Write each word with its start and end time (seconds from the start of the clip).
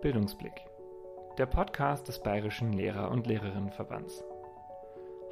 Bildungsblick, 0.00 0.64
der 1.38 1.46
Podcast 1.46 2.06
des 2.06 2.22
Bayerischen 2.22 2.72
Lehrer- 2.72 3.10
und 3.10 3.26
Lehrerinnenverbands. 3.26 4.22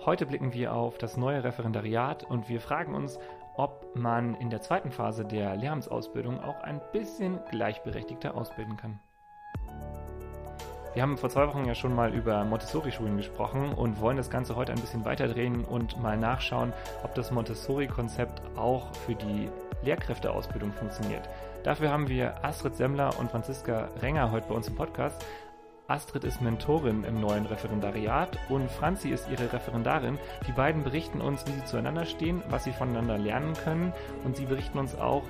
Heute 0.04 0.26
blicken 0.26 0.52
wir 0.54 0.74
auf 0.74 0.98
das 0.98 1.16
neue 1.16 1.44
Referendariat 1.44 2.24
und 2.24 2.48
wir 2.48 2.60
fragen 2.60 2.92
uns, 2.96 3.20
ob 3.56 3.94
man 3.94 4.34
in 4.34 4.50
der 4.50 4.62
zweiten 4.62 4.90
Phase 4.90 5.24
der 5.24 5.54
Lehramtsausbildung 5.54 6.40
auch 6.40 6.60
ein 6.62 6.80
bisschen 6.92 7.38
gleichberechtigter 7.52 8.34
ausbilden 8.34 8.76
kann. 8.76 8.98
Wir 10.94 11.02
haben 11.02 11.16
vor 11.16 11.30
zwei 11.30 11.46
Wochen 11.46 11.66
ja 11.66 11.76
schon 11.76 11.94
mal 11.94 12.12
über 12.12 12.44
Montessori-Schulen 12.44 13.18
gesprochen 13.18 13.72
und 13.72 14.00
wollen 14.00 14.16
das 14.16 14.30
Ganze 14.30 14.56
heute 14.56 14.72
ein 14.72 14.80
bisschen 14.80 15.04
weiterdrehen 15.04 15.64
und 15.64 16.02
mal 16.02 16.16
nachschauen, 16.16 16.72
ob 17.04 17.14
das 17.14 17.30
Montessori-Konzept 17.30 18.42
auch 18.56 18.92
für 18.96 19.14
die 19.14 19.48
Lehrkräfteausbildung 19.82 20.72
funktioniert. 20.72 21.28
Dafür 21.66 21.90
haben 21.90 22.06
wir 22.06 22.44
Astrid 22.44 22.76
Semmler 22.76 23.18
und 23.18 23.32
Franziska 23.32 23.88
Renger 24.00 24.30
heute 24.30 24.46
bei 24.46 24.54
uns 24.54 24.68
im 24.68 24.76
Podcast. 24.76 25.26
Astrid 25.88 26.22
ist 26.22 26.40
Mentorin 26.40 27.02
im 27.02 27.20
neuen 27.20 27.44
Referendariat 27.44 28.38
und 28.48 28.70
Franzi 28.70 29.08
ist 29.08 29.28
ihre 29.28 29.52
Referendarin. 29.52 30.16
Die 30.46 30.52
beiden 30.52 30.84
berichten 30.84 31.20
uns, 31.20 31.44
wie 31.44 31.50
sie 31.50 31.64
zueinander 31.64 32.06
stehen, 32.06 32.40
was 32.50 32.62
sie 32.62 32.70
voneinander 32.70 33.18
lernen 33.18 33.54
können 33.54 33.92
und 34.22 34.36
sie 34.36 34.44
berichten 34.44 34.78
uns 34.78 34.94
auch, 34.94 35.24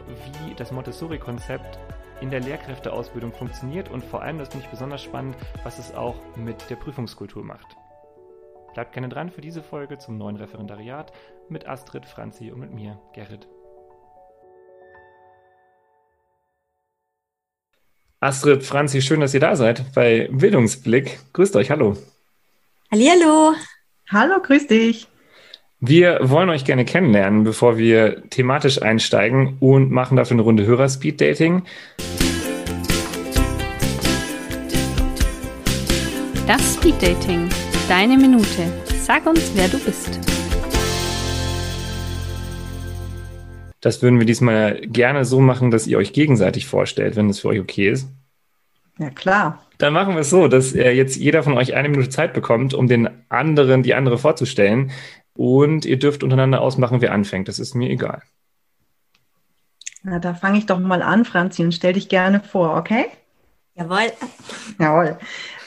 wie 0.46 0.54
das 0.54 0.72
Montessori-Konzept 0.72 1.78
in 2.20 2.28
der 2.28 2.40
Lehrkräfteausbildung 2.40 3.32
funktioniert 3.32 3.90
und 3.90 4.04
vor 4.04 4.20
allem, 4.20 4.38
das 4.38 4.50
finde 4.50 4.66
ich 4.66 4.70
besonders 4.70 5.02
spannend, 5.02 5.36
was 5.64 5.78
es 5.78 5.94
auch 5.94 6.16
mit 6.36 6.68
der 6.68 6.76
Prüfungskultur 6.76 7.44
macht. 7.44 7.78
Bleibt 8.74 8.92
gerne 8.92 9.08
dran 9.08 9.30
für 9.30 9.40
diese 9.40 9.62
Folge 9.62 9.96
zum 9.96 10.18
neuen 10.18 10.36
Referendariat 10.36 11.12
mit 11.48 11.66
Astrid, 11.66 12.04
Franzi 12.04 12.50
und 12.50 12.60
mit 12.60 12.74
mir, 12.74 13.00
Gerrit. 13.14 13.48
Astrid, 18.20 18.62
Franzi, 18.62 19.02
schön, 19.02 19.20
dass 19.20 19.34
ihr 19.34 19.40
da 19.40 19.56
seid 19.56 19.92
bei 19.94 20.28
Bildungsblick. 20.30 21.18
Grüßt 21.34 21.54
euch, 21.56 21.70
hallo. 21.70 21.96
Hallihallo. 22.90 23.54
Hallo, 24.10 24.40
grüß 24.40 24.68
dich. 24.68 25.06
Wir 25.80 26.20
wollen 26.22 26.48
euch 26.48 26.64
gerne 26.64 26.86
kennenlernen, 26.86 27.44
bevor 27.44 27.76
wir 27.76 28.22
thematisch 28.30 28.80
einsteigen 28.80 29.58
und 29.60 29.90
machen 29.90 30.16
dafür 30.16 30.36
eine 30.36 30.42
Runde 30.42 30.64
Hörer-Speed-Dating. 30.64 31.62
Das 36.46 36.74
Speed-Dating. 36.74 37.50
Deine 37.88 38.16
Minute. 38.16 38.72
Sag 39.02 39.26
uns, 39.26 39.52
wer 39.54 39.68
du 39.68 39.78
bist. 39.78 40.35
Das 43.80 44.02
würden 44.02 44.18
wir 44.18 44.26
diesmal 44.26 44.80
gerne 44.80 45.24
so 45.24 45.40
machen, 45.40 45.70
dass 45.70 45.86
ihr 45.86 45.98
euch 45.98 46.12
gegenseitig 46.12 46.66
vorstellt, 46.66 47.16
wenn 47.16 47.28
es 47.28 47.40
für 47.40 47.48
euch 47.48 47.60
okay 47.60 47.90
ist. 47.90 48.08
Ja, 48.98 49.10
klar. 49.10 49.62
Dann 49.78 49.92
machen 49.92 50.14
wir 50.14 50.20
es 50.20 50.30
so, 50.30 50.48
dass 50.48 50.74
äh, 50.74 50.92
jetzt 50.92 51.16
jeder 51.16 51.42
von 51.42 51.54
euch 51.54 51.74
eine 51.74 51.90
Minute 51.90 52.08
Zeit 52.08 52.32
bekommt, 52.32 52.72
um 52.72 52.88
den 52.88 53.10
anderen, 53.28 53.82
die 53.82 53.94
andere 53.94 54.16
vorzustellen. 54.16 54.90
Und 55.34 55.84
ihr 55.84 55.98
dürft 55.98 56.22
untereinander 56.22 56.62
ausmachen, 56.62 57.02
wer 57.02 57.12
anfängt. 57.12 57.48
Das 57.48 57.58
ist 57.58 57.74
mir 57.74 57.90
egal. 57.90 58.22
Na, 60.02 60.18
da 60.18 60.32
fange 60.32 60.58
ich 60.58 60.66
doch 60.66 60.78
mal 60.78 61.02
an, 61.02 61.24
Franzi, 61.26 61.62
und 61.62 61.72
stell 61.72 61.92
dich 61.92 62.08
gerne 62.08 62.40
vor, 62.40 62.76
okay? 62.76 63.06
Jawohl. 63.74 64.12
Jawohl. 64.78 65.18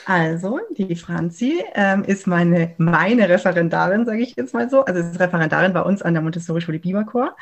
Also, 0.05 0.59
die 0.75 0.95
Franzi 0.95 1.63
ähm, 1.75 2.03
ist 2.03 2.25
meine, 2.25 2.73
meine 2.79 3.29
Referendarin, 3.29 4.05
sage 4.05 4.23
ich 4.23 4.35
jetzt 4.35 4.55
mal 4.55 4.67
so. 4.67 4.83
Also, 4.85 5.01
ist 5.01 5.19
Referendarin 5.19 5.73
bei 5.73 5.81
uns 5.81 6.01
an 6.01 6.15
der 6.15 6.23
Montessori-Schule 6.23 6.79
Biberchor 6.79 7.35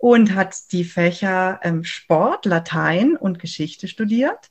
und 0.00 0.34
hat 0.34 0.72
die 0.72 0.84
Fächer 0.84 1.60
ähm, 1.62 1.84
Sport, 1.84 2.46
Latein 2.46 3.16
und 3.16 3.38
Geschichte 3.38 3.86
studiert 3.86 4.50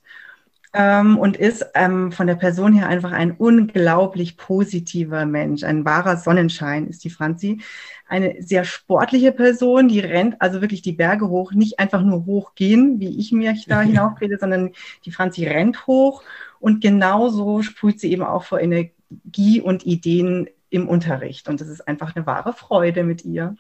ähm, 0.74 1.18
und 1.18 1.38
ist 1.38 1.66
ähm, 1.74 2.12
von 2.12 2.28
der 2.28 2.36
Person 2.36 2.74
her 2.74 2.88
einfach 2.88 3.12
ein 3.12 3.32
unglaublich 3.32 4.38
positiver 4.38 5.26
Mensch, 5.26 5.64
ein 5.64 5.86
wahrer 5.86 6.18
Sonnenschein 6.18 6.88
ist 6.88 7.04
die 7.04 7.10
Franzi. 7.10 7.62
Eine 8.08 8.36
sehr 8.44 8.64
sportliche 8.64 9.32
Person, 9.32 9.88
die 9.88 10.00
rennt 10.00 10.40
also 10.40 10.62
wirklich 10.62 10.84
die 10.84 10.92
Berge 10.92 11.30
hoch, 11.30 11.52
nicht 11.52 11.80
einfach 11.80 12.04
nur 12.04 12.28
hochgehen, 12.28 13.00
wie 13.00 13.20
ich 13.20 13.32
mir 13.32 13.56
da 13.68 13.82
hinaufrede, 13.82 14.38
sondern 14.40 14.74
die 15.04 15.12
Franzi 15.12 15.48
rennt 15.48 15.88
hoch 15.88 16.24
und 16.60 16.80
genauso 16.80 17.64
sprüht 17.64 18.00
sie 18.00 18.12
eben 18.12 18.24
auch 18.24 18.44
vor 18.44 18.60
Energie 18.60 19.62
und 19.62 19.84
Ideen 19.84 20.48
im 20.70 20.88
Unterricht. 20.88 21.50
Und 21.50 21.60
das 21.60 21.70
ist 21.70 21.88
einfach 21.88 22.16
eine 22.16 22.28
wahre 22.28 22.54
Freude 22.54 23.04
mit 23.04 23.26
ihr. 23.26 23.56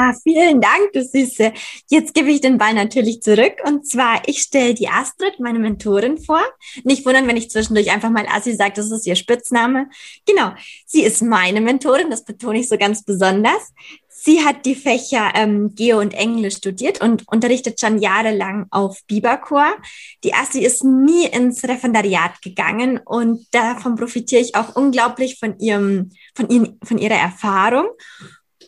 Ah, 0.00 0.14
vielen 0.14 0.60
Dank, 0.60 0.92
du 0.92 1.02
Süße. 1.02 1.52
Jetzt 1.88 2.14
gebe 2.14 2.30
ich 2.30 2.40
den 2.40 2.56
Ball 2.56 2.72
natürlich 2.72 3.20
zurück. 3.20 3.54
Und 3.66 3.84
zwar, 3.84 4.22
ich 4.26 4.38
stelle 4.38 4.72
die 4.72 4.86
Astrid, 4.86 5.40
meine 5.40 5.58
Mentorin, 5.58 6.18
vor. 6.18 6.40
Nicht 6.84 7.04
wundern, 7.04 7.26
wenn 7.26 7.36
ich 7.36 7.50
zwischendurch 7.50 7.90
einfach 7.90 8.10
mal 8.10 8.24
Assi 8.28 8.54
sage, 8.54 8.74
das 8.76 8.92
ist 8.92 9.08
ihr 9.08 9.16
Spitzname. 9.16 9.88
Genau, 10.24 10.52
sie 10.86 11.02
ist 11.02 11.20
meine 11.20 11.60
Mentorin, 11.60 12.10
das 12.10 12.24
betone 12.24 12.60
ich 12.60 12.68
so 12.68 12.78
ganz 12.78 13.02
besonders. 13.02 13.72
Sie 14.08 14.44
hat 14.44 14.66
die 14.66 14.76
Fächer 14.76 15.32
ähm, 15.34 15.74
Geo 15.74 15.98
und 15.98 16.14
Englisch 16.14 16.58
studiert 16.58 17.00
und 17.00 17.26
unterrichtet 17.26 17.80
schon 17.80 17.98
jahrelang 17.98 18.66
auf 18.70 19.00
Biberchor. 19.08 19.78
Die 20.22 20.32
Assi 20.32 20.60
ist 20.60 20.84
nie 20.84 21.26
ins 21.26 21.64
Referendariat 21.64 22.40
gegangen 22.40 23.00
und 23.04 23.48
davon 23.50 23.96
profitiere 23.96 24.42
ich 24.42 24.54
auch 24.54 24.76
unglaublich 24.76 25.40
von 25.40 25.58
ihrem, 25.58 26.10
von, 26.36 26.48
ihren, 26.50 26.78
von 26.84 26.98
ihrer 26.98 27.16
Erfahrung 27.16 27.88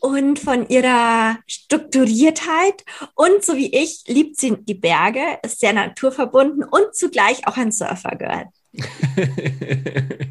und 0.00 0.38
von 0.38 0.68
ihrer 0.68 1.38
Strukturiertheit. 1.46 2.84
Und 3.14 3.44
so 3.44 3.56
wie 3.56 3.74
ich 3.74 4.02
liebt 4.06 4.36
sie 4.38 4.56
die 4.60 4.74
Berge, 4.74 5.20
ist 5.44 5.60
sehr 5.60 5.72
naturverbunden 5.72 6.64
und 6.64 6.94
zugleich 6.94 7.46
auch 7.46 7.56
ein 7.56 7.72
Surfer-Girl. 7.72 8.46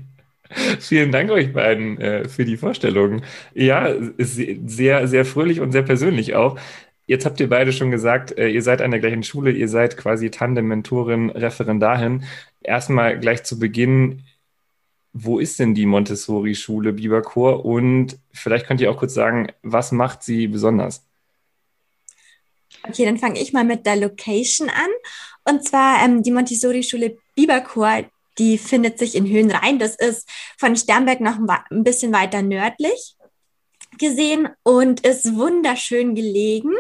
Vielen 0.79 1.11
Dank 1.11 1.29
euch 1.29 1.53
beiden 1.53 1.99
äh, 2.01 2.27
für 2.27 2.43
die 2.43 2.57
Vorstellung. 2.57 3.21
Ja, 3.53 3.93
sehr, 4.17 5.07
sehr 5.07 5.25
fröhlich 5.25 5.61
und 5.61 5.71
sehr 5.71 5.83
persönlich 5.83 6.35
auch. 6.35 6.59
Jetzt 7.05 7.25
habt 7.25 7.39
ihr 7.39 7.49
beide 7.49 7.71
schon 7.71 7.91
gesagt, 7.91 8.37
äh, 8.37 8.49
ihr 8.49 8.61
seid 8.61 8.81
an 8.81 8.91
der 8.91 8.99
gleichen 8.99 9.23
Schule, 9.23 9.51
ihr 9.51 9.67
seid 9.67 9.97
quasi 9.97 10.29
Tandem-Mentorin, 10.29 11.29
Referendarin. 11.31 12.23
Erstmal 12.61 13.19
gleich 13.19 13.43
zu 13.43 13.57
Beginn, 13.57 14.23
wo 15.13 15.39
ist 15.39 15.59
denn 15.59 15.73
die 15.73 15.85
Montessori-Schule 15.85 16.93
Biberchor? 16.93 17.65
Und 17.65 18.19
vielleicht 18.31 18.67
könnt 18.67 18.81
ihr 18.81 18.91
auch 18.91 18.97
kurz 18.97 19.13
sagen, 19.13 19.51
was 19.63 19.91
macht 19.91 20.23
sie 20.23 20.47
besonders? 20.47 21.05
Okay, 22.87 23.05
dann 23.05 23.17
fange 23.17 23.39
ich 23.39 23.51
mal 23.51 23.65
mit 23.65 23.85
der 23.85 23.95
Location 23.95 24.69
an. 24.69 24.89
Und 25.45 25.67
zwar 25.67 26.03
ähm, 26.03 26.23
die 26.23 26.31
Montessori-Schule 26.31 27.17
Biberchor, 27.35 28.05
die 28.37 28.57
findet 28.57 28.99
sich 28.99 29.15
in 29.15 29.27
Höhenrhein. 29.27 29.79
Das 29.79 29.95
ist 29.95 30.29
von 30.57 30.75
Sternberg 30.75 31.19
noch 31.21 31.37
ein 31.69 31.83
bisschen 31.83 32.13
weiter 32.13 32.41
nördlich 32.41 33.15
gesehen 33.97 34.49
und 34.63 35.01
ist 35.01 35.35
wunderschön 35.35 36.15
gelegen. 36.15 36.71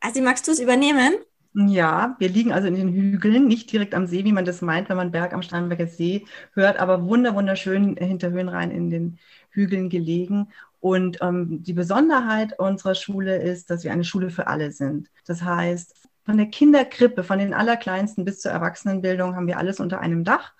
Also 0.00 0.22
magst 0.22 0.46
du 0.48 0.52
es 0.52 0.60
übernehmen? 0.60 1.14
Ja, 1.54 2.16
wir 2.18 2.30
liegen 2.30 2.50
also 2.52 2.66
in 2.66 2.74
den 2.74 2.88
Hügeln, 2.88 3.46
nicht 3.46 3.70
direkt 3.72 3.94
am 3.94 4.06
See, 4.06 4.24
wie 4.24 4.32
man 4.32 4.46
das 4.46 4.62
meint, 4.62 4.88
wenn 4.88 4.96
man 4.96 5.10
Berg 5.10 5.34
am 5.34 5.42
Starnberger 5.42 5.86
See 5.86 6.24
hört, 6.54 6.78
aber 6.78 7.04
wunder 7.06 7.34
wunderschön 7.34 7.94
hinter 7.96 8.30
Höhenrhein 8.30 8.70
in 8.70 8.88
den 8.88 9.18
Hügeln 9.50 9.90
gelegen. 9.90 10.48
Und 10.80 11.18
ähm, 11.20 11.62
die 11.62 11.74
Besonderheit 11.74 12.58
unserer 12.58 12.94
Schule 12.94 13.36
ist, 13.36 13.68
dass 13.68 13.84
wir 13.84 13.92
eine 13.92 14.04
Schule 14.04 14.30
für 14.30 14.46
alle 14.46 14.72
sind. 14.72 15.10
Das 15.26 15.42
heißt, 15.42 15.94
von 16.24 16.38
der 16.38 16.46
Kinderkrippe, 16.46 17.22
von 17.22 17.38
den 17.38 17.52
Allerkleinsten 17.52 18.24
bis 18.24 18.40
zur 18.40 18.52
Erwachsenenbildung 18.52 19.36
haben 19.36 19.46
wir 19.46 19.58
alles 19.58 19.78
unter 19.78 20.00
einem 20.00 20.24
Dach. 20.24 20.54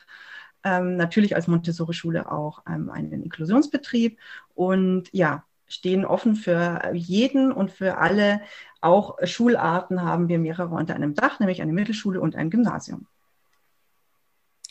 Ähm, 0.62 0.96
natürlich 0.96 1.34
als 1.34 1.48
Montessori-Schule 1.48 2.30
auch 2.30 2.62
ähm, 2.68 2.90
einen 2.90 3.22
Inklusionsbetrieb. 3.22 4.18
Und 4.54 5.08
ja, 5.12 5.44
stehen 5.68 6.04
offen 6.04 6.36
für 6.36 6.92
jeden 6.92 7.50
und 7.50 7.72
für 7.72 7.96
alle. 7.96 8.42
Auch 8.82 9.16
Schularten 9.22 10.02
haben 10.02 10.28
wir 10.28 10.38
mehrere 10.38 10.74
unter 10.74 10.94
einem 10.94 11.14
Dach, 11.14 11.40
nämlich 11.40 11.62
eine 11.62 11.72
Mittelschule 11.72 12.20
und 12.20 12.36
ein 12.36 12.50
Gymnasium. 12.50 13.06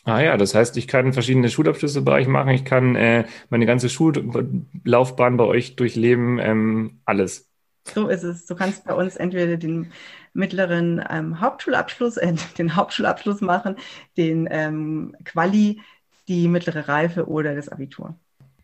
Ah 0.04 0.20
ja, 0.20 0.36
das 0.36 0.54
heißt, 0.54 0.76
ich 0.76 0.86
kann 0.86 1.12
verschiedene 1.12 1.48
Schulabschlüsse 1.48 2.02
bei 2.02 2.12
euch 2.12 2.26
machen, 2.26 2.50
ich 2.50 2.64
kann 2.64 2.96
äh, 2.96 3.24
meine 3.50 3.66
ganze 3.66 3.88
Schullaufbahn 3.88 5.36
bei 5.36 5.44
euch 5.44 5.76
durchleben, 5.76 6.38
ähm, 6.40 7.00
alles. 7.04 7.48
So 7.84 8.08
ist 8.08 8.22
es. 8.22 8.46
Du 8.46 8.54
kannst 8.54 8.84
bei 8.84 8.94
uns 8.94 9.16
entweder 9.16 9.56
den 9.56 9.92
mittleren 10.34 11.04
ähm, 11.08 11.40
Hauptschulabschluss, 11.40 12.16
äh, 12.16 12.34
den 12.58 12.76
Hauptschulabschluss 12.76 13.40
machen, 13.40 13.76
den 14.16 14.48
ähm, 14.50 15.16
Quali, 15.24 15.80
die 16.28 16.48
mittlere 16.48 16.88
Reife 16.88 17.26
oder 17.26 17.54
das 17.54 17.68
Abitur. 17.68 18.14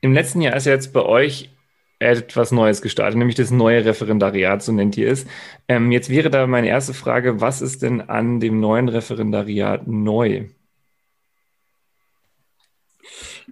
Im 0.01 0.13
letzten 0.13 0.41
Jahr 0.41 0.57
ist 0.57 0.67
jetzt 0.67 0.93
bei 0.93 1.03
euch 1.03 1.51
etwas 1.99 2.53
Neues 2.53 2.81
gestartet, 2.81 3.19
nämlich 3.19 3.37
das 3.37 3.51
neue 3.51 3.85
Referendariat, 3.85 4.63
so 4.63 4.73
nennt 4.73 4.97
ihr 4.97 5.11
es. 5.11 5.27
Ähm, 5.67 5.91
jetzt 5.91 6.09
wäre 6.09 6.31
da 6.31 6.47
meine 6.47 6.69
erste 6.69 6.95
Frage, 6.95 7.41
was 7.41 7.61
ist 7.61 7.83
denn 7.83 8.01
an 8.03 8.41
dem 8.41 8.61
neuen 8.61 8.89
Referendariat 8.89 9.87
neu? 9.87 10.47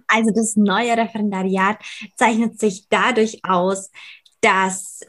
Also 0.07 0.31
das 0.33 0.55
neue 0.55 0.95
Referendariat 0.95 1.79
zeichnet 2.15 2.59
sich 2.59 2.87
dadurch 2.89 3.43
aus, 3.43 3.91
dass 4.39 5.01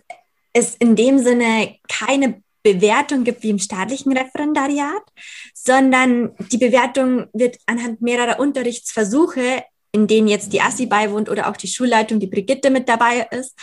es 0.52 0.74
in 0.76 0.96
dem 0.96 1.18
Sinne 1.18 1.76
keine 1.88 2.42
Bewertung 2.64 3.22
gibt 3.22 3.44
wie 3.44 3.50
im 3.50 3.60
staatlichen 3.60 4.16
Referendariat, 4.16 5.02
sondern 5.54 6.34
die 6.50 6.58
Bewertung 6.58 7.28
wird 7.32 7.58
anhand 7.66 8.02
mehrerer 8.02 8.40
Unterrichtsversuche 8.40 9.62
in 9.92 10.06
denen 10.06 10.28
jetzt 10.28 10.52
die 10.52 10.60
Assi 10.60 10.86
beiwohnt 10.86 11.30
oder 11.30 11.48
auch 11.48 11.56
die 11.56 11.68
Schulleitung, 11.68 12.20
die 12.20 12.26
Brigitte 12.26 12.70
mit 12.70 12.88
dabei 12.88 13.26
ist. 13.30 13.58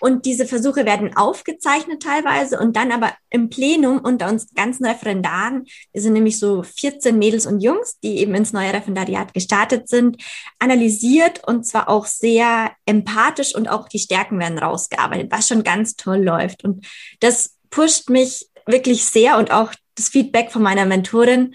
Und 0.00 0.24
diese 0.24 0.46
Versuche 0.46 0.86
werden 0.86 1.16
aufgezeichnet 1.16 2.02
teilweise 2.02 2.58
und 2.58 2.76
dann 2.76 2.92
aber 2.92 3.12
im 3.30 3.50
Plenum 3.50 3.98
unter 3.98 4.28
uns 4.28 4.54
ganzen 4.54 4.86
Referendaren, 4.86 5.66
wir 5.92 6.02
sind 6.02 6.14
nämlich 6.14 6.38
so 6.38 6.62
14 6.62 7.18
Mädels 7.18 7.46
und 7.46 7.60
Jungs, 7.60 7.98
die 8.00 8.18
eben 8.18 8.34
ins 8.34 8.52
neue 8.52 8.72
Referendariat 8.72 9.34
gestartet 9.34 9.88
sind, 9.88 10.22
analysiert 10.58 11.46
und 11.46 11.66
zwar 11.66 11.88
auch 11.88 12.06
sehr 12.06 12.72
empathisch 12.86 13.54
und 13.54 13.68
auch 13.68 13.88
die 13.88 13.98
Stärken 13.98 14.38
werden 14.38 14.58
rausgearbeitet, 14.58 15.30
was 15.30 15.48
schon 15.48 15.62
ganz 15.62 15.96
toll 15.96 16.22
läuft. 16.22 16.64
Und 16.64 16.86
das 17.20 17.56
pusht 17.68 18.08
mich 18.08 18.46
wirklich 18.66 19.04
sehr 19.04 19.36
und 19.36 19.50
auch 19.50 19.72
das 19.94 20.08
Feedback 20.08 20.52
von 20.52 20.62
meiner 20.62 20.86
Mentorin, 20.86 21.54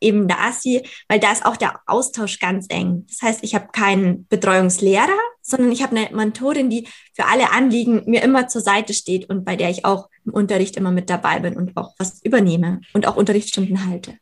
eben 0.00 0.28
der 0.28 0.40
ASSI, 0.40 0.82
weil 1.08 1.20
da 1.20 1.32
ist 1.32 1.44
auch 1.44 1.56
der 1.56 1.80
Austausch 1.86 2.38
ganz 2.38 2.66
eng. 2.68 3.04
Das 3.08 3.22
heißt, 3.22 3.44
ich 3.44 3.54
habe 3.54 3.68
keinen 3.72 4.26
Betreuungslehrer, 4.28 5.18
sondern 5.42 5.72
ich 5.72 5.82
habe 5.82 5.96
eine 5.96 6.14
Mentorin, 6.14 6.70
die 6.70 6.86
für 7.14 7.26
alle 7.26 7.52
Anliegen 7.52 8.02
mir 8.06 8.22
immer 8.22 8.48
zur 8.48 8.60
Seite 8.60 8.94
steht 8.94 9.28
und 9.28 9.44
bei 9.44 9.56
der 9.56 9.70
ich 9.70 9.84
auch 9.84 10.08
im 10.24 10.34
Unterricht 10.34 10.76
immer 10.76 10.90
mit 10.90 11.10
dabei 11.10 11.40
bin 11.40 11.56
und 11.56 11.76
auch 11.76 11.94
was 11.98 12.22
übernehme 12.22 12.80
und 12.92 13.06
auch 13.06 13.16
Unterrichtsstunden 13.16 13.86
halte. 13.86 14.18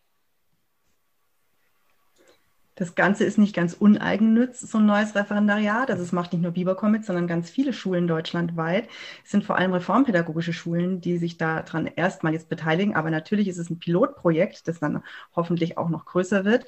Das 2.76 2.94
Ganze 2.94 3.24
ist 3.24 3.38
nicht 3.38 3.56
ganz 3.56 3.72
uneigennütz, 3.72 4.60
so 4.60 4.78
ein 4.78 4.86
neues 4.86 5.14
Referendariat. 5.14 5.90
Also 5.90 6.02
es 6.02 6.12
macht 6.12 6.32
nicht 6.32 6.42
nur 6.42 6.52
Bibercom 6.52 6.92
mit, 6.92 7.06
sondern 7.06 7.26
ganz 7.26 7.48
viele 7.48 7.72
Schulen 7.72 8.06
deutschlandweit. 8.06 8.86
Es 9.24 9.30
sind 9.30 9.44
vor 9.44 9.56
allem 9.56 9.72
reformpädagogische 9.72 10.52
Schulen, 10.52 11.00
die 11.00 11.16
sich 11.16 11.38
daran 11.38 11.86
erstmal 11.86 12.34
jetzt 12.34 12.50
beteiligen. 12.50 12.94
Aber 12.94 13.10
natürlich 13.10 13.48
ist 13.48 13.56
es 13.56 13.70
ein 13.70 13.78
Pilotprojekt, 13.78 14.68
das 14.68 14.78
dann 14.78 15.02
hoffentlich 15.34 15.78
auch 15.78 15.88
noch 15.88 16.04
größer 16.04 16.44
wird. 16.44 16.66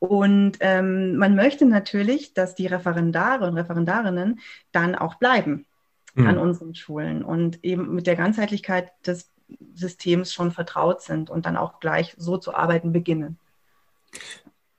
Und 0.00 0.58
ähm, 0.58 1.16
man 1.16 1.36
möchte 1.36 1.66
natürlich, 1.66 2.34
dass 2.34 2.56
die 2.56 2.66
Referendare 2.66 3.46
und 3.46 3.54
Referendarinnen 3.56 4.40
dann 4.72 4.96
auch 4.96 5.14
bleiben 5.14 5.66
mhm. 6.14 6.26
an 6.26 6.38
unseren 6.38 6.74
Schulen 6.74 7.22
und 7.22 7.62
eben 7.64 7.94
mit 7.94 8.08
der 8.08 8.16
Ganzheitlichkeit 8.16 8.92
des 9.06 9.30
Systems 9.74 10.32
schon 10.32 10.50
vertraut 10.50 11.00
sind 11.00 11.30
und 11.30 11.46
dann 11.46 11.56
auch 11.56 11.78
gleich 11.78 12.14
so 12.18 12.38
zu 12.38 12.54
arbeiten 12.54 12.92
beginnen. 12.92 13.38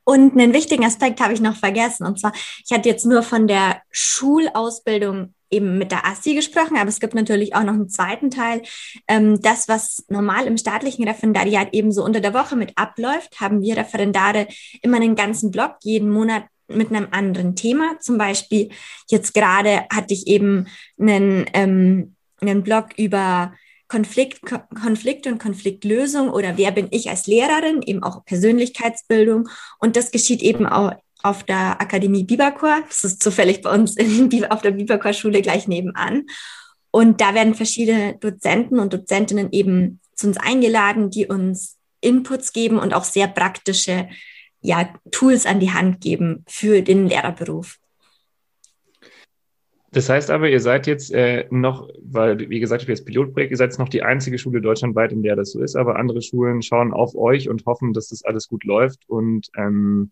Und 0.06 0.34
einen 0.34 0.54
wichtigen 0.54 0.86
Aspekt 0.86 1.20
habe 1.20 1.34
ich 1.34 1.42
noch 1.42 1.58
vergessen. 1.58 2.06
Und 2.06 2.20
zwar, 2.20 2.32
ich 2.64 2.72
hatte 2.72 2.88
jetzt 2.88 3.06
nur 3.06 3.24
von 3.24 3.48
der 3.48 3.82
Schulausbildung 3.92 5.34
eben 5.50 5.78
mit 5.78 5.92
der 5.92 6.06
ASSI 6.06 6.36
gesprochen, 6.36 6.78
aber 6.78 6.90
es 6.90 7.00
gibt 7.00 7.16
natürlich 7.16 7.56
auch 7.56 7.64
noch 7.64 7.74
einen 7.74 7.90
zweiten 7.90 8.30
Teil. 8.30 8.62
Ähm, 9.08 9.42
das, 9.42 9.68
was 9.68 10.06
normal 10.08 10.48
im 10.48 10.58
staatlichen 10.58 11.08
Referendariat 11.08 11.74
eben 11.74 11.92
so 11.92 12.04
unter 12.04 12.20
der 12.20 12.34
Woche 12.34 12.56
mit 12.56 12.74
abläuft, 12.76 13.40
haben 13.40 13.62
wir 13.62 13.78
Referendare 13.78 14.48
immer 14.82 14.98
einen 14.98 15.16
ganzen 15.16 15.52
Block 15.52 15.78
jeden 15.84 16.10
Monat 16.10 16.46
mit 16.68 16.90
einem 16.90 17.08
anderen 17.12 17.56
Thema. 17.56 17.98
Zum 18.00 18.18
Beispiel 18.18 18.70
jetzt 19.10 19.34
gerade 19.34 19.86
hatte 19.92 20.14
ich 20.14 20.28
eben 20.28 20.68
einen, 21.00 21.46
ähm, 21.54 22.16
einen 22.42 22.64
Blog 22.64 22.90
über 22.98 23.54
Konflikt, 23.88 24.42
Konflikt 24.82 25.28
und 25.28 25.38
Konfliktlösung 25.38 26.30
oder 26.30 26.58
wer 26.58 26.72
bin 26.72 26.88
ich 26.92 27.10
als 27.10 27.28
Lehrerin, 27.28 27.82
eben 27.84 28.02
auch 28.02 28.26
Persönlichkeitsbildung. 28.26 29.48
Und 29.80 29.96
das 29.96 30.12
geschieht 30.12 30.42
eben 30.42 30.66
auch 30.66 30.94
auf 31.22 31.44
der 31.44 31.82
Akademie 31.82 32.24
Biberchor. 32.24 32.82
Das 32.88 33.04
ist 33.04 33.22
zufällig 33.22 33.62
bei 33.62 33.72
uns 33.72 33.96
in, 33.96 34.46
auf 34.50 34.62
der 34.62 34.72
Biberchor-Schule 34.72 35.42
gleich 35.42 35.68
nebenan. 35.68 36.26
Und 36.92 37.20
da 37.22 37.34
werden 37.34 37.56
verschiedene 37.56 38.18
Dozenten 38.20 38.80
und 38.80 38.94
Dozentinnen 38.94 39.50
eben 39.52 40.00
zu 40.16 40.28
uns 40.28 40.38
eingeladen, 40.38 41.10
die 41.10 41.28
uns 41.28 41.78
Inputs 42.00 42.54
geben 42.54 42.80
und 42.80 42.94
auch 42.94 43.04
sehr 43.04 43.28
praktische 43.28 44.08
ja, 44.62 44.90
Tools 45.12 45.46
an 45.46 45.60
die 45.60 45.72
Hand 45.72 46.02
geben 46.02 46.44
für 46.48 46.82
den 46.82 47.08
Lehrerberuf. 47.08 47.78
Das 49.96 50.10
heißt 50.10 50.30
aber, 50.30 50.50
ihr 50.50 50.60
seid 50.60 50.88
jetzt 50.88 51.14
äh, 51.14 51.48
noch, 51.52 51.88
weil, 52.02 52.38
wie 52.50 52.60
gesagt, 52.60 52.82
ich 52.82 52.86
bin 52.86 52.98
jetzt 52.98 53.06
Pilotprojekt, 53.06 53.52
ihr 53.52 53.56
seid 53.56 53.70
jetzt 53.70 53.80
noch 53.80 53.88
die 53.88 54.04
einzige 54.04 54.38
Schule 54.38 54.60
deutschlandweit, 54.60 55.14
in 55.14 55.24
der 55.24 55.38
das 55.38 55.54
so 55.54 55.62
ist, 55.62 55.78
aber 55.78 55.96
andere 55.96 56.22
Schulen 56.22 56.62
schauen 56.62 56.92
auf 56.92 57.16
euch 57.16 57.48
und 57.48 57.66
hoffen, 57.66 57.94
dass 57.94 58.10
das 58.10 58.26
alles 58.26 58.50
gut 58.50 58.66
läuft 58.66 59.08
und 59.08 59.48
ähm, 59.56 60.12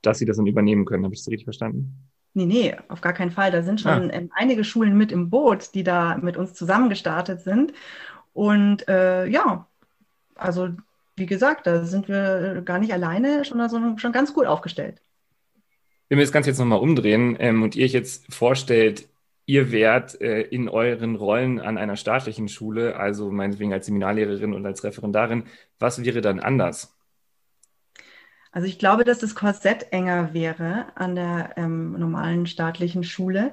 dass 0.00 0.20
sie 0.20 0.24
das 0.24 0.38
dann 0.38 0.46
übernehmen 0.46 0.86
können. 0.86 1.04
Habe 1.04 1.12
ich 1.12 1.20
das 1.20 1.28
richtig 1.28 1.44
verstanden? 1.44 2.08
Nee, 2.32 2.46
nee, 2.46 2.74
auf 2.88 3.02
gar 3.02 3.12
keinen 3.12 3.30
Fall. 3.30 3.50
Da 3.50 3.62
sind 3.62 3.82
schon 3.82 4.10
ah. 4.10 4.14
ähm, 4.14 4.30
einige 4.32 4.64
Schulen 4.64 4.96
mit 4.96 5.12
im 5.12 5.28
Boot, 5.28 5.74
die 5.74 5.84
da 5.84 6.16
mit 6.16 6.38
uns 6.38 6.54
zusammengestartet 6.54 7.42
sind. 7.42 7.74
Und 8.32 8.88
äh, 8.88 9.26
ja, 9.26 9.66
also 10.34 10.70
wie 11.16 11.26
gesagt, 11.26 11.66
da 11.66 11.84
sind 11.84 12.08
wir 12.08 12.62
gar 12.64 12.78
nicht 12.78 12.94
alleine, 12.94 13.44
schon, 13.44 13.60
also 13.60 13.98
schon 13.98 14.12
ganz 14.12 14.32
gut 14.32 14.46
aufgestellt. 14.46 15.02
Wenn 16.08 16.16
wir 16.16 16.24
das 16.24 16.32
Ganze 16.32 16.48
jetzt 16.48 16.58
nochmal 16.58 16.80
umdrehen 16.80 17.36
ähm, 17.38 17.62
und 17.62 17.76
ihr 17.76 17.84
euch 17.84 17.92
jetzt 17.92 18.24
vorstellt, 18.34 19.09
ihr 19.50 19.72
wärt 19.72 20.20
äh, 20.20 20.42
in 20.42 20.68
euren 20.68 21.16
Rollen 21.16 21.58
an 21.58 21.76
einer 21.76 21.96
staatlichen 21.96 22.48
Schule, 22.48 22.96
also 22.96 23.32
meinetwegen 23.32 23.72
als 23.72 23.86
Seminarlehrerin 23.86 24.54
und 24.54 24.64
als 24.64 24.84
Referendarin, 24.84 25.42
was 25.80 26.04
wäre 26.04 26.20
dann 26.20 26.38
anders? 26.38 26.96
Also 28.52 28.68
ich 28.68 28.78
glaube, 28.78 29.02
dass 29.02 29.18
das 29.18 29.34
Korsett 29.34 29.88
enger 29.90 30.34
wäre 30.34 30.86
an 30.94 31.16
der 31.16 31.54
ähm, 31.56 31.98
normalen 31.98 32.46
staatlichen 32.46 33.02
Schule, 33.02 33.52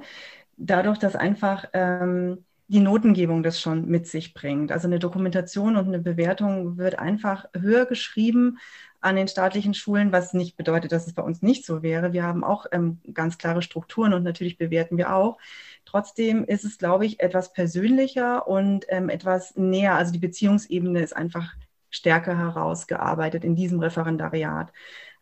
dadurch, 0.56 1.00
dass 1.00 1.16
einfach 1.16 1.66
ähm, 1.74 2.46
die 2.68 2.80
Notengebung 2.80 3.42
das 3.42 3.60
schon 3.60 3.88
mit 3.88 4.06
sich 4.06 4.36
bringt. 4.36 4.72
Also 4.72 4.88
eine 4.88 5.00
Dokumentation 5.00 5.78
und 5.78 5.88
eine 5.88 6.00
Bewertung 6.00 6.78
wird 6.78 7.00
einfach 7.00 7.46
höher 7.56 7.88
geschrieben 7.88 8.60
an 9.00 9.16
den 9.16 9.28
staatlichen 9.28 9.74
Schulen, 9.74 10.12
was 10.12 10.34
nicht 10.34 10.58
bedeutet, 10.58 10.92
dass 10.92 11.08
es 11.08 11.14
bei 11.14 11.24
uns 11.24 11.42
nicht 11.42 11.66
so 11.66 11.82
wäre. 11.82 12.14
Wir 12.14 12.24
haben 12.24 12.44
auch 12.44 12.68
ähm, 12.72 13.00
ganz 13.14 13.38
klare 13.38 13.62
Strukturen 13.64 14.14
und 14.14 14.24
natürlich 14.24 14.58
bewerten 14.58 14.98
wir 14.98 15.16
auch. 15.16 15.38
Trotzdem 15.88 16.44
ist 16.44 16.66
es, 16.66 16.78
glaube 16.78 17.06
ich, 17.06 17.22
etwas 17.22 17.54
persönlicher 17.54 18.46
und 18.46 18.86
ähm, 18.90 19.08
etwas 19.08 19.56
näher. 19.56 19.96
Also 19.96 20.12
die 20.12 20.20
Beziehungsebene 20.20 21.00
ist 21.00 21.16
einfach 21.16 21.54
stärker 21.90 22.38
herausgearbeitet 22.38 23.46
in 23.46 23.56
diesem 23.56 23.80
Referendariat. 23.80 24.74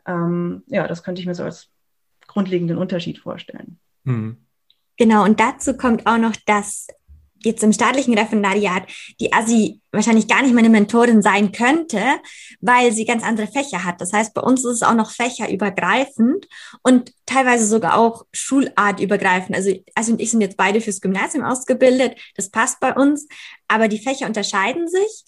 Ähm, 0.07 0.63
ja, 0.65 0.87
das 0.87 1.03
könnte 1.03 1.21
ich 1.21 1.27
mir 1.27 1.35
so 1.35 1.43
als 1.43 1.69
grundlegenden 2.25 2.79
Unterschied 2.79 3.19
vorstellen. 3.19 3.77
Mhm. 4.05 4.37
Genau, 4.97 5.23
und 5.23 5.39
dazu 5.39 5.77
kommt 5.77 6.07
auch 6.07 6.17
noch, 6.17 6.35
dass 6.47 6.87
jetzt 7.45 7.63
im 7.63 7.73
staatlichen 7.73 8.17
Referendariat 8.17 8.83
die 9.19 9.31
ASI 9.33 9.81
wahrscheinlich 9.91 10.27
gar 10.27 10.41
nicht 10.41 10.53
meine 10.53 10.69
Mentorin 10.69 11.21
sein 11.21 11.51
könnte, 11.51 12.01
weil 12.59 12.91
sie 12.91 13.05
ganz 13.05 13.23
andere 13.23 13.47
Fächer 13.47 13.83
hat. 13.83 14.01
Das 14.01 14.11
heißt, 14.11 14.33
bei 14.33 14.41
uns 14.41 14.65
ist 14.65 14.71
es 14.71 14.83
auch 14.83 14.93
noch 14.93 15.11
fächerübergreifend 15.11 16.47
und 16.83 17.13
teilweise 17.25 17.65
sogar 17.65 17.97
auch 17.97 18.25
schulartübergreifend. 18.33 19.55
Also, 19.55 19.73
also 19.95 20.11
und 20.11 20.21
ich 20.21 20.31
sind 20.31 20.41
jetzt 20.41 20.57
beide 20.57 20.81
fürs 20.81 21.01
Gymnasium 21.01 21.45
ausgebildet. 21.45 22.17
Das 22.35 22.49
passt 22.49 22.79
bei 22.79 22.93
uns. 22.93 23.27
Aber 23.67 23.87
die 23.87 23.99
Fächer 23.99 24.27
unterscheiden 24.27 24.87
sich. 24.87 25.23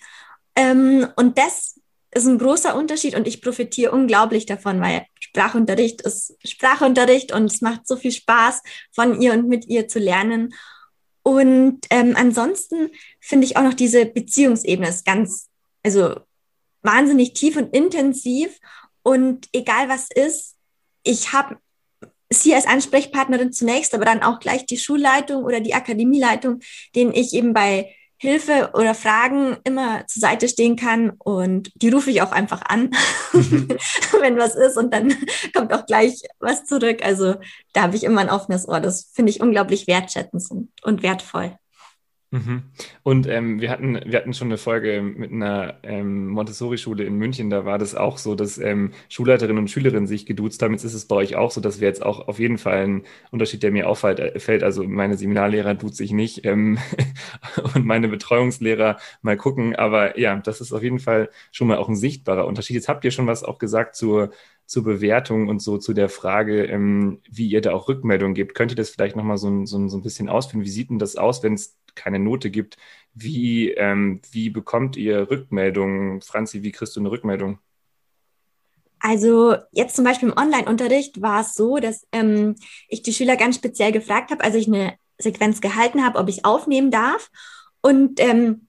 Ähm, 0.56 1.08
und 1.15 1.38
das 1.38 1.80
ist 2.12 2.25
ein 2.25 2.38
großer 2.38 2.75
Unterschied 2.75 3.15
und 3.15 3.27
ich 3.27 3.41
profitiere 3.41 3.91
unglaublich 3.91 4.46
davon, 4.46 4.82
weil 4.82 5.06
Sprachunterricht 5.20 6.01
ist 6.01 6.36
Sprachunterricht 6.44 7.32
und 7.32 7.46
es 7.46 7.62
macht 7.62 7.88
so 7.88 7.96
viel 7.96 8.12
Spaß, 8.12 8.62
von 8.91 9.22
ihr 9.22 9.34
und 9.34 9.48
mit 9.48 9.68
ihr 9.68 9.88
zu 9.88 10.00
lernen. 10.00 10.53
Und 11.27 11.81
ähm, 11.89 12.13
ansonsten 12.15 12.89
finde 13.19 13.46
ich 13.46 13.57
auch 13.57 13.62
noch 13.62 13.74
diese 13.74 14.05
Beziehungsebene 14.05 14.88
ist 14.88 15.05
ganz, 15.05 15.50
also 15.84 16.22
wahnsinnig 16.84 17.34
tief 17.34 17.57
und 17.57 17.75
intensiv. 17.75 18.57
Und 19.03 19.50
egal 19.51 19.89
was 19.89 20.07
ist, 20.10 20.55
ich 21.03 21.34
habe 21.34 21.57
sie 22.29 22.55
als 22.55 22.65
Ansprechpartnerin 22.65 23.51
zunächst, 23.51 23.93
aber 23.93 24.05
dann 24.05 24.24
auch 24.24 24.39
gleich 24.39 24.65
die 24.67 24.77
Schulleitung 24.77 25.43
oder 25.43 25.60
die 25.60 25.74
Akademieleitung, 25.74 26.62
denen 26.96 27.13
ich 27.13 27.34
eben 27.34 27.53
bei 27.53 27.93
Hilfe 28.19 28.71
oder 28.74 28.95
Fragen 28.95 29.57
immer 29.63 30.05
zur 30.07 30.21
Seite 30.21 30.47
stehen 30.47 30.75
kann 30.75 31.12
und 31.12 31.71
die 31.75 31.89
rufe 31.89 32.09
ich 32.09 32.21
auch 32.21 32.31
einfach 32.31 32.62
an, 32.67 32.91
mhm. 33.33 33.67
wenn 34.21 34.38
was 34.38 34.55
ist 34.55 34.77
und 34.77 34.93
dann 34.93 35.13
kommt 35.55 35.74
auch 35.74 35.86
gleich 35.86 36.21
was 36.39 36.65
zurück. 36.65 37.03
Also 37.03 37.36
da 37.74 37.83
habe 37.83 37.95
ich 37.95 38.03
immer 38.03 38.21
ein 38.21 38.29
offenes 38.29 38.67
Ohr. 38.67 38.79
Das 38.79 39.12
finde 39.13 39.31
ich 39.31 39.41
unglaublich 39.41 39.88
wertschätzend 39.88 40.69
und 40.83 41.03
wertvoll. 41.03 41.57
Mhm. 42.38 42.63
Und 43.03 43.27
ähm, 43.27 43.62
wir, 43.62 43.70
hatten, 43.70 44.00
wir 44.06 44.17
hatten 44.17 44.34
schon 44.34 44.50
eine 44.50 44.58
Folge 44.58 45.01
mit 45.01 45.32
einer 45.32 45.75
ähm, 45.84 46.27
Montessori-Schule 46.27 47.03
in 47.03 47.17
München, 47.17 47.50
da 47.50 47.65
war 47.65 47.77
das 47.77 47.96
auch 47.96 48.17
so, 48.17 48.36
dass 48.36 48.58
ähm, 48.58 48.91
Schulleiterinnen 49.10 49.60
und 49.60 49.70
Schülerinnen 49.70 50.08
sich 50.08 50.25
geduzt 50.25 50.62
haben. 50.62 50.74
Jetzt 50.74 50.84
ist 50.84 50.94
es 50.94 51.08
bei 51.08 51.15
euch 51.15 51.36
auch 51.36 51.51
so, 51.51 51.62
dass 51.62 51.79
wir 51.79 51.88
jetzt 51.88 52.06
auch 52.06 52.27
auf 52.27 52.39
jeden 52.39 52.58
Fall 52.58 52.84
ein 52.84 53.03
Unterschied, 53.32 53.63
der 53.63 53.72
mir 53.72 53.88
auffällt. 53.89 54.20
Äh, 54.20 54.60
also 54.63 54.84
meine 54.84 55.17
Seminarlehrer 55.17 55.74
duzt 55.74 55.98
sich 55.98 56.12
nicht 56.12 56.46
ähm, 56.46 56.77
und 57.75 57.86
meine 57.86 58.08
Betreuungslehrer 58.08 58.98
mal 59.22 59.38
gucken. 59.38 59.75
Aber 59.75 60.20
ja, 60.20 60.36
das 60.38 60.62
ist 60.62 60.74
auf 60.74 60.84
jeden 60.84 61.00
Fall 61.00 61.29
schon 61.51 61.67
mal 61.67 61.77
auch 61.77 61.89
ein 61.89 61.96
sichtbarer 61.96 62.46
Unterschied. 62.46 62.75
Jetzt 62.75 62.89
habt 62.89 63.03
ihr 63.06 63.12
schon 63.12 63.27
was 63.27 63.44
auch 63.44 63.58
gesagt 63.58 63.96
zur 63.96 64.32
zur 64.67 64.84
Bewertung 64.84 65.48
und 65.48 65.62
so 65.62 65.77
zu 65.77 65.94
der 65.94 66.10
Frage, 66.10 66.65
ähm, 66.65 67.22
wie 67.32 67.48
ihr 67.48 67.62
da 67.62 67.72
auch 67.72 67.88
Rückmeldung 67.88 68.34
gebt. 68.34 68.53
Könnt 68.53 68.72
ihr 68.72 68.75
das 68.75 68.89
vielleicht 68.89 69.15
nochmal 69.15 69.38
so, 69.38 69.65
so, 69.65 69.88
so 69.88 69.98
ein 69.98 70.03
bisschen 70.03 70.27
ausführen? 70.27 70.65
Wie 70.65 70.70
sieht 70.70 70.89
denn 70.89 71.00
das 71.00 71.15
aus, 71.15 71.41
wenn 71.41 71.53
es 71.53 71.77
keine 71.98 72.20
Note 72.20 72.50
gibt? 72.50 72.77
wie, 73.20 73.72
ähm, 73.72 74.22
wie 74.32 74.50
bekommt 74.50 74.96
ihr 74.96 75.30
Rückmeldungen? 75.30 76.22
Franzi, 76.22 76.63
wie 76.63 76.72
kriegst 76.72 76.96
du 76.96 77.00
eine 77.00 77.12
Rückmeldung? 77.12 77.60
Also 79.00 79.56
jetzt 79.72 79.96
zum 79.96 80.06
Beispiel 80.06 80.30
im 80.30 80.38
Online-Unterricht 80.38 81.22
war 81.22 81.42
es 81.42 81.54
so, 81.54 81.77
dass 81.77 82.08
ähm, 82.12 82.56
ich 82.88 83.01
die 83.01 83.13
Schüler 83.13 83.36
ganz 83.36 83.56
speziell 83.56 83.92
gefragt 83.92 84.32
habe, 84.32 84.44
als 84.44 84.56
ich 84.56 84.68
eine 84.68 84.96
Sequenz 85.18 85.62
gehalten 85.62 86.06
habe, 86.06 86.20
ob 86.20 86.30
ich 86.30 86.46
aufnehmen 86.46 86.92
darf. 86.92 87.30
Und 87.82 88.20
ähm, 88.20 88.68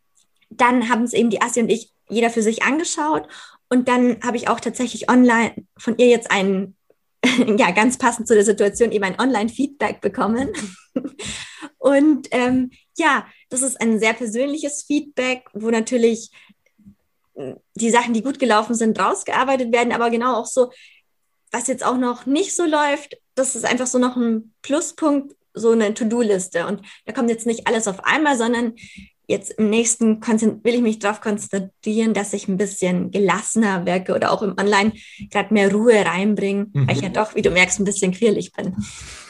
dann 0.50 0.88
haben 0.88 1.02
es 1.02 1.12
eben 1.12 1.30
die 1.30 1.42
Assi 1.42 1.60
und 1.60 1.70
ich 1.70 1.92
jeder 2.08 2.30
für 2.30 2.42
sich 2.42 2.62
angeschaut. 2.62 3.28
Und 3.68 3.88
dann 3.88 4.22
habe 4.22 4.38
ich 4.38 4.48
auch 4.48 4.60
tatsächlich 4.60 5.10
online 5.10 5.54
von 5.78 5.98
ihr 5.98 6.06
jetzt 6.06 6.30
einen, 6.30 6.76
ja, 7.58 7.70
ganz 7.70 7.98
passend 7.98 8.28
zu 8.28 8.34
der 8.34 8.44
Situation, 8.44 8.92
eben 8.92 9.04
ein 9.04 9.20
Online-Feedback 9.20 10.00
bekommen. 10.00 10.50
und 11.78 12.28
ähm, 12.30 12.70
ja, 12.98 13.26
das 13.48 13.62
ist 13.62 13.80
ein 13.80 13.98
sehr 13.98 14.12
persönliches 14.12 14.82
Feedback, 14.82 15.48
wo 15.52 15.70
natürlich 15.70 16.30
die 17.74 17.90
Sachen, 17.90 18.14
die 18.14 18.22
gut 18.22 18.38
gelaufen 18.38 18.74
sind, 18.74 18.98
rausgearbeitet 18.98 19.72
werden, 19.72 19.92
aber 19.92 20.10
genau 20.10 20.34
auch 20.34 20.46
so, 20.46 20.70
was 21.52 21.68
jetzt 21.68 21.84
auch 21.84 21.96
noch 21.96 22.26
nicht 22.26 22.54
so 22.54 22.64
läuft, 22.64 23.16
das 23.34 23.54
ist 23.54 23.64
einfach 23.64 23.86
so 23.86 23.98
noch 23.98 24.16
ein 24.16 24.52
Pluspunkt, 24.62 25.34
so 25.54 25.70
eine 25.70 25.94
To-Do-Liste. 25.94 26.66
Und 26.66 26.82
da 27.06 27.12
kommt 27.12 27.30
jetzt 27.30 27.46
nicht 27.46 27.66
alles 27.66 27.88
auf 27.88 28.04
einmal, 28.04 28.36
sondern 28.36 28.74
jetzt 29.26 29.52
im 29.52 29.70
nächsten 29.70 30.20
will 30.64 30.74
ich 30.74 30.80
mich 30.80 30.98
darauf 30.98 31.20
konzentrieren, 31.20 32.14
dass 32.14 32.32
ich 32.32 32.48
ein 32.48 32.56
bisschen 32.56 33.10
gelassener 33.10 33.86
wirke 33.86 34.14
oder 34.14 34.32
auch 34.32 34.42
im 34.42 34.56
Online 34.58 34.92
gerade 35.30 35.52
mehr 35.54 35.72
Ruhe 35.72 36.04
reinbringe, 36.04 36.66
mhm. 36.72 36.88
weil 36.88 36.96
ich 36.96 37.02
ja 37.02 37.08
doch, 37.08 37.34
wie 37.34 37.42
du 37.42 37.50
merkst, 37.50 37.78
ein 37.78 37.84
bisschen 37.84 38.12
quirlig 38.12 38.52
bin. 38.52 38.76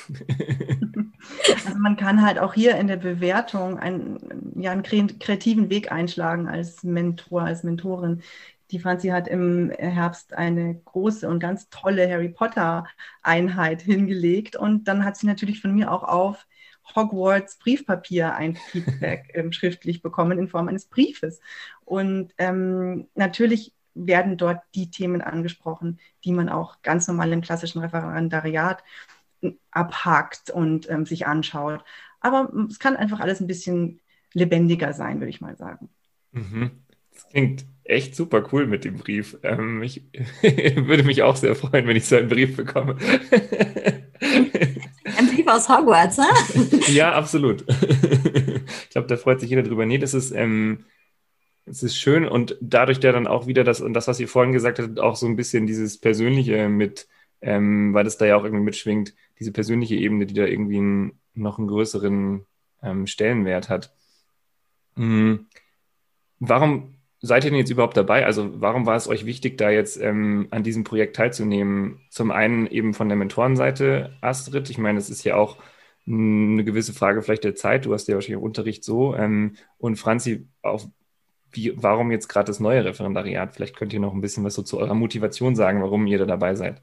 Also 1.65 1.79
man 1.79 1.97
kann 1.97 2.25
halt 2.25 2.39
auch 2.39 2.55
hier 2.55 2.77
in 2.77 2.87
der 2.87 2.97
Bewertung 2.97 3.79
einen, 3.79 4.53
ja, 4.57 4.73
einen 4.73 4.83
kreativen 4.83 5.71
Weg 5.71 5.93
einschlagen 5.93 6.49
als 6.49 6.83
Mentor, 6.83 7.43
als 7.43 7.63
Mentorin. 7.63 8.23
Die 8.71 8.79
Franzi 8.79 9.09
hat 9.09 9.29
im 9.29 9.71
Herbst 9.71 10.35
eine 10.35 10.75
große 10.85 11.29
und 11.29 11.41
ganz 11.41 11.71
tolle 11.71 12.11
Harry 12.11 12.29
Potter 12.29 12.87
Einheit 13.23 13.83
hingelegt 13.83 14.57
und 14.57 14.89
dann 14.89 15.05
hat 15.05 15.17
sie 15.17 15.27
natürlich 15.27 15.61
von 15.61 15.75
mir 15.75 15.91
auch 15.91 16.03
auf 16.03 16.47
Hogwarts 16.95 17.59
Briefpapier 17.59 18.35
ein 18.35 18.57
Feedback 18.57 19.31
ähm, 19.35 19.53
schriftlich 19.53 20.03
bekommen 20.03 20.39
in 20.39 20.49
Form 20.49 20.69
eines 20.69 20.87
Briefes. 20.87 21.41
Und 21.85 22.33
ähm, 22.39 23.09
natürlich 23.15 23.75
werden 23.95 24.37
dort 24.37 24.63
die 24.75 24.91
Themen 24.91 25.23
angesprochen, 25.23 25.99
die 26.25 26.33
man 26.33 26.49
auch 26.49 26.83
ganz 26.83 27.09
normal 27.09 27.33
im 27.33 27.41
klassischen 27.41 27.81
Referendariat 27.81 28.83
abhakt 29.71 30.51
und 30.51 30.89
ähm, 30.91 31.07
sich 31.07 31.27
anschaut. 31.27 31.85
Aber 32.21 32.53
es 32.69 32.79
kann 32.79 32.97
einfach 32.97 33.21
alles 33.21 33.41
ein 33.41 33.47
bisschen 33.47 34.01
lebendiger 34.35 34.93
sein, 34.93 35.21
würde 35.21 35.31
ich 35.31 35.41
mal 35.41 35.57
sagen. 35.57 35.89
Mhm. 36.33 36.71
Das 37.13 37.29
klingt 37.29 37.65
echt 37.85 38.15
super 38.15 38.47
cool 38.53 38.67
mit 38.67 38.85
dem 38.85 38.99
Brief. 38.99 39.39
Ähm, 39.43 39.83
ich 39.83 40.03
würde 40.43 41.03
mich 41.03 41.23
auch 41.23 41.37
sehr 41.37 41.55
freuen, 41.55 41.87
wenn 41.87 41.97
ich 41.97 42.07
so 42.07 42.17
einen 42.17 42.29
Brief 42.29 42.57
bekomme. 42.57 42.97
Ein 44.21 45.29
Brief 45.29 45.47
aus 45.47 45.69
Hogwarts, 45.69 46.19
ne? 46.19 46.27
ja, 46.89 47.13
absolut. 47.13 47.65
ich 47.69 48.91
glaube, 48.91 49.07
da 49.09 49.17
freut 49.17 49.41
sich 49.41 49.51
jeder 49.51 49.63
drüber. 49.63 49.87
Nee, 49.87 49.99
das 49.99 50.13
ist, 50.15 50.33
ähm, 50.33 50.85
es 51.67 51.83
ist 51.83 51.97
schön 51.97 52.27
und 52.27 52.57
dadurch 52.61 53.01
der 53.01 53.13
dann 53.13 53.27
auch 53.27 53.47
wieder 53.47 53.65
das, 53.65 53.81
und 53.81 53.95
das, 53.95 54.07
was 54.09 54.21
ihr 54.21 54.29
vorhin 54.29 54.53
gesagt 54.53 54.79
habt, 54.79 55.01
auch 55.01 55.17
so 55.17 55.27
ein 55.27 55.37
bisschen 55.37 55.67
dieses 55.67 55.99
Persönliche 55.99 56.69
mit, 56.69 57.09
ähm, 57.41 57.95
weil 57.95 58.07
es 58.07 58.19
da 58.19 58.27
ja 58.27 58.37
auch 58.37 58.45
irgendwie 58.45 58.65
mitschwingt, 58.65 59.15
diese 59.39 59.53
persönliche 59.53 59.97
Ebene, 59.97 60.27
die 60.27 60.35
da 60.35 60.45
irgendwie 60.45 60.79
einen, 60.79 61.13
noch 61.35 61.59
einen 61.59 61.69
größeren 61.69 62.45
ähm, 62.83 63.07
Stellenwert 63.07 63.69
hat. 63.69 63.95
Mhm. 64.97 65.47
Warum 66.41 66.95
seid 67.21 67.45
ihr 67.45 67.51
denn 67.51 67.59
jetzt 67.59 67.71
überhaupt 67.71 67.97
dabei? 67.97 68.25
Also 68.25 68.61
warum 68.61 68.87
war 68.87 68.97
es 68.97 69.09
euch 69.09 69.27
wichtig, 69.27 69.59
da 69.59 69.71
jetzt 69.71 70.01
ähm, 70.01 70.49
an 70.51 70.63
diesem 70.63 70.85
Projekt 70.85 71.17
teilzunehmen? 71.17 72.01
Zum 72.11 72.31
einen 72.31 72.67
eben 72.67 72.95
von 72.95 73.09
der 73.09 73.17
Mentorenseite, 73.17 74.17
Astrid. 74.21 74.71
Ich 74.71 74.79
meine, 74.79 74.99
es 74.99 75.11
ist 75.11 75.25
ja 75.25 75.37
auch 75.37 75.57
eine 76.07 76.65
gewisse 76.65 76.93
Frage 76.93 77.23
vielleicht 77.23 77.45
der 77.45 77.55
Zeit. 77.55 77.85
Du 77.85 77.93
hast 77.93 78.09
ja 78.09 78.15
wahrscheinlich 78.15 78.43
Unterricht 78.43 78.85
so. 78.85 79.15
Ähm, 79.15 79.57
und 79.79 79.97
Franzi, 79.97 80.47
auch 80.63 80.87
wie, 81.51 81.73
warum 81.77 82.11
jetzt 82.11 82.29
gerade 82.29 82.47
das 82.47 82.61
neue 82.61 82.85
Referendariat? 82.85 83.55
Vielleicht 83.55 83.77
könnt 83.77 83.93
ihr 83.93 84.01
noch 84.01 84.15
ein 84.15 84.21
bisschen 84.21 84.45
was 84.45 84.55
so 84.55 84.63
zu 84.63 84.79
eurer 84.79 84.95
Motivation 84.95 85.57
sagen, 85.57 85.83
warum 85.83 86.07
ihr 86.07 86.19
da 86.19 86.27
dabei 86.27 86.55
seid. 86.55 86.83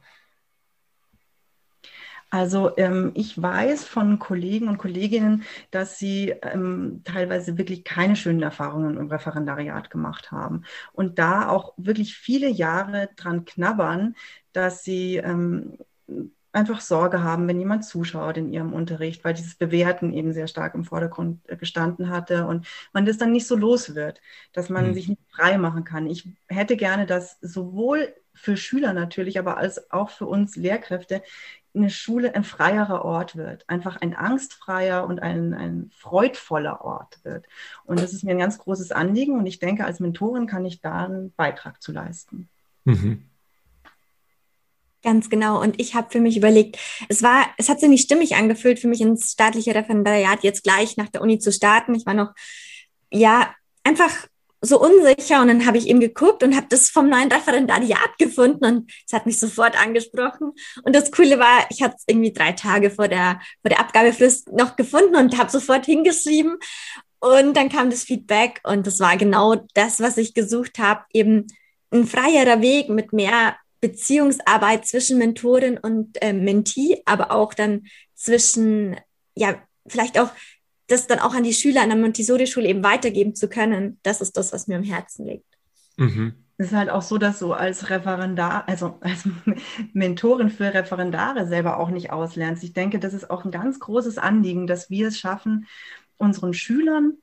Also 2.36 2.76
ähm, 2.76 3.14
ich 3.16 3.42
weiß 3.42 3.86
von 3.86 4.20
Kollegen 4.20 4.68
und 4.68 4.78
Kolleginnen, 4.78 5.44
dass 5.72 5.98
sie 5.98 6.32
ähm, 6.42 7.02
teilweise 7.06 7.58
wirklich 7.58 7.86
keine 7.86 8.18
schönen 8.18 8.42
Erfahrungen 8.42 8.98
im 8.98 9.08
Referendariat 9.08 9.90
gemacht 9.90 10.34
haben 10.34 10.64
und 10.92 11.18
da 11.18 11.48
auch 11.48 11.74
wirklich 11.78 12.18
viele 12.18 12.50
Jahre 12.50 13.08
dran 13.16 13.46
knabbern, 13.46 14.16
dass 14.52 14.84
sie 14.84 15.16
ähm, 15.16 15.78
einfach 16.52 16.82
Sorge 16.82 17.24
haben, 17.24 17.48
wenn 17.48 17.58
jemand 17.58 17.86
zuschaut 17.86 18.36
in 18.36 18.52
ihrem 18.52 18.74
Unterricht, 18.74 19.24
weil 19.24 19.34
dieses 19.34 19.56
Bewerten 19.56 20.12
eben 20.12 20.34
sehr 20.34 20.48
stark 20.48 20.76
im 20.76 20.84
Vordergrund 20.84 21.40
äh, 21.50 21.56
gestanden 21.56 22.10
hatte 22.10 22.48
und 22.48 22.68
man 22.92 23.06
das 23.06 23.18
dann 23.18 23.32
nicht 23.32 23.48
so 23.48 23.56
los 23.56 23.96
wird, 23.96 24.20
dass 24.52 24.68
man 24.68 24.90
mhm. 24.90 24.94
sich 24.94 25.08
nicht 25.08 25.22
frei 25.32 25.58
machen 25.58 25.86
kann. 25.86 26.06
Ich 26.06 26.28
hätte 26.50 26.76
gerne, 26.76 27.06
dass 27.06 27.40
sowohl 27.40 28.14
für 28.34 28.58
Schüler 28.58 28.92
natürlich, 28.92 29.40
aber 29.40 29.56
als 29.56 29.90
auch 29.92 30.10
für 30.10 30.26
uns 30.26 30.58
Lehrkräfte 30.58 31.22
eine 31.76 31.90
Schule 31.90 32.34
ein 32.36 32.44
freierer 32.44 33.04
Ort 33.04 33.36
wird, 33.36 33.70
einfach 33.70 33.98
ein 33.98 34.16
angstfreier 34.16 35.06
und 35.06 35.22
ein, 35.22 35.54
ein 35.54 35.92
freudvoller 35.96 36.82
Ort 36.82 37.20
wird. 37.24 37.46
Und 37.86 38.00
das 38.00 38.14
ist 38.14 38.24
mir 38.24 38.32
ein 38.32 38.40
ganz 38.40 38.58
großes 38.58 38.92
Anliegen 38.92 39.38
und 39.38 39.46
ich 39.46 39.60
denke, 39.60 39.86
als 39.86 40.00
Mentorin 40.00 40.48
kann 40.48 40.66
ich 40.66 40.82
da 40.82 41.06
einen 41.06 41.34
Beitrag 41.34 41.82
zu 41.82 41.92
leisten. 41.92 42.50
Mhm. 42.86 43.26
Ganz 45.04 45.30
genau. 45.30 45.62
Und 45.62 45.80
ich 45.80 45.94
habe 45.94 46.10
für 46.10 46.20
mich 46.20 46.36
überlegt, 46.36 46.80
es 47.10 47.22
war, 47.22 47.46
es 47.58 47.70
hat 47.70 47.80
sich 47.80 47.90
nicht 47.90 48.06
stimmig 48.06 48.36
angefühlt, 48.36 48.80
für 48.80 48.88
mich 48.88 49.02
ins 49.02 49.34
staatliche 49.34 49.76
Referendariat 49.76 50.44
jetzt 50.44 50.64
gleich 50.64 50.98
nach 50.98 51.10
der 51.10 51.22
Uni 51.22 51.38
zu 51.38 51.52
starten. 51.52 51.94
Ich 51.94 52.08
war 52.08 52.16
noch, 52.16 52.34
ja, 53.12 53.54
einfach 53.84 54.12
so 54.66 54.80
unsicher 54.80 55.42
und 55.42 55.48
dann 55.48 55.66
habe 55.66 55.78
ich 55.78 55.88
eben 55.88 56.00
geguckt 56.00 56.44
und 56.44 56.56
habe 56.56 56.68
das 56.70 56.90
vom 56.90 57.10
neuen 57.10 57.32
Referendariat 57.32 58.18
gefunden 58.18 58.66
und 58.66 58.92
es 59.06 59.14
hat 59.14 59.26
mich 59.26 59.40
sofort 59.40 59.80
angesprochen. 59.80 60.52
Und 60.84 60.96
das 60.96 61.12
Coole 61.12 61.40
war, 61.40 61.66
ich 61.70 61.82
hatte 61.82 61.96
es 61.98 62.04
irgendwie 62.08 62.34
drei 62.34 62.52
Tage 62.54 62.90
vor 62.90 63.08
der, 63.08 63.40
vor 63.62 63.70
der 63.70 63.80
Abgabefrist 63.80 64.52
noch 64.52 64.76
gefunden 64.76 65.16
und 65.16 65.38
habe 65.38 65.50
sofort 65.50 65.86
hingeschrieben. 65.86 66.58
Und 67.20 67.56
dann 67.58 67.70
kam 67.70 67.90
das 67.90 68.04
Feedback 68.04 68.62
und 68.64 68.86
das 68.86 69.00
war 69.00 69.18
genau 69.18 69.56
das, 69.74 70.00
was 70.00 70.18
ich 70.18 70.34
gesucht 70.34 70.80
habe, 70.80 71.06
eben 71.14 71.48
ein 71.92 72.06
freierer 72.06 72.62
Weg 72.62 72.90
mit 72.90 73.14
mehr 73.14 73.56
Beziehungsarbeit 73.82 74.86
zwischen 74.86 75.18
Mentorin 75.18 75.78
und 75.78 76.22
äh, 76.22 76.34
Mentee, 76.34 77.02
aber 77.06 77.32
auch 77.32 77.54
dann 77.54 77.86
zwischen, 78.16 78.96
ja, 79.36 79.56
vielleicht 79.88 80.20
auch 80.20 80.32
das 80.88 81.08
dann 81.08 81.20
auch 81.20 81.34
an 81.34 81.44
die 81.44 81.54
Schüler 81.54 81.82
an 81.82 81.90
der 81.90 81.98
Montessori-Schule 81.98 82.68
eben 82.68 82.84
weitergeben 82.84 83.36
zu 83.36 83.50
können, 83.50 84.00
das 84.04 84.22
ist 84.22 84.38
das, 84.38 84.54
was 84.54 84.68
mir 84.68 84.78
am 84.78 84.84
Herzen 84.84 85.26
liegt. 85.26 85.58
Mhm. 85.98 86.34
Es 86.58 86.68
ist 86.68 86.74
halt 86.74 86.90
auch 86.90 87.02
so, 87.02 87.18
dass 87.18 87.40
du 87.40 87.52
als 87.54 87.90
Referendar, 87.90 88.68
also 88.68 88.98
als 89.02 89.28
Mentorin 89.94 90.50
für 90.50 90.74
Referendare 90.74 91.48
selber 91.48 91.80
auch 91.80 91.90
nicht 91.90 92.12
auslernst. 92.12 92.64
Ich 92.64 92.74
denke, 92.74 93.00
das 93.00 93.14
ist 93.14 93.30
auch 93.30 93.44
ein 93.44 93.52
ganz 93.52 93.80
großes 93.80 94.18
Anliegen, 94.18 94.68
dass 94.68 94.90
wir 94.90 95.10
es 95.10 95.20
schaffen, 95.20 95.68
unseren 96.18 96.54
Schülern 96.54 97.18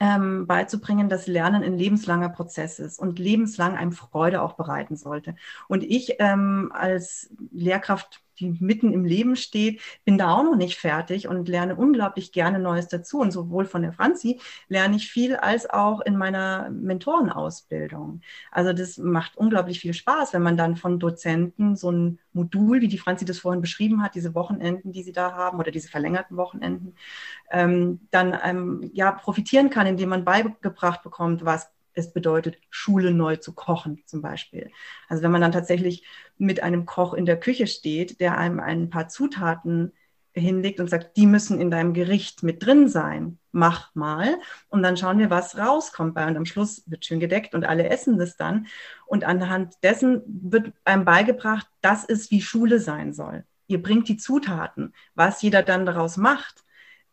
ähm, 0.00 0.46
beizubringen, 0.46 1.10
dass 1.10 1.26
Lernen 1.26 1.62
ein 1.62 1.76
lebenslanger 1.76 2.30
Prozess 2.30 2.78
ist 2.78 2.98
und 2.98 3.18
lebenslang 3.18 3.76
einem 3.76 3.92
Freude 3.92 4.40
auch 4.40 4.54
bereiten 4.54 4.96
sollte. 4.96 5.36
Und 5.68 5.84
ich 5.84 6.16
ähm, 6.18 6.72
als 6.74 7.30
Lehrkraft 7.50 8.22
die 8.38 8.56
mitten 8.60 8.92
im 8.92 9.04
Leben 9.04 9.36
steht, 9.36 9.80
bin 10.04 10.18
da 10.18 10.34
auch 10.34 10.44
noch 10.44 10.56
nicht 10.56 10.78
fertig 10.78 11.28
und 11.28 11.48
lerne 11.48 11.76
unglaublich 11.76 12.32
gerne 12.32 12.58
Neues 12.58 12.88
dazu. 12.88 13.20
Und 13.20 13.30
sowohl 13.30 13.64
von 13.64 13.82
der 13.82 13.92
Franzi 13.92 14.40
lerne 14.68 14.96
ich 14.96 15.10
viel 15.10 15.36
als 15.36 15.68
auch 15.68 16.00
in 16.00 16.16
meiner 16.16 16.70
Mentorenausbildung. 16.70 18.20
Also 18.50 18.72
das 18.72 18.98
macht 18.98 19.36
unglaublich 19.36 19.80
viel 19.80 19.94
Spaß, 19.94 20.32
wenn 20.32 20.42
man 20.42 20.56
dann 20.56 20.76
von 20.76 20.98
Dozenten 20.98 21.76
so 21.76 21.90
ein 21.90 22.18
Modul, 22.32 22.80
wie 22.80 22.88
die 22.88 22.98
Franzi 22.98 23.24
das 23.24 23.38
vorhin 23.38 23.60
beschrieben 23.60 24.02
hat, 24.02 24.14
diese 24.14 24.34
Wochenenden, 24.34 24.92
die 24.92 25.02
sie 25.02 25.12
da 25.12 25.32
haben 25.32 25.58
oder 25.58 25.70
diese 25.70 25.88
verlängerten 25.88 26.36
Wochenenden, 26.36 26.94
ähm, 27.50 28.00
dann 28.10 28.38
ähm, 28.42 28.90
ja 28.94 29.12
profitieren 29.12 29.70
kann, 29.70 29.86
indem 29.86 30.08
man 30.08 30.24
beigebracht 30.24 31.02
bekommt, 31.02 31.44
was 31.44 31.70
es 31.94 32.12
bedeutet, 32.12 32.58
Schule 32.70 33.12
neu 33.12 33.36
zu 33.36 33.52
kochen 33.52 34.02
zum 34.06 34.22
Beispiel. 34.22 34.70
Also 35.08 35.22
wenn 35.22 35.30
man 35.30 35.40
dann 35.40 35.52
tatsächlich 35.52 36.04
mit 36.38 36.62
einem 36.62 36.86
Koch 36.86 37.14
in 37.14 37.26
der 37.26 37.38
Küche 37.38 37.66
steht, 37.66 38.20
der 38.20 38.38
einem 38.38 38.60
ein 38.60 38.90
paar 38.90 39.08
Zutaten 39.08 39.92
hinlegt 40.34 40.80
und 40.80 40.88
sagt, 40.88 41.16
die 41.16 41.26
müssen 41.26 41.60
in 41.60 41.70
deinem 41.70 41.92
Gericht 41.92 42.42
mit 42.42 42.64
drin 42.64 42.88
sein, 42.88 43.38
mach 43.50 43.94
mal. 43.94 44.38
Und 44.68 44.82
dann 44.82 44.96
schauen 44.96 45.18
wir, 45.18 45.30
was 45.30 45.58
rauskommt 45.58 46.14
bei. 46.14 46.26
Und 46.26 46.36
am 46.36 46.46
Schluss 46.46 46.82
wird 46.86 47.04
schön 47.04 47.20
gedeckt 47.20 47.54
und 47.54 47.64
alle 47.64 47.88
essen 47.88 48.18
das 48.18 48.36
dann. 48.36 48.66
Und 49.06 49.24
anhand 49.24 49.74
dessen 49.82 50.22
wird 50.26 50.72
einem 50.84 51.04
beigebracht, 51.04 51.66
das 51.82 52.04
ist, 52.04 52.30
wie 52.30 52.40
Schule 52.40 52.80
sein 52.80 53.12
soll. 53.12 53.44
Ihr 53.66 53.82
bringt 53.82 54.08
die 54.08 54.16
Zutaten. 54.16 54.94
Was 55.14 55.42
jeder 55.42 55.62
dann 55.62 55.86
daraus 55.86 56.16
macht, 56.16 56.64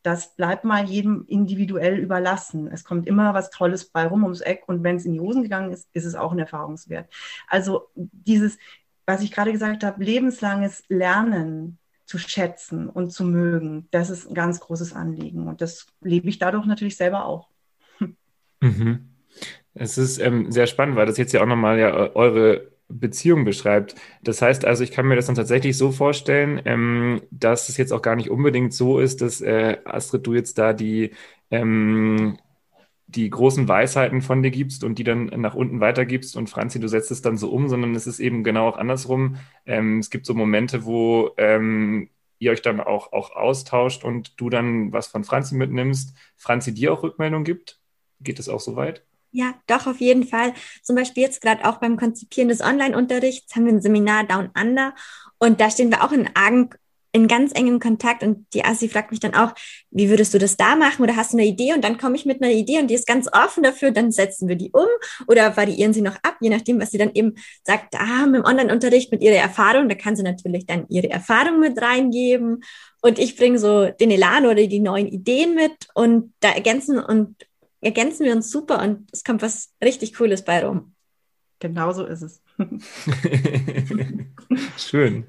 das 0.03 0.35
bleibt 0.35 0.63
mal 0.63 0.85
jedem 0.85 1.25
individuell 1.27 1.97
überlassen. 1.97 2.67
Es 2.67 2.83
kommt 2.83 3.07
immer 3.07 3.33
was 3.33 3.49
Tolles 3.49 3.85
bei 3.85 4.07
rum 4.07 4.23
ums 4.23 4.41
Eck 4.41 4.63
und 4.67 4.83
wenn 4.83 4.95
es 4.95 5.05
in 5.05 5.13
die 5.13 5.19
Hosen 5.19 5.43
gegangen 5.43 5.71
ist, 5.71 5.89
ist 5.93 6.05
es 6.05 6.15
auch 6.15 6.31
ein 6.31 6.39
Erfahrungswert. 6.39 7.09
Also 7.47 7.89
dieses, 7.95 8.57
was 9.05 9.21
ich 9.21 9.31
gerade 9.31 9.51
gesagt 9.51 9.83
habe, 9.83 10.03
lebenslanges 10.03 10.83
Lernen 10.87 11.77
zu 12.05 12.17
schätzen 12.17 12.89
und 12.89 13.11
zu 13.11 13.23
mögen, 13.23 13.87
das 13.91 14.09
ist 14.09 14.27
ein 14.27 14.33
ganz 14.33 14.59
großes 14.59 14.93
Anliegen 14.93 15.47
und 15.47 15.61
das 15.61 15.87
lebe 16.01 16.29
ich 16.29 16.39
dadurch 16.39 16.65
natürlich 16.65 16.97
selber 16.97 17.25
auch. 17.25 17.49
Mhm. 18.61 19.09
Es 19.73 19.97
ist 19.97 20.19
ähm, 20.19 20.51
sehr 20.51 20.67
spannend, 20.67 20.95
weil 20.95 21.05
das 21.05 21.17
jetzt 21.17 21.33
ja 21.33 21.41
auch 21.41 21.45
nochmal 21.45 21.79
ja 21.79 21.93
eure 22.15 22.71
Beziehung 22.89 23.45
beschreibt. 23.45 23.95
Das 24.23 24.41
heißt 24.41 24.65
also, 24.65 24.83
ich 24.83 24.91
kann 24.91 25.07
mir 25.07 25.15
das 25.15 25.27
dann 25.27 25.35
tatsächlich 25.35 25.77
so 25.77 25.91
vorstellen, 25.91 26.61
ähm, 26.65 27.21
dass 27.31 27.69
es 27.69 27.77
jetzt 27.77 27.91
auch 27.93 28.01
gar 28.01 28.15
nicht 28.15 28.29
unbedingt 28.31 28.73
so 28.73 28.99
ist, 28.99 29.21
dass 29.21 29.41
äh, 29.41 29.77
Astrid, 29.85 30.25
du 30.27 30.33
jetzt 30.33 30.57
da 30.57 30.73
die, 30.73 31.11
ähm, 31.51 32.37
die 33.07 33.29
großen 33.29 33.67
Weisheiten 33.67 34.21
von 34.21 34.43
dir 34.43 34.51
gibst 34.51 34.83
und 34.83 34.99
die 34.99 35.03
dann 35.03 35.25
nach 35.27 35.55
unten 35.55 35.79
weitergibst 35.81 36.35
und 36.37 36.49
Franzi, 36.49 36.79
du 36.79 36.87
setzt 36.87 37.11
es 37.11 37.21
dann 37.21 37.37
so 37.37 37.51
um, 37.51 37.69
sondern 37.69 37.95
es 37.95 38.07
ist 38.07 38.19
eben 38.19 38.43
genau 38.43 38.67
auch 38.69 38.77
andersrum. 38.77 39.37
Ähm, 39.65 39.99
es 39.99 40.09
gibt 40.09 40.25
so 40.25 40.33
Momente, 40.33 40.85
wo 40.85 41.31
ähm, 41.37 42.09
ihr 42.39 42.51
euch 42.51 42.61
dann 42.61 42.79
auch, 42.79 43.11
auch 43.13 43.31
austauscht 43.35 44.03
und 44.03 44.39
du 44.39 44.49
dann 44.49 44.93
was 44.93 45.07
von 45.07 45.23
Franzi 45.23 45.55
mitnimmst, 45.55 46.15
Franzi 46.37 46.73
dir 46.73 46.93
auch 46.93 47.03
Rückmeldung 47.03 47.43
gibt. 47.43 47.79
Geht 48.21 48.39
es 48.39 48.49
auch 48.49 48.59
so 48.59 48.75
weit? 48.75 49.03
Ja, 49.31 49.53
doch, 49.67 49.85
auf 49.85 49.99
jeden 49.99 50.25
Fall. 50.25 50.53
Zum 50.81 50.95
Beispiel 50.95 51.23
jetzt 51.23 51.41
gerade 51.41 51.65
auch 51.65 51.77
beim 51.77 51.97
Konzipieren 51.97 52.49
des 52.49 52.61
Online-Unterrichts 52.61 53.55
haben 53.55 53.65
wir 53.65 53.73
ein 53.73 53.81
Seminar 53.81 54.23
Down 54.25 54.49
Under 54.59 54.95
und 55.37 55.61
da 55.61 55.69
stehen 55.69 55.91
wir 55.91 56.03
auch 56.03 56.11
in 56.11 56.29
argen, 56.35 56.71
in 57.11 57.27
ganz 57.27 57.53
engem 57.53 57.79
Kontakt 57.79 58.23
und 58.23 58.45
die 58.53 58.63
Assi 58.63 58.87
fragt 58.87 59.11
mich 59.11 59.19
dann 59.19 59.33
auch, 59.33 59.53
wie 59.91 60.09
würdest 60.09 60.33
du 60.33 60.37
das 60.37 60.57
da 60.57 60.75
machen 60.75 61.03
oder 61.03 61.15
hast 61.15 61.33
du 61.33 61.37
eine 61.37 61.45
Idee? 61.45 61.73
Und 61.73 61.83
dann 61.83 61.97
komme 61.97 62.15
ich 62.15 62.25
mit 62.25 62.41
einer 62.41 62.51
Idee 62.51 62.79
und 62.79 62.87
die 62.87 62.93
ist 62.93 63.07
ganz 63.07 63.27
offen 63.31 63.63
dafür, 63.63 63.91
dann 63.91 64.11
setzen 64.11 64.47
wir 64.47 64.55
die 64.55 64.71
um 64.71 64.87
oder 65.27 65.55
variieren 65.57 65.93
sie 65.93 66.01
noch 66.01 66.15
ab, 66.23 66.37
je 66.41 66.49
nachdem, 66.49 66.79
was 66.79 66.91
sie 66.91 66.97
dann 66.97 67.11
eben 67.13 67.35
sagt, 67.63 67.95
ah, 67.95 68.25
mit 68.25 68.41
dem 68.41 68.45
Online-Unterricht, 68.45 69.11
mit 69.11 69.23
ihrer 69.23 69.37
Erfahrung, 69.37 69.89
da 69.89 69.95
kann 69.95 70.15
sie 70.15 70.23
natürlich 70.23 70.65
dann 70.65 70.85
ihre 70.89 71.09
Erfahrung 71.09 71.59
mit 71.59 71.79
reingeben 71.81 72.63
und 73.01 73.17
ich 73.17 73.35
bringe 73.35 73.57
so 73.59 73.87
den 73.89 74.11
Elan 74.11 74.45
oder 74.45 74.67
die 74.67 74.79
neuen 74.79 75.07
Ideen 75.07 75.55
mit 75.55 75.73
und 75.95 76.33
da 76.41 76.49
ergänzen 76.51 76.99
und 76.99 77.35
ergänzen 77.81 78.25
wir 78.25 78.33
uns 78.33 78.51
super 78.51 78.81
und 78.81 79.09
es 79.11 79.23
kommt 79.23 79.41
was 79.41 79.73
richtig 79.83 80.13
Cooles 80.15 80.43
bei 80.43 80.65
rum. 80.65 80.93
Genau 81.59 81.91
so 81.91 82.05
ist 82.05 82.21
es. 82.21 82.41
schön. 84.77 85.25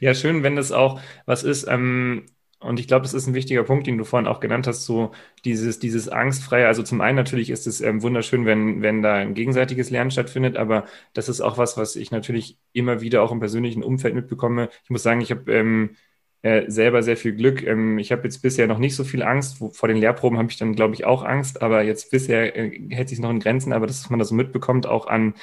Ja, 0.00 0.14
schön, 0.14 0.42
wenn 0.42 0.56
das 0.56 0.72
auch 0.72 1.00
was 1.26 1.42
ist. 1.42 1.66
Ähm, 1.68 2.26
und 2.62 2.78
ich 2.78 2.86
glaube, 2.86 3.02
das 3.02 3.14
ist 3.14 3.26
ein 3.26 3.34
wichtiger 3.34 3.64
Punkt, 3.64 3.86
den 3.86 3.98
du 3.98 4.04
vorhin 4.04 4.28
auch 4.28 4.40
genannt 4.40 4.66
hast, 4.66 4.84
so 4.84 5.10
dieses, 5.44 5.78
dieses 5.80 6.08
Angstfreie. 6.08 6.68
Also 6.68 6.82
zum 6.82 7.00
einen 7.00 7.16
natürlich 7.16 7.50
ist 7.50 7.66
es 7.66 7.80
ähm, 7.80 8.02
wunderschön, 8.02 8.46
wenn, 8.46 8.82
wenn 8.82 9.02
da 9.02 9.14
ein 9.14 9.34
gegenseitiges 9.34 9.90
Lernen 9.90 10.12
stattfindet, 10.12 10.56
aber 10.56 10.86
das 11.12 11.28
ist 11.28 11.40
auch 11.40 11.58
was, 11.58 11.76
was 11.76 11.96
ich 11.96 12.12
natürlich 12.12 12.58
immer 12.72 13.00
wieder 13.00 13.22
auch 13.22 13.32
im 13.32 13.40
persönlichen 13.40 13.82
Umfeld 13.82 14.14
mitbekomme. 14.14 14.68
Ich 14.84 14.90
muss 14.90 15.02
sagen, 15.02 15.20
ich 15.20 15.30
habe 15.32 15.52
ähm, 15.52 15.96
äh, 16.42 16.70
selber 16.70 17.02
sehr 17.02 17.16
viel 17.16 17.34
Glück. 17.34 17.62
Ähm, 17.66 17.98
ich 17.98 18.12
habe 18.12 18.24
jetzt 18.24 18.42
bisher 18.42 18.66
noch 18.66 18.78
nicht 18.78 18.94
so 18.96 19.04
viel 19.04 19.22
Angst. 19.22 19.58
Vor 19.58 19.88
den 19.88 19.96
Lehrproben 19.96 20.38
habe 20.38 20.50
ich 20.50 20.58
dann, 20.58 20.74
glaube 20.74 20.94
ich, 20.94 21.04
auch 21.04 21.22
Angst, 21.24 21.62
aber 21.62 21.82
jetzt 21.82 22.10
bisher 22.10 22.56
äh, 22.56 22.80
hält 22.90 23.08
sich 23.08 23.20
noch 23.20 23.30
in 23.30 23.40
Grenzen, 23.40 23.72
aber 23.72 23.86
dass 23.86 24.10
man 24.10 24.18
das 24.18 24.28
so 24.28 24.34
mitbekommt, 24.34 24.86
auch 24.86 25.06
an, 25.06 25.34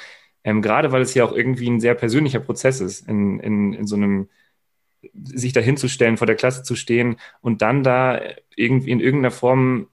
ähm, 0.44 0.62
gerade 0.62 0.92
weil 0.92 1.02
es 1.02 1.14
ja 1.14 1.24
auch 1.24 1.32
irgendwie 1.32 1.68
ein 1.68 1.80
sehr 1.80 1.94
persönlicher 1.94 2.40
Prozess 2.40 2.80
ist, 2.80 3.08
in, 3.08 3.40
in, 3.40 3.72
in 3.74 3.86
so 3.86 3.96
einem 3.96 4.28
sich 5.24 5.52
dahinzustellen, 5.52 6.18
vor 6.18 6.26
der 6.26 6.36
Klasse 6.36 6.62
zu 6.62 6.76
stehen 6.76 7.16
und 7.40 7.62
dann 7.62 7.82
da 7.82 8.20
irgendwie 8.54 8.90
in 8.90 9.00
irgendeiner 9.00 9.30
Form 9.30 9.88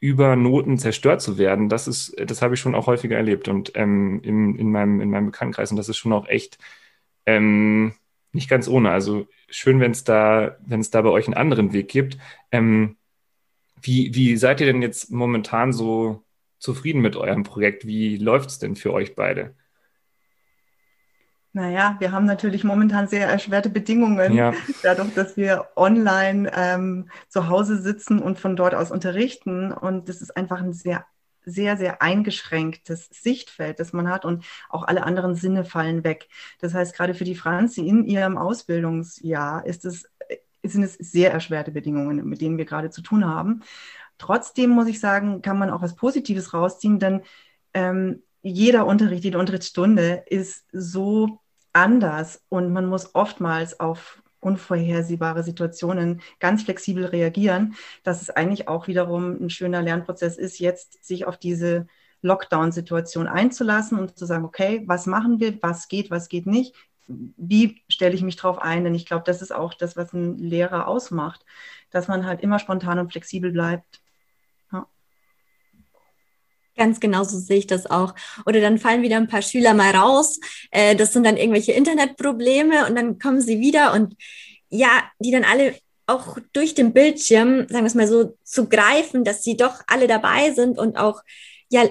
über 0.00 0.36
Noten 0.36 0.78
zerstört 0.78 1.20
zu 1.22 1.38
werden, 1.38 1.68
das 1.68 1.86
ist, 1.86 2.14
das 2.18 2.42
habe 2.42 2.54
ich 2.54 2.60
schon 2.60 2.74
auch 2.74 2.86
häufiger 2.86 3.16
erlebt. 3.16 3.48
Und 3.48 3.72
ähm, 3.74 4.20
in, 4.22 4.56
in, 4.56 4.70
meinem, 4.70 5.00
in 5.00 5.10
meinem 5.10 5.26
Bekanntenkreis. 5.26 5.70
Und 5.70 5.76
das 5.76 5.90
ist 5.90 5.98
schon 5.98 6.12
auch 6.14 6.26
echt 6.26 6.58
ähm, 7.26 7.94
nicht 8.32 8.48
ganz 8.48 8.68
ohne. 8.68 8.90
Also 8.90 9.26
schön, 9.48 9.80
wenn 9.80 9.90
es 9.92 10.04
da, 10.04 10.56
wenn 10.60 10.80
es 10.80 10.90
da 10.90 11.02
bei 11.02 11.10
euch 11.10 11.26
einen 11.26 11.34
anderen 11.34 11.72
Weg 11.72 11.88
gibt. 11.88 12.18
Ähm, 12.50 12.96
wie, 13.82 14.14
wie 14.14 14.36
seid 14.36 14.60
ihr 14.60 14.66
denn 14.66 14.82
jetzt 14.82 15.10
momentan 15.10 15.72
so 15.72 16.22
zufrieden 16.58 17.00
mit 17.00 17.16
eurem 17.16 17.42
Projekt? 17.42 17.86
Wie 17.86 18.16
läuft 18.16 18.50
es 18.50 18.58
denn 18.58 18.76
für 18.76 18.92
euch 18.92 19.16
beide? 19.16 19.54
Naja, 21.52 21.96
wir 21.98 22.12
haben 22.12 22.26
natürlich 22.26 22.62
momentan 22.62 23.08
sehr 23.08 23.26
erschwerte 23.26 23.70
Bedingungen, 23.70 24.34
ja. 24.34 24.52
dadurch, 24.84 25.12
dass 25.14 25.36
wir 25.36 25.68
online 25.74 26.50
ähm, 26.54 27.10
zu 27.28 27.48
Hause 27.48 27.82
sitzen 27.82 28.20
und 28.20 28.38
von 28.38 28.54
dort 28.54 28.74
aus 28.74 28.92
unterrichten. 28.92 29.72
Und 29.72 30.08
das 30.08 30.20
ist 30.20 30.36
einfach 30.36 30.60
ein 30.60 30.72
sehr 30.72 31.06
sehr, 31.44 31.76
sehr 31.76 32.02
eingeschränktes 32.02 33.08
Sichtfeld, 33.10 33.80
das 33.80 33.92
man 33.92 34.08
hat 34.08 34.24
und 34.24 34.44
auch 34.68 34.84
alle 34.84 35.04
anderen 35.04 35.34
Sinne 35.34 35.64
fallen 35.64 36.04
weg. 36.04 36.28
Das 36.60 36.74
heißt, 36.74 36.94
gerade 36.94 37.14
für 37.14 37.24
die 37.24 37.34
Franzi 37.34 37.86
in 37.86 38.04
ihrem 38.04 38.38
Ausbildungsjahr 38.38 39.66
ist 39.66 39.84
es, 39.84 40.08
sind 40.62 40.82
es 40.82 40.94
sehr 40.94 41.32
erschwerte 41.32 41.72
Bedingungen, 41.72 42.28
mit 42.28 42.40
denen 42.40 42.58
wir 42.58 42.64
gerade 42.64 42.90
zu 42.90 43.02
tun 43.02 43.24
haben. 43.26 43.62
Trotzdem 44.18 44.70
muss 44.70 44.86
ich 44.86 45.00
sagen, 45.00 45.42
kann 45.42 45.58
man 45.58 45.70
auch 45.70 45.82
was 45.82 45.96
Positives 45.96 46.52
rausziehen, 46.52 46.98
denn 46.98 47.22
ähm, 47.72 48.22
jeder 48.42 48.86
Unterricht, 48.86 49.24
jede 49.24 49.38
Unterrichtsstunde 49.38 50.24
ist 50.26 50.66
so 50.72 51.40
anders 51.72 52.44
und 52.48 52.72
man 52.72 52.86
muss 52.86 53.14
oftmals 53.14 53.80
auf 53.80 54.22
unvorhersehbare 54.40 55.42
Situationen 55.42 56.20
ganz 56.38 56.62
flexibel 56.62 57.06
reagieren, 57.06 57.74
dass 58.02 58.22
es 58.22 58.30
eigentlich 58.30 58.68
auch 58.68 58.86
wiederum 58.88 59.42
ein 59.42 59.50
schöner 59.50 59.82
Lernprozess 59.82 60.36
ist, 60.38 60.58
jetzt 60.58 61.04
sich 61.04 61.26
auf 61.26 61.36
diese 61.36 61.86
Lockdown-Situation 62.22 63.28
einzulassen 63.28 63.98
und 63.98 64.16
zu 64.18 64.26
sagen, 64.26 64.44
okay, 64.44 64.82
was 64.86 65.06
machen 65.06 65.40
wir, 65.40 65.58
was 65.62 65.88
geht, 65.88 66.10
was 66.10 66.28
geht 66.28 66.46
nicht, 66.46 66.74
wie 67.08 67.82
stelle 67.88 68.14
ich 68.14 68.22
mich 68.22 68.36
darauf 68.36 68.58
ein? 68.58 68.84
Denn 68.84 68.94
ich 68.94 69.06
glaube, 69.06 69.24
das 69.26 69.42
ist 69.42 69.52
auch 69.52 69.74
das, 69.74 69.96
was 69.96 70.12
ein 70.12 70.38
Lehrer 70.38 70.86
ausmacht, 70.86 71.44
dass 71.90 72.08
man 72.08 72.26
halt 72.26 72.40
immer 72.40 72.58
spontan 72.58 72.98
und 72.98 73.10
flexibel 73.10 73.52
bleibt. 73.52 73.99
Ganz 76.80 76.98
genau 76.98 77.24
so 77.24 77.38
sehe 77.38 77.58
ich 77.58 77.66
das 77.66 77.90
auch. 77.90 78.14
Oder 78.46 78.62
dann 78.62 78.78
fallen 78.78 79.02
wieder 79.02 79.18
ein 79.18 79.28
paar 79.28 79.42
Schüler 79.42 79.74
mal 79.74 79.94
raus. 79.94 80.40
Äh, 80.70 80.96
das 80.96 81.12
sind 81.12 81.26
dann 81.26 81.36
irgendwelche 81.36 81.72
Internetprobleme 81.72 82.86
und 82.86 82.96
dann 82.96 83.18
kommen 83.18 83.42
sie 83.42 83.60
wieder 83.60 83.92
und 83.92 84.16
ja, 84.70 84.88
die 85.18 85.30
dann 85.30 85.44
alle 85.44 85.74
auch 86.06 86.38
durch 86.54 86.74
den 86.74 86.94
Bildschirm, 86.94 87.68
sagen 87.68 87.84
wir 87.84 87.86
es 87.86 87.94
mal 87.94 88.08
so, 88.08 88.34
zu 88.44 88.66
greifen, 88.66 89.24
dass 89.24 89.44
sie 89.44 89.58
doch 89.58 89.82
alle 89.88 90.06
dabei 90.06 90.52
sind 90.52 90.78
und 90.78 90.96
auch 90.96 91.20
ja 91.68 91.86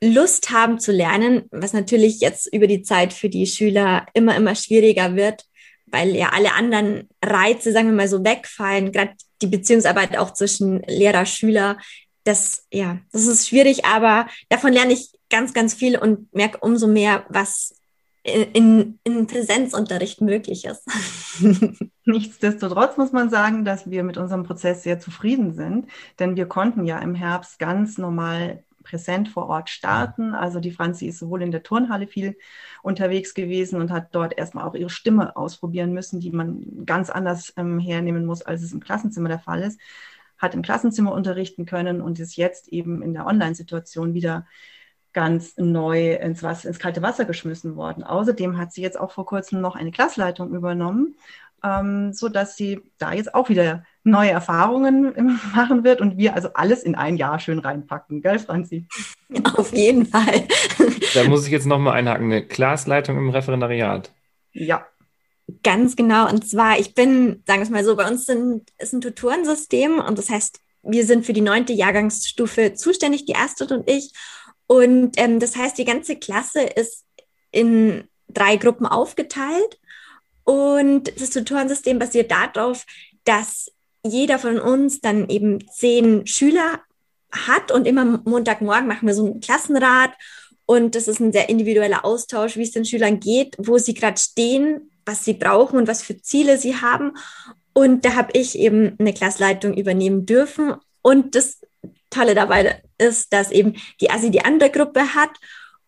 Lust 0.00 0.50
haben 0.50 0.78
zu 0.78 0.92
lernen, 0.92 1.46
was 1.50 1.72
natürlich 1.72 2.20
jetzt 2.20 2.46
über 2.54 2.68
die 2.68 2.82
Zeit 2.82 3.12
für 3.12 3.28
die 3.28 3.48
Schüler 3.48 4.06
immer, 4.14 4.36
immer 4.36 4.54
schwieriger 4.54 5.16
wird, 5.16 5.46
weil 5.86 6.14
ja 6.14 6.28
alle 6.28 6.52
anderen 6.52 7.08
Reize, 7.24 7.72
sagen 7.72 7.88
wir 7.88 7.96
mal 7.96 8.08
so, 8.08 8.24
wegfallen. 8.24 8.92
Gerade 8.92 9.14
die 9.42 9.48
Beziehungsarbeit 9.48 10.16
auch 10.16 10.32
zwischen 10.32 10.80
Lehrer, 10.82 11.26
Schüler 11.26 11.76
das, 12.28 12.66
ja, 12.70 12.98
das 13.10 13.26
ist 13.26 13.48
schwierig, 13.48 13.86
aber 13.86 14.26
davon 14.50 14.72
lerne 14.72 14.92
ich 14.92 15.18
ganz, 15.30 15.54
ganz 15.54 15.72
viel 15.72 15.98
und 15.98 16.32
merke 16.34 16.58
umso 16.58 16.86
mehr, 16.86 17.24
was 17.30 17.74
in, 18.22 18.98
in 19.02 19.26
Präsenzunterricht 19.26 20.20
möglich 20.20 20.66
ist. 20.66 20.84
Nichtsdestotrotz 22.04 22.98
muss 22.98 23.12
man 23.12 23.30
sagen, 23.30 23.64
dass 23.64 23.90
wir 23.90 24.04
mit 24.04 24.18
unserem 24.18 24.44
Prozess 24.44 24.82
sehr 24.82 25.00
zufrieden 25.00 25.54
sind, 25.54 25.88
denn 26.18 26.36
wir 26.36 26.46
konnten 26.46 26.84
ja 26.84 26.98
im 26.98 27.14
Herbst 27.14 27.58
ganz 27.58 27.96
normal 27.96 28.62
präsent 28.82 29.28
vor 29.28 29.48
Ort 29.48 29.70
starten. 29.70 30.34
Also 30.34 30.60
die 30.60 30.70
Franzi 30.70 31.06
ist 31.06 31.18
sowohl 31.18 31.42
in 31.42 31.50
der 31.50 31.62
Turnhalle 31.62 32.06
viel 32.06 32.36
unterwegs 32.82 33.34
gewesen 33.34 33.80
und 33.80 33.90
hat 33.90 34.08
dort 34.12 34.36
erstmal 34.36 34.64
auch 34.64 34.74
ihre 34.74 34.90
Stimme 34.90 35.36
ausprobieren 35.36 35.92
müssen, 35.92 36.20
die 36.20 36.30
man 36.30 36.84
ganz 36.84 37.08
anders 37.10 37.52
ähm, 37.56 37.78
hernehmen 37.78 38.26
muss, 38.26 38.42
als 38.42 38.62
es 38.62 38.72
im 38.72 38.80
Klassenzimmer 38.80 39.28
der 39.28 39.38
Fall 39.38 39.62
ist 39.62 39.78
hat 40.38 40.54
im 40.54 40.62
Klassenzimmer 40.62 41.12
unterrichten 41.12 41.66
können 41.66 42.00
und 42.00 42.18
ist 42.18 42.36
jetzt 42.36 42.68
eben 42.68 43.02
in 43.02 43.12
der 43.12 43.26
Online-Situation 43.26 44.14
wieder 44.14 44.46
ganz 45.12 45.56
neu 45.56 46.14
ins, 46.14 46.42
Wasser, 46.42 46.68
ins 46.68 46.78
kalte 46.78 47.02
Wasser 47.02 47.24
geschmissen 47.24 47.76
worden. 47.76 48.04
Außerdem 48.04 48.56
hat 48.56 48.72
sie 48.72 48.82
jetzt 48.82 48.98
auch 48.98 49.10
vor 49.10 49.26
kurzem 49.26 49.60
noch 49.60 49.74
eine 49.74 49.90
Klassleitung 49.90 50.54
übernommen, 50.54 51.16
ähm, 51.64 52.12
so 52.12 52.28
dass 52.28 52.56
sie 52.56 52.80
da 52.98 53.12
jetzt 53.12 53.34
auch 53.34 53.48
wieder 53.48 53.84
neue 54.04 54.30
Erfahrungen 54.30 55.40
machen 55.54 55.82
wird 55.82 56.00
und 56.00 56.18
wir 56.18 56.34
also 56.34 56.50
alles 56.54 56.82
in 56.82 56.94
ein 56.94 57.16
Jahr 57.16 57.40
schön 57.40 57.58
reinpacken. 57.58 58.22
Gell, 58.22 58.38
Franzi? 58.38 58.86
Auf 59.56 59.72
jeden 59.72 60.06
Fall. 60.06 60.46
Da 61.14 61.24
muss 61.24 61.46
ich 61.46 61.52
jetzt 61.52 61.66
nochmal 61.66 61.94
einhaken. 61.94 62.26
Eine 62.26 62.46
Klassleitung 62.46 63.16
im 63.16 63.30
Referendariat. 63.30 64.12
Ja, 64.52 64.86
Ganz 65.62 65.96
genau. 65.96 66.28
Und 66.28 66.48
zwar, 66.48 66.78
ich 66.78 66.94
bin, 66.94 67.42
sagen 67.46 67.60
wir 67.60 67.64
es 67.64 67.70
mal 67.70 67.84
so, 67.84 67.96
bei 67.96 68.08
uns 68.08 68.26
sind, 68.26 68.68
ist 68.78 68.92
ein 68.92 69.00
Tutorensystem 69.00 69.98
und 69.98 70.18
das 70.18 70.28
heißt, 70.28 70.60
wir 70.82 71.06
sind 71.06 71.26
für 71.26 71.32
die 71.32 71.40
neunte 71.40 71.72
Jahrgangsstufe 71.72 72.74
zuständig, 72.74 73.24
die 73.24 73.34
Astrid 73.34 73.72
und 73.72 73.88
ich. 73.88 74.12
Und 74.66 75.12
ähm, 75.16 75.40
das 75.40 75.56
heißt, 75.56 75.78
die 75.78 75.84
ganze 75.84 76.16
Klasse 76.16 76.62
ist 76.62 77.04
in 77.50 78.04
drei 78.28 78.56
Gruppen 78.56 78.86
aufgeteilt. 78.86 79.80
Und 80.44 81.20
das 81.20 81.30
Tutorensystem 81.30 81.98
basiert 81.98 82.30
darauf, 82.30 82.86
dass 83.24 83.72
jeder 84.04 84.38
von 84.38 84.58
uns 84.58 85.00
dann 85.00 85.28
eben 85.28 85.66
zehn 85.70 86.26
Schüler 86.26 86.80
hat 87.30 87.72
und 87.72 87.86
immer 87.86 88.22
Montagmorgen 88.24 88.86
machen 88.86 89.06
wir 89.06 89.14
so 89.14 89.26
einen 89.26 89.40
Klassenrat 89.40 90.12
und 90.70 90.94
das 90.94 91.08
ist 91.08 91.20
ein 91.20 91.32
sehr 91.32 91.48
individueller 91.48 92.04
Austausch, 92.04 92.56
wie 92.56 92.62
es 92.62 92.72
den 92.72 92.84
Schülern 92.84 93.20
geht, 93.20 93.56
wo 93.58 93.78
sie 93.78 93.94
gerade 93.94 94.20
stehen, 94.20 94.90
was 95.08 95.24
sie 95.24 95.34
brauchen 95.34 95.78
und 95.78 95.88
was 95.88 96.02
für 96.02 96.20
Ziele 96.20 96.58
sie 96.58 96.76
haben. 96.76 97.14
Und 97.72 98.04
da 98.04 98.14
habe 98.14 98.30
ich 98.34 98.58
eben 98.58 98.94
eine 98.98 99.12
Klassleitung 99.12 99.74
übernehmen 99.74 100.26
dürfen. 100.26 100.74
Und 101.02 101.34
das 101.34 101.60
Tolle 102.10 102.34
dabei 102.34 102.82
ist, 102.98 103.32
dass 103.32 103.50
eben 103.50 103.76
die 104.00 104.10
ASI 104.10 104.30
die 104.30 104.44
andere 104.44 104.70
Gruppe 104.70 105.14
hat 105.14 105.30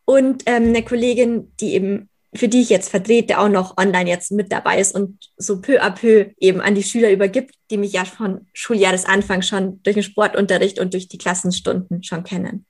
und 0.04 0.42
ähm, 0.46 0.68
eine 0.68 0.84
Kollegin, 0.84 1.52
die 1.60 1.74
eben 1.74 2.08
für 2.34 2.48
die 2.48 2.62
ich 2.62 2.70
jetzt 2.70 2.90
vertrete, 2.90 3.38
auch 3.38 3.48
noch 3.48 3.76
online 3.76 4.08
jetzt 4.08 4.30
mit 4.30 4.52
dabei 4.52 4.78
ist 4.78 4.94
und 4.94 5.18
so 5.36 5.60
peu 5.60 5.82
à 5.82 5.90
peu 5.90 6.30
eben 6.38 6.60
an 6.60 6.76
die 6.76 6.84
Schüler 6.84 7.10
übergibt, 7.10 7.56
die 7.70 7.76
mich 7.76 7.92
ja 7.92 8.04
von 8.04 8.46
Schuljahresanfang 8.52 9.42
schon 9.42 9.82
durch 9.82 9.94
den 9.94 10.04
Sportunterricht 10.04 10.78
und 10.78 10.94
durch 10.94 11.08
die 11.08 11.18
Klassenstunden 11.18 12.04
schon 12.04 12.22
kennen. 12.22 12.66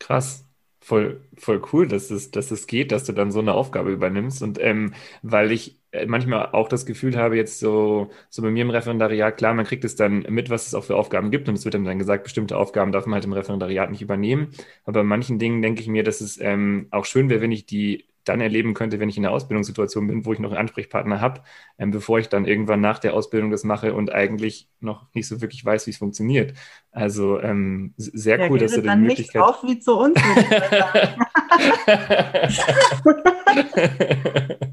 Krass. 0.00 0.44
Voll, 0.90 1.20
voll 1.36 1.62
cool, 1.72 1.86
dass 1.86 2.10
es, 2.10 2.32
dass 2.32 2.50
es 2.50 2.66
geht, 2.66 2.90
dass 2.90 3.04
du 3.04 3.12
dann 3.12 3.30
so 3.30 3.38
eine 3.38 3.54
Aufgabe 3.54 3.92
übernimmst. 3.92 4.42
Und 4.42 4.58
ähm, 4.60 4.92
weil 5.22 5.52
ich 5.52 5.78
äh, 5.92 6.06
manchmal 6.06 6.46
auch 6.52 6.68
das 6.68 6.84
Gefühl 6.84 7.16
habe, 7.16 7.36
jetzt 7.36 7.60
so, 7.60 8.10
so 8.28 8.42
bei 8.42 8.50
mir 8.50 8.62
im 8.62 8.70
Referendariat, 8.70 9.36
klar, 9.36 9.54
man 9.54 9.66
kriegt 9.66 9.84
es 9.84 9.94
dann 9.94 10.22
mit, 10.28 10.50
was 10.50 10.66
es 10.66 10.74
auch 10.74 10.82
für 10.82 10.96
Aufgaben 10.96 11.30
gibt. 11.30 11.48
Und 11.48 11.54
es 11.56 11.64
wird 11.64 11.74
dann, 11.74 11.84
dann 11.84 11.98
gesagt, 12.00 12.24
bestimmte 12.24 12.56
Aufgaben 12.56 12.90
darf 12.90 13.06
man 13.06 13.14
halt 13.14 13.24
im 13.24 13.32
Referendariat 13.32 13.90
nicht 13.90 14.02
übernehmen. 14.02 14.48
Aber 14.84 15.00
bei 15.00 15.04
manchen 15.04 15.38
Dingen 15.38 15.62
denke 15.62 15.80
ich 15.80 15.86
mir, 15.88 16.02
dass 16.02 16.20
es 16.20 16.40
ähm, 16.40 16.88
auch 16.90 17.04
schön 17.04 17.30
wäre, 17.30 17.40
wenn 17.40 17.52
ich 17.52 17.66
die 17.66 18.06
dann 18.24 18.40
erleben 18.40 18.74
könnte, 18.74 19.00
wenn 19.00 19.08
ich 19.08 19.16
in 19.16 19.24
einer 19.24 19.34
Ausbildungssituation 19.34 20.06
bin, 20.06 20.26
wo 20.26 20.32
ich 20.32 20.38
noch 20.38 20.50
einen 20.50 20.60
Ansprechpartner 20.60 21.20
habe, 21.20 21.42
ähm, 21.78 21.90
bevor 21.90 22.18
ich 22.18 22.28
dann 22.28 22.44
irgendwann 22.44 22.80
nach 22.80 22.98
der 22.98 23.14
Ausbildung 23.14 23.50
das 23.50 23.64
mache 23.64 23.94
und 23.94 24.12
eigentlich 24.12 24.68
noch 24.80 25.06
nicht 25.14 25.26
so 25.26 25.40
wirklich 25.40 25.64
weiß, 25.64 25.86
wie 25.86 25.90
es 25.90 25.96
funktioniert. 25.98 26.54
Also 26.92 27.40
ähm, 27.40 27.94
sehr 27.96 28.38
ja, 28.38 28.50
cool, 28.50 28.58
dass 28.58 28.72
du 28.72 28.82
die 28.82 28.86
dann 28.86 29.02
Möglichkeit... 29.02 29.40
Nicht 29.40 29.48
auf 29.48 29.62
wie 29.62 29.78
zu 29.78 29.96
uns. 29.98 30.14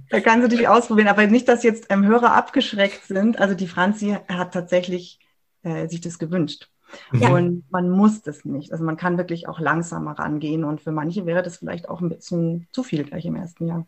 da 0.10 0.20
kannst 0.20 0.46
du 0.46 0.56
dich 0.56 0.68
ausprobieren, 0.68 1.08
aber 1.08 1.28
nicht, 1.28 1.48
dass 1.48 1.64
jetzt 1.64 1.88
ähm, 1.90 2.06
Hörer 2.06 2.34
abgeschreckt 2.34 3.06
sind. 3.06 3.40
Also 3.40 3.56
die 3.56 3.68
Franzi 3.68 4.18
hat 4.28 4.54
tatsächlich 4.54 5.20
äh, 5.64 5.88
sich 5.88 6.02
das 6.02 6.20
gewünscht. 6.20 6.70
Ja. 7.14 7.34
Und 7.34 7.64
man 7.70 7.90
muss 7.90 8.22
das 8.22 8.46
nicht. 8.46 8.72
Also 8.72 8.84
man 8.84 8.98
kann 8.98 9.18
wirklich 9.18 9.48
auch 9.48 9.60
langsamer 9.60 10.18
rangehen 10.18 10.64
und 10.64 10.82
für 10.82 10.92
manche 10.92 11.26
wäre 11.26 11.44
das 11.44 11.58
vielleicht 11.58 11.90
auch 11.90 12.02
ein 12.02 12.10
bisschen 12.10 12.68
zu 12.72 12.84
viel 12.84 13.04
gleich 13.04 13.26
im 13.26 13.36
ersten 13.36 13.68
Jahr. 13.68 13.86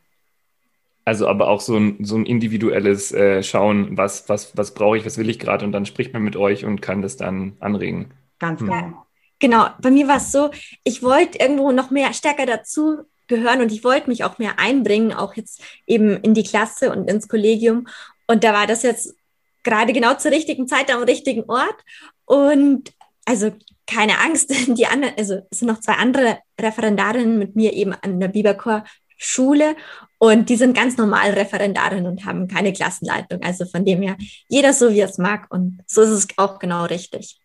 Also 1.06 1.28
aber 1.28 1.48
auch 1.48 1.62
so 1.62 1.76
ein, 1.76 2.04
so 2.04 2.18
ein 2.18 2.26
individuelles 2.26 3.12
äh, 3.12 3.42
Schauen, 3.42 3.98
was, 3.98 4.30
was, 4.30 4.56
was 4.56 4.74
brauche 4.74 4.98
ich, 4.98 5.06
was 5.06 5.18
will 5.18 5.30
ich 5.30 5.40
gerade 5.40 5.66
und 5.66 5.72
dann 5.72 5.86
spricht 5.86 6.14
man 6.14 6.24
mit 6.24 6.36
euch 6.36 6.66
und 6.66 6.82
kann 6.82 7.02
das 7.02 7.18
dann 7.18 7.54
anregen. 7.60 8.12
Ganz 8.38 8.60
genau. 8.60 8.74
Ja. 8.74 9.06
Genau, 9.40 9.68
bei 9.82 9.90
mir 9.90 10.08
war 10.08 10.18
es 10.18 10.32
so, 10.32 10.52
ich 10.84 11.02
wollte 11.02 11.40
irgendwo 11.40 11.72
noch 11.72 11.92
mehr 11.92 12.14
stärker 12.14 12.46
dazu 12.46 13.04
gehören 13.28 13.62
und 13.62 13.72
ich 13.72 13.84
wollte 13.86 14.10
mich 14.10 14.26
auch 14.26 14.38
mehr 14.38 14.60
einbringen, 14.60 15.14
auch 15.14 15.36
jetzt 15.36 15.64
eben 15.88 16.18
in 16.18 16.34
die 16.34 16.44
Klasse 16.44 16.92
und 16.92 17.10
ins 17.10 17.30
Kollegium. 17.30 17.88
Und 18.28 18.44
da 18.44 18.54
war 18.54 18.68
das 18.68 18.84
jetzt 18.84 19.16
gerade 19.64 19.94
genau 19.94 20.16
zur 20.16 20.32
richtigen 20.32 20.68
Zeit 20.68 20.94
am 20.94 21.04
richtigen 21.04 21.44
Ort. 21.48 21.84
Und 22.26 22.92
also 23.26 23.52
keine 23.86 24.20
Angst, 24.20 24.50
die 24.78 24.86
anderen, 24.86 25.16
also 25.18 25.42
es 25.52 25.60
sind 25.60 25.68
noch 25.68 25.80
zwei 25.80 25.94
andere 25.94 26.40
Referendarinnen 26.60 27.38
mit 27.38 27.56
mir 27.56 27.74
eben 27.74 27.94
an 27.94 28.20
der 28.20 28.30
Biberchor 28.30 28.84
Schule 29.22 29.76
und 30.18 30.50
die 30.50 30.56
sind 30.56 30.76
ganz 30.76 30.98
normal 30.98 31.32
Referendarinnen 31.32 32.08
und 32.08 32.26
haben 32.26 32.48
keine 32.48 32.72
Klassenleitung. 32.72 33.42
Also 33.44 33.66
von 33.66 33.84
dem 33.84 34.02
her, 34.02 34.16
jeder 34.48 34.72
so 34.72 34.92
wie 34.92 35.00
er 35.00 35.10
es 35.10 35.18
mag 35.18 35.48
und 35.50 35.82
so 35.88 36.02
ist 36.02 36.10
es 36.10 36.28
auch 36.38 36.58
genau 36.58 36.86
richtig. 36.86 37.38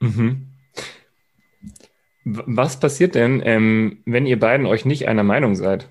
Mhm. 0.00 0.52
Was 2.24 2.78
passiert 2.78 3.14
denn, 3.14 3.42
ähm, 3.44 4.02
wenn 4.04 4.26
ihr 4.26 4.38
beiden 4.38 4.66
euch 4.66 4.84
nicht 4.84 5.08
einer 5.08 5.22
Meinung 5.24 5.56
seid? 5.56 5.88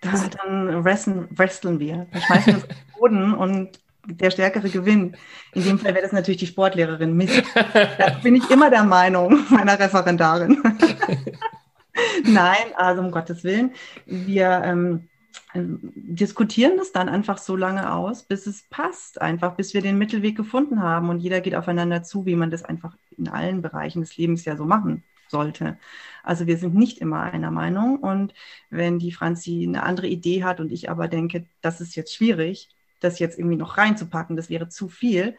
Da, 0.00 0.12
dann 0.42 0.84
wresteln, 0.84 1.28
wresteln 1.30 1.78
wir. 1.78 2.06
Wir 2.10 2.20
schmeißen 2.22 2.54
uns 2.54 2.64
auf 2.64 2.68
den 2.68 2.98
Boden 2.98 3.34
und 3.34 3.80
der 4.06 4.30
Stärkere 4.30 4.68
gewinnt. 4.70 5.16
In 5.52 5.64
dem 5.64 5.78
Fall 5.78 5.94
wäre 5.94 6.02
das 6.02 6.12
natürlich 6.12 6.40
die 6.40 6.46
Sportlehrerin. 6.46 7.14
Mist. 7.14 7.42
Da 7.98 8.10
bin 8.22 8.36
ich 8.36 8.50
immer 8.50 8.70
der 8.70 8.84
Meinung 8.84 9.44
meiner 9.50 9.78
Referendarin. 9.78 10.62
Nein, 12.24 12.72
also 12.76 13.02
um 13.02 13.10
Gottes 13.10 13.44
Willen. 13.44 13.72
Wir 14.06 14.62
ähm, 14.64 15.08
diskutieren 15.54 16.76
das 16.76 16.92
dann 16.92 17.08
einfach 17.08 17.38
so 17.38 17.56
lange 17.56 17.92
aus, 17.92 18.22
bis 18.22 18.46
es 18.46 18.64
passt, 18.70 19.20
einfach 19.20 19.56
bis 19.56 19.74
wir 19.74 19.82
den 19.82 19.98
Mittelweg 19.98 20.36
gefunden 20.36 20.82
haben 20.82 21.08
und 21.08 21.18
jeder 21.18 21.40
geht 21.40 21.54
aufeinander 21.54 22.02
zu, 22.02 22.24
wie 22.24 22.36
man 22.36 22.50
das 22.50 22.64
einfach 22.64 22.96
in 23.16 23.28
allen 23.28 23.60
Bereichen 23.62 24.00
des 24.00 24.16
Lebens 24.16 24.44
ja 24.44 24.56
so 24.56 24.64
machen 24.64 25.02
sollte. 25.28 25.78
Also 26.22 26.46
wir 26.46 26.56
sind 26.58 26.74
nicht 26.74 26.98
immer 26.98 27.20
einer 27.22 27.50
Meinung 27.50 27.98
und 27.98 28.34
wenn 28.70 28.98
die 28.98 29.12
Franzi 29.12 29.64
eine 29.66 29.82
andere 29.82 30.06
Idee 30.08 30.44
hat 30.44 30.60
und 30.60 30.72
ich 30.72 30.90
aber 30.90 31.08
denke, 31.08 31.46
das 31.60 31.80
ist 31.80 31.96
jetzt 31.96 32.14
schwierig, 32.14 32.68
das 33.00 33.18
jetzt 33.18 33.38
irgendwie 33.38 33.56
noch 33.56 33.78
reinzupacken, 33.78 34.36
das 34.36 34.50
wäre 34.50 34.68
zu 34.68 34.88
viel, 34.88 35.36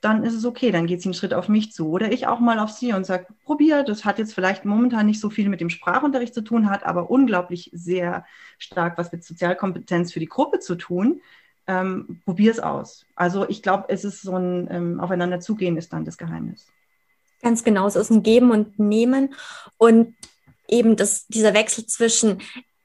dann 0.00 0.24
ist 0.24 0.34
es 0.34 0.44
okay, 0.44 0.70
dann 0.70 0.86
geht 0.86 1.02
sie 1.02 1.08
einen 1.08 1.14
Schritt 1.14 1.34
auf 1.34 1.48
mich 1.48 1.72
zu. 1.72 1.88
Oder 1.90 2.12
ich 2.12 2.26
auch 2.26 2.38
mal 2.38 2.58
auf 2.58 2.70
sie 2.70 2.92
und 2.92 3.04
sage, 3.06 3.26
probier, 3.44 3.82
das 3.82 4.04
hat 4.04 4.18
jetzt 4.18 4.34
vielleicht 4.34 4.64
momentan 4.64 5.06
nicht 5.06 5.20
so 5.20 5.30
viel 5.30 5.48
mit 5.48 5.60
dem 5.60 5.70
Sprachunterricht 5.70 6.34
zu 6.34 6.42
tun, 6.42 6.70
hat 6.70 6.84
aber 6.84 7.10
unglaublich 7.10 7.70
sehr 7.72 8.24
stark 8.58 8.98
was 8.98 9.10
mit 9.12 9.24
Sozialkompetenz 9.24 10.12
für 10.12 10.20
die 10.20 10.28
Gruppe 10.28 10.60
zu 10.60 10.76
tun. 10.76 11.20
Ähm, 11.66 12.20
probier 12.24 12.52
es 12.52 12.60
aus. 12.60 13.06
Also 13.16 13.48
ich 13.48 13.62
glaube, 13.62 13.86
es 13.88 14.04
ist 14.04 14.22
so 14.22 14.36
ein 14.36 14.68
ähm, 14.70 15.00
Aufeinander 15.00 15.40
ist 15.40 15.92
dann 15.92 16.04
das 16.04 16.18
Geheimnis. 16.18 16.68
Ganz 17.42 17.64
genau, 17.64 17.86
es 17.86 17.96
ist 17.96 18.10
ein 18.10 18.22
Geben 18.22 18.50
und 18.50 18.78
Nehmen 18.78 19.34
und 19.78 20.14
eben 20.68 20.96
das, 20.96 21.26
dieser 21.26 21.54
Wechsel 21.54 21.86
zwischen 21.86 22.40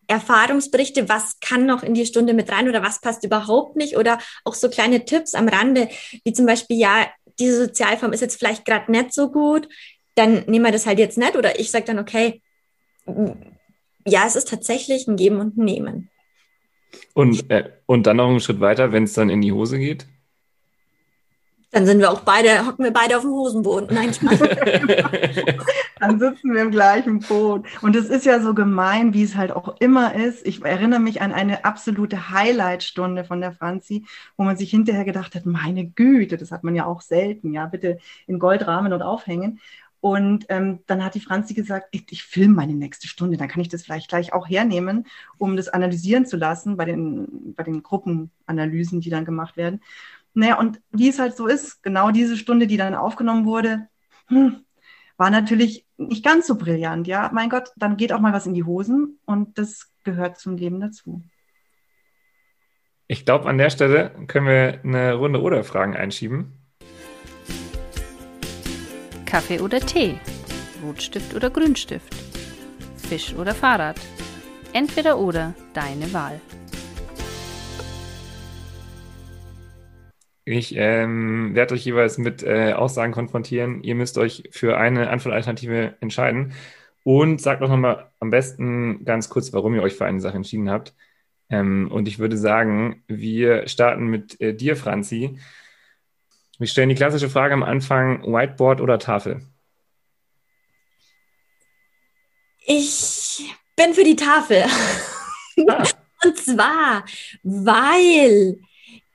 Erfahrungsberichte, 0.07 1.07
was 1.07 1.39
kann 1.39 1.65
noch 1.65 1.83
in 1.83 1.93
die 1.93 2.05
Stunde 2.05 2.33
mit 2.33 2.51
rein 2.51 2.67
oder 2.67 2.83
was 2.83 2.99
passt 2.99 3.23
überhaupt 3.23 3.77
nicht 3.77 3.97
oder 3.97 4.19
auch 4.43 4.55
so 4.55 4.69
kleine 4.69 5.05
Tipps 5.05 5.33
am 5.33 5.47
Rande, 5.47 5.87
wie 6.25 6.33
zum 6.33 6.45
Beispiel, 6.45 6.77
ja, 6.77 7.07
diese 7.39 7.65
Sozialform 7.65 8.11
ist 8.11 8.21
jetzt 8.21 8.37
vielleicht 8.37 8.65
gerade 8.65 8.91
nicht 8.91 9.13
so 9.13 9.31
gut, 9.31 9.69
dann 10.15 10.43
nehmen 10.47 10.65
wir 10.65 10.71
das 10.71 10.85
halt 10.85 10.99
jetzt 10.99 11.17
nicht 11.17 11.35
oder 11.35 11.59
ich 11.59 11.71
sage 11.71 11.85
dann, 11.85 11.99
okay, 11.99 12.41
ja, 14.05 14.25
es 14.27 14.35
ist 14.35 14.49
tatsächlich 14.49 15.07
ein 15.07 15.15
Geben 15.15 15.39
und 15.39 15.57
Nehmen. 15.57 16.09
Und, 17.13 17.49
äh, 17.49 17.69
und 17.85 18.05
dann 18.05 18.17
noch 18.17 18.29
einen 18.29 18.41
Schritt 18.41 18.59
weiter, 18.59 18.91
wenn 18.91 19.05
es 19.05 19.13
dann 19.13 19.29
in 19.29 19.41
die 19.41 19.53
Hose 19.53 19.79
geht? 19.79 20.07
Dann 21.71 21.85
sind 21.85 21.99
wir 21.99 22.11
auch 22.11 22.21
beide, 22.21 22.65
hocken 22.67 22.83
wir 22.83 22.91
beide 22.91 23.15
auf 23.15 23.23
dem 23.23 23.31
Hosenboden. 23.31 23.95
Nein, 23.95 24.11
Dann 25.99 26.19
sitzen 26.19 26.53
wir 26.53 26.63
im 26.63 26.71
gleichen 26.71 27.19
Boot. 27.19 27.65
Und 27.81 27.95
es 27.95 28.09
ist 28.09 28.25
ja 28.25 28.41
so 28.41 28.53
gemein, 28.53 29.13
wie 29.13 29.23
es 29.23 29.35
halt 29.35 29.51
auch 29.51 29.79
immer 29.79 30.13
ist. 30.13 30.45
Ich 30.45 30.63
erinnere 30.65 30.99
mich 30.99 31.21
an 31.21 31.31
eine 31.31 31.63
absolute 31.63 32.29
Highlight-Stunde 32.29 33.23
von 33.23 33.39
der 33.39 33.53
Franzi, 33.53 34.05
wo 34.35 34.43
man 34.43 34.57
sich 34.57 34.69
hinterher 34.69 35.05
gedacht 35.05 35.33
hat, 35.33 35.45
meine 35.45 35.85
Güte, 35.87 36.35
das 36.35 36.51
hat 36.51 36.65
man 36.65 36.75
ja 36.75 36.85
auch 36.85 36.99
selten, 36.99 37.53
ja, 37.53 37.67
bitte 37.67 37.99
in 38.27 38.37
Goldrahmen 38.37 38.91
und 38.91 39.01
aufhängen. 39.01 39.61
Und 40.01 40.47
ähm, 40.49 40.79
dann 40.87 41.05
hat 41.05 41.13
die 41.13 41.19
Franzi 41.19 41.53
gesagt, 41.53 41.87
ich, 41.91 42.05
ich 42.09 42.23
filme 42.23 42.55
meine 42.55 42.73
nächste 42.73 43.07
Stunde, 43.07 43.37
dann 43.37 43.47
kann 43.47 43.61
ich 43.61 43.69
das 43.69 43.83
vielleicht 43.83 44.09
gleich 44.09 44.33
auch 44.33 44.49
hernehmen, 44.49 45.05
um 45.37 45.55
das 45.55 45.69
analysieren 45.69 46.25
zu 46.25 46.37
lassen 46.37 46.75
bei 46.75 46.85
den, 46.85 47.53
bei 47.55 47.63
den 47.63 47.83
Gruppenanalysen, 47.83 48.99
die 48.99 49.11
dann 49.11 49.25
gemacht 49.25 49.57
werden. 49.57 49.79
Naja, 50.33 50.57
und 50.59 50.81
wie 50.91 51.09
es 51.09 51.19
halt 51.19 51.35
so 51.35 51.47
ist, 51.47 51.83
genau 51.83 52.11
diese 52.11 52.37
Stunde, 52.37 52.67
die 52.67 52.77
dann 52.77 52.95
aufgenommen 52.95 53.45
wurde, 53.45 53.87
hm, 54.27 54.63
war 55.17 55.29
natürlich 55.29 55.85
nicht 55.97 56.23
ganz 56.23 56.47
so 56.47 56.55
brillant. 56.55 57.07
Ja, 57.07 57.29
mein 57.33 57.49
Gott, 57.49 57.71
dann 57.75 57.97
geht 57.97 58.13
auch 58.13 58.19
mal 58.19 58.33
was 58.33 58.47
in 58.47 58.53
die 58.53 58.63
Hosen 58.63 59.19
und 59.25 59.57
das 59.57 59.91
gehört 60.03 60.39
zum 60.39 60.57
Leben 60.57 60.79
dazu. 60.79 61.21
Ich 63.07 63.25
glaube, 63.25 63.49
an 63.49 63.57
der 63.57 63.69
Stelle 63.69 64.11
können 64.27 64.47
wir 64.47 64.79
eine 64.83 65.15
Runde 65.15 65.41
oder 65.41 65.63
Fragen 65.65 65.97
einschieben. 65.97 66.53
Kaffee 69.25 69.59
oder 69.59 69.79
Tee? 69.81 70.17
Rotstift 70.83 71.35
oder 71.35 71.49
Grünstift? 71.49 72.15
Fisch 72.95 73.35
oder 73.35 73.53
Fahrrad? 73.53 73.99
Entweder 74.73 75.19
oder, 75.19 75.53
deine 75.73 76.13
Wahl. 76.13 76.39
Ich 80.51 80.75
ähm, 80.75 81.55
werde 81.55 81.73
euch 81.73 81.85
jeweils 81.85 82.17
mit 82.17 82.43
äh, 82.43 82.73
Aussagen 82.73 83.13
konfrontieren. 83.13 83.83
Ihr 83.83 83.95
müsst 83.95 84.17
euch 84.17 84.43
für 84.51 84.77
eine 84.77 85.09
Antwortalternative 85.09 85.95
entscheiden. 86.01 86.53
Und 87.03 87.41
sagt 87.41 87.61
doch 87.61 87.69
nochmal 87.69 88.11
am 88.19 88.29
besten 88.29 89.05
ganz 89.05 89.29
kurz, 89.29 89.53
warum 89.53 89.73
ihr 89.73 89.81
euch 89.81 89.95
für 89.95 90.05
eine 90.05 90.21
Sache 90.21 90.35
entschieden 90.35 90.69
habt. 90.69 90.93
Ähm, 91.49 91.89
und 91.91 92.07
ich 92.07 92.19
würde 92.19 92.37
sagen, 92.37 93.03
wir 93.07 93.67
starten 93.67 94.07
mit 94.07 94.39
äh, 94.39 94.53
dir, 94.53 94.75
Franzi. 94.75 95.39
Wir 96.59 96.67
stellen 96.67 96.89
die 96.89 96.95
klassische 96.95 97.29
Frage 97.29 97.53
am 97.53 97.63
Anfang: 97.63 98.21
Whiteboard 98.23 98.81
oder 98.81 98.99
Tafel? 98.99 99.41
Ich 102.59 103.55
bin 103.75 103.93
für 103.93 104.03
die 104.03 104.15
Tafel. 104.15 104.65
Ah. 105.67 105.83
Und 106.23 106.37
zwar, 106.37 107.03
weil 107.41 108.59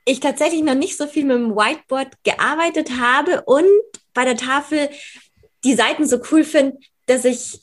ich 0.07 0.19
tatsächlich 0.21 0.63
noch 0.63 0.75
nicht 0.75 0.97
so 0.97 1.05
viel 1.05 1.25
mit 1.25 1.35
dem 1.35 1.55
Whiteboard 1.55 2.23
gearbeitet 2.23 2.91
habe 2.99 3.43
und 3.45 3.65
bei 4.13 4.23
der 4.23 4.37
Tafel 4.37 4.89
die 5.63 5.75
Seiten 5.75 6.07
so 6.07 6.21
cool 6.31 6.43
finde, 6.43 6.77
dass 7.05 7.25
ich 7.25 7.59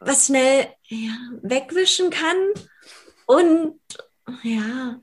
was 0.00 0.26
schnell 0.26 0.66
ja, 0.88 1.16
wegwischen 1.42 2.10
kann 2.10 2.36
und 3.26 3.80
ja, 4.42 5.00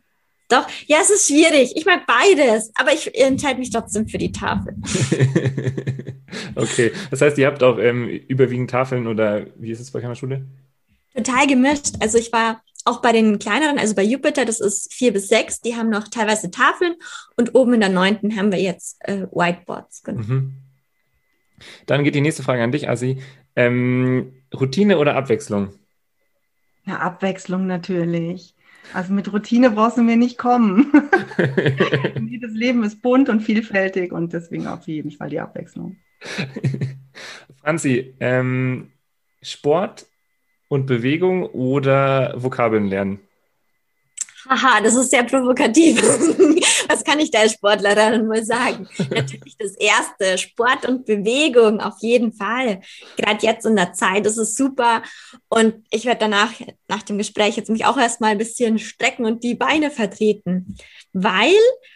doch, 0.49 0.67
ja, 0.87 0.97
es 1.01 1.09
ist 1.09 1.27
schwierig. 1.27 1.71
Ich 1.75 1.85
mag 1.85 2.05
beides, 2.05 2.71
aber 2.75 2.91
ich 2.91 3.15
entscheide 3.15 3.57
mich 3.57 3.69
trotzdem 3.69 4.09
für 4.09 4.17
die 4.17 4.33
Tafel. 4.33 4.75
okay, 6.55 6.91
das 7.09 7.21
heißt, 7.21 7.37
ihr 7.37 7.47
habt 7.47 7.63
auch 7.63 7.77
ähm, 7.77 8.09
überwiegend 8.09 8.69
Tafeln 8.69 9.07
oder 9.07 9.45
wie 9.55 9.71
ist 9.71 9.79
es 9.79 9.91
bei 9.91 10.05
euch 10.05 10.17
Schule? 10.19 10.45
Total 11.15 11.47
gemischt. 11.47 11.95
Also 12.01 12.17
ich 12.17 12.33
war 12.33 12.61
auch 12.85 13.01
bei 13.01 13.11
den 13.11 13.39
kleineren, 13.39 13.77
also 13.77 13.95
bei 13.95 14.03
Jupiter, 14.03 14.45
das 14.45 14.59
ist 14.59 14.93
vier 14.93 15.13
bis 15.13 15.27
sechs, 15.27 15.61
die 15.61 15.75
haben 15.75 15.89
noch 15.89 16.07
teilweise 16.07 16.51
Tafeln 16.51 16.95
und 17.35 17.55
oben 17.55 17.73
in 17.75 17.79
der 17.79 17.89
neunten 17.89 18.35
haben 18.35 18.51
wir 18.51 18.59
jetzt 18.59 18.97
äh, 19.01 19.27
Whiteboards. 19.31 20.03
Genau. 20.03 20.21
Mhm. 20.21 20.53
Dann 21.85 22.03
geht 22.03 22.15
die 22.15 22.21
nächste 22.21 22.43
Frage 22.43 22.63
an 22.63 22.71
dich, 22.71 22.89
Asi. 22.89 23.21
Ähm, 23.55 24.33
Routine 24.53 24.97
oder 24.97 25.15
Abwechslung? 25.15 25.73
Ja, 26.85 26.99
Abwechslung 26.99 27.67
natürlich. 27.67 28.55
Also 28.93 29.13
mit 29.13 29.31
Routine 29.31 29.71
brauchst 29.71 29.97
du 29.97 30.01
mir 30.01 30.17
nicht 30.17 30.37
kommen. 30.37 30.91
Jedes 32.29 32.53
Leben 32.53 32.83
ist 32.83 33.01
bunt 33.01 33.29
und 33.29 33.41
vielfältig 33.41 34.11
und 34.11 34.33
deswegen 34.33 34.67
auf 34.67 34.87
jeden 34.87 35.11
Fall 35.11 35.29
die 35.29 35.39
Abwechslung. 35.39 35.97
Franzi, 37.61 38.15
ähm, 38.19 38.91
Sport 39.41 40.07
und 40.71 40.85
Bewegung 40.85 41.47
oder 41.47 42.33
Vokabeln 42.37 42.87
lernen? 42.87 43.19
Haha, 44.49 44.79
das 44.81 44.95
ist 44.95 45.11
sehr 45.11 45.23
provokativ. 45.23 46.01
Was 46.87 47.03
kann 47.03 47.19
ich 47.19 47.29
da 47.29 47.39
als 47.39 47.53
Sportlerin 47.53 48.25
mal 48.25 48.43
sagen? 48.43 48.87
Natürlich 49.09 49.57
das 49.57 49.75
erste, 49.75 50.37
Sport 50.37 50.87
und 50.87 51.05
Bewegung, 51.05 51.81
auf 51.81 51.95
jeden 51.99 52.31
Fall. 52.31 52.79
Gerade 53.17 53.45
jetzt 53.45 53.65
in 53.65 53.75
der 53.75 53.91
Zeit 53.91 54.25
ist 54.25 54.37
es 54.37 54.55
super. 54.55 55.03
Und 55.49 55.75
ich 55.89 56.05
werde 56.05 56.21
danach, 56.21 56.53
nach 56.87 57.03
dem 57.03 57.17
Gespräch, 57.17 57.57
jetzt 57.57 57.69
mich 57.69 57.85
auch 57.85 57.97
erstmal 57.97 58.31
ein 58.31 58.37
bisschen 58.37 58.79
strecken 58.79 59.25
und 59.25 59.43
die 59.43 59.55
Beine 59.55 59.91
vertreten. 59.91 60.77
Weil 61.11 61.53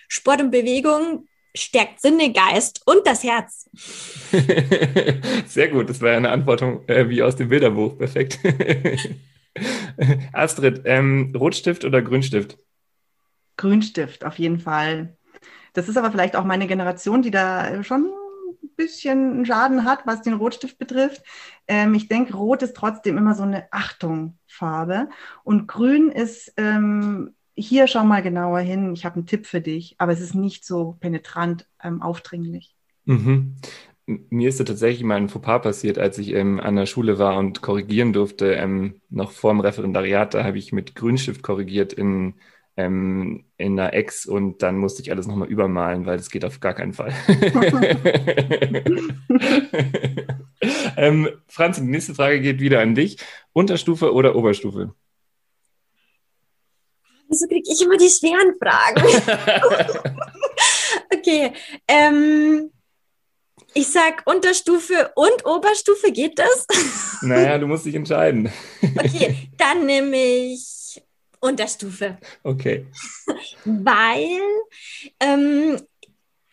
Sport 0.10 0.42
und 0.42 0.52
Bewegung 0.52 1.28
stärkt 1.56 2.02
Sinne, 2.02 2.32
Geist 2.32 2.82
und 2.86 3.06
das 3.06 3.24
Herz. 3.24 3.70
Sehr 5.48 5.70
gut, 5.70 5.90
das 5.90 6.02
war 6.02 6.12
eine 6.12 6.30
Antwort 6.30 6.62
äh, 6.88 7.10
wie 7.10 7.24
aus 7.24 7.36
dem 7.36 7.50
Bilderbuch. 7.50 7.98
Perfekt. 7.98 8.40
Astrid, 10.34 10.82
ähm, 10.86 11.34
Rotstift 11.36 11.86
oder 11.86 12.02
Grünstift? 12.02 12.58
Grünstift, 13.58 14.26
auf 14.26 14.38
jeden 14.38 14.60
Fall. 14.60 15.18
Das 15.74 15.90
ist 15.90 15.98
aber 15.98 16.12
vielleicht 16.12 16.36
auch 16.36 16.44
meine 16.44 16.68
Generation, 16.68 17.22
die 17.22 17.32
da 17.32 17.84
schon 17.84 18.06
ein 18.64 18.76
bisschen 18.76 19.46
Schaden 19.46 19.86
hat, 19.86 20.06
was 20.06 20.22
den 20.22 20.34
Rotstift 20.34 20.78
betrifft. 20.78 21.22
Ähm, 21.68 21.94
ich 21.94 22.08
denke, 22.08 22.36
Rot 22.36 22.64
ist 22.64 22.76
trotzdem 22.76 23.18
immer 23.18 23.36
so 23.36 23.44
eine 23.44 23.68
Achtungfarbe 23.72 25.10
und 25.44 25.68
Grün 25.68 26.12
ist 26.12 26.54
ähm, 26.58 27.36
hier 27.56 27.88
schau 27.88 28.04
mal 28.04 28.22
genauer 28.22 28.60
hin. 28.60 28.94
Ich 28.94 29.06
habe 29.06 29.16
einen 29.16 29.26
Tipp 29.26 29.46
für 29.46 29.62
dich, 29.62 29.96
aber 29.98 30.12
es 30.12 30.22
ist 30.22 30.36
nicht 30.36 30.66
so 30.66 30.98
penetrant 31.00 31.68
ähm, 31.82 32.02
aufdringlich. 32.02 32.76
Mhm 33.06 33.56
mir 34.06 34.50
ist 34.50 34.60
da 34.60 34.64
tatsächlich 34.64 35.04
mal 35.04 35.16
ein 35.16 35.30
Fauxpas 35.30 35.60
passiert, 35.60 35.98
als 35.98 36.18
ich 36.18 36.34
ähm, 36.34 36.60
an 36.60 36.76
der 36.76 36.86
Schule 36.86 37.18
war 37.18 37.38
und 37.38 37.62
korrigieren 37.62 38.14
durfte, 38.14 38.54
ähm, 38.54 39.02
noch 39.10 39.32
vor 39.32 39.52
dem 39.52 39.62
Referendariat, 39.62 40.34
da 40.34 40.44
habe 40.44 40.58
ich 40.58 40.72
mit 40.72 40.96
Grünstift 40.96 41.42
korrigiert 41.42 41.94
in, 41.94 42.36
ähm, 42.78 43.46
in 43.58 43.80
einer 43.80 43.94
Ex 43.94 44.26
und 44.26 44.62
dann 44.62 44.78
musste 44.78 45.02
ich 45.02 45.12
alles 45.12 45.28
nochmal 45.28 45.48
übermalen, 45.48 46.06
weil 46.06 46.18
das 46.18 46.30
geht 46.30 46.46
auf 46.46 46.60
gar 46.60 46.76
keinen 46.76 46.94
Fall. 46.94 47.14
ähm, 50.98 51.30
Franz, 51.48 51.78
die 51.78 51.84
nächste 51.84 52.14
Frage 52.14 52.42
geht 52.42 52.60
wieder 52.60 52.82
an 52.82 52.94
dich. 52.94 53.18
Unterstufe 53.54 54.14
oder 54.14 54.36
Oberstufe? 54.36 54.94
Wieso 57.36 57.48
kriege 57.48 57.70
ich 57.70 57.82
immer 57.82 57.98
die 57.98 58.08
schweren 58.08 58.56
Fragen? 58.58 59.04
okay. 61.14 61.52
Ähm, 61.86 62.72
ich 63.74 63.90
sag 63.90 64.24
Unterstufe 64.26 65.12
und 65.16 65.46
Oberstufe, 65.46 66.14
geht 66.14 66.40
das? 66.40 66.66
Naja, 67.22 67.58
du 67.58 67.68
musst 67.68 67.86
dich 67.86 67.96
entscheiden. 67.96 68.50
Okay, 68.98 69.50
dann 69.58 69.86
nehme 69.86 70.16
ich 70.16 71.02
Unterstufe. 71.42 72.20
Okay. 72.44 72.86
Weil 73.66 74.40
ähm, 75.20 75.82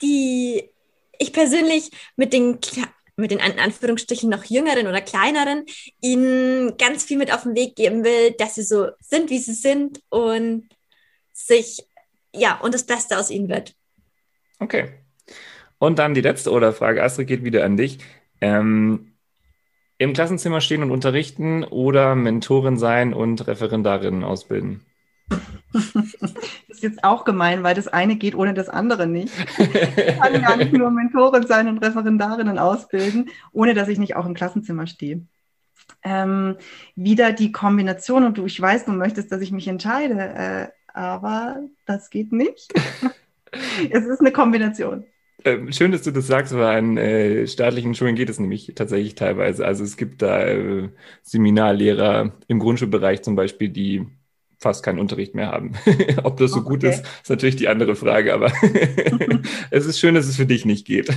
die, 0.01 0.69
ich 1.17 1.33
persönlich 1.33 1.93
mit 2.17 2.33
den, 2.33 2.59
mit 3.23 3.31
den 3.31 3.41
Anführungsstrichen 3.41 4.29
noch 4.29 4.45
jüngeren 4.45 4.87
oder 4.87 5.01
kleineren 5.01 5.65
ihnen 6.03 6.77
ganz 6.77 7.05
viel 7.05 7.17
mit 7.17 7.33
auf 7.33 7.45
den 7.45 7.55
Weg 7.55 7.77
geben 7.77 8.05
will, 8.05 8.33
dass 8.33 8.57
sie 8.57 8.63
so 8.63 8.89
sind, 9.01 9.31
wie 9.31 9.39
sie 9.39 9.55
sind 9.55 10.03
und 10.11 10.69
sich, 11.33 11.87
ja, 12.35 12.61
und 12.61 12.75
das 12.75 12.85
Beste 12.85 13.19
aus 13.19 13.31
ihnen 13.31 13.49
wird. 13.49 13.75
Okay. 14.59 14.91
Und 15.79 15.99
dann 15.99 16.15
die 16.15 16.21
letzte 16.21 16.53
Oder-Frage, 16.53 17.03
Astrid, 17.03 17.27
geht 17.27 17.45
wieder 17.45 17.65
an 17.65 17.77
dich. 17.77 17.99
Ähm, 18.41 19.15
Im 19.99 20.13
Klassenzimmer 20.13 20.61
stehen 20.61 20.83
und 20.83 20.91
unterrichten 20.91 21.65
oder 21.65 22.15
Mentorin 22.15 22.77
sein 22.77 23.15
und 23.15 23.47
Referendarinnen 23.47 24.23
ausbilden? 24.23 24.85
Das 25.73 25.95
ist 26.69 26.83
jetzt 26.83 27.05
auch 27.05 27.25
gemein, 27.25 27.63
weil 27.63 27.75
das 27.75 27.89
eine 27.89 28.17
geht 28.17 28.35
ohne 28.35 28.55
das 28.55 28.69
andere 28.69 29.07
nicht. 29.07 29.33
Ich 29.59 30.19
kann 30.19 30.43
gar 30.43 30.57
nicht 30.57 30.73
nur 30.73 30.91
Mentorin 30.91 31.47
sein 31.47 31.69
und 31.69 31.79
Referendarinnen 31.79 32.59
ausbilden, 32.59 33.31
ohne 33.53 33.75
dass 33.75 33.89
ich 33.89 33.99
nicht 33.99 34.17
auch 34.17 34.27
im 34.27 34.35
Klassenzimmer 34.35 34.87
stehe. 34.87 35.27
Ähm, 36.05 36.57
wieder 36.95 37.33
die 37.33 37.53
Kombination 37.53 38.25
und 38.25 38.39
du, 38.39 38.47
ich 38.47 38.61
weiß, 38.61 38.85
du 38.85 38.93
möchtest, 38.93 39.31
dass 39.33 39.41
ich 39.41 39.53
mich 39.53 39.69
entscheide, 39.69 40.15
äh, 40.15 40.69
aber 40.93 41.61
das 41.87 42.11
geht 42.11 42.33
nicht. 42.33 42.73
es 43.91 44.05
ist 44.05 44.21
eine 44.21 44.33
Kombination. 44.33 45.05
Ähm, 45.45 45.73
schön, 45.73 45.91
dass 45.91 46.03
du 46.03 46.13
das 46.13 46.27
sagst, 46.27 46.55
weil 46.55 46.77
an 46.77 46.97
äh, 46.97 47.47
staatlichen 47.47 47.95
Schulen 47.95 48.15
geht 48.15 48.31
es 48.31 48.39
nämlich 48.39 48.73
tatsächlich 48.75 49.15
teilweise. 49.15 49.67
Also 49.67 49.83
es 49.83 49.97
gibt 49.97 50.23
da 50.23 50.45
äh, 50.45 50.91
Seminarlehrer 51.23 52.33
im 52.47 52.59
Grundschulbereich 52.59 53.23
zum 53.23 53.35
Beispiel, 53.35 53.69
die 53.69 54.07
fast 54.63 54.85
keinen 54.85 54.99
Unterricht 54.99 55.35
mehr 55.35 55.49
haben. 55.49 55.73
Ob 56.23 56.39
das 56.39 56.53
so 56.53 56.61
okay. 56.61 56.69
gut 56.69 56.85
ist, 56.85 57.05
ist 57.23 57.31
natürlich 57.31 57.57
die 57.57 57.69
andere 57.69 57.97
Frage, 57.97 58.33
aber 58.33 58.53
es 59.71 59.87
ist 59.87 59.99
schön, 59.99 60.15
dass 60.15 60.27
es 60.27 60.37
für 60.37 60.47
dich 60.47 60.65
nicht 60.65 60.87
geht. 60.87 61.11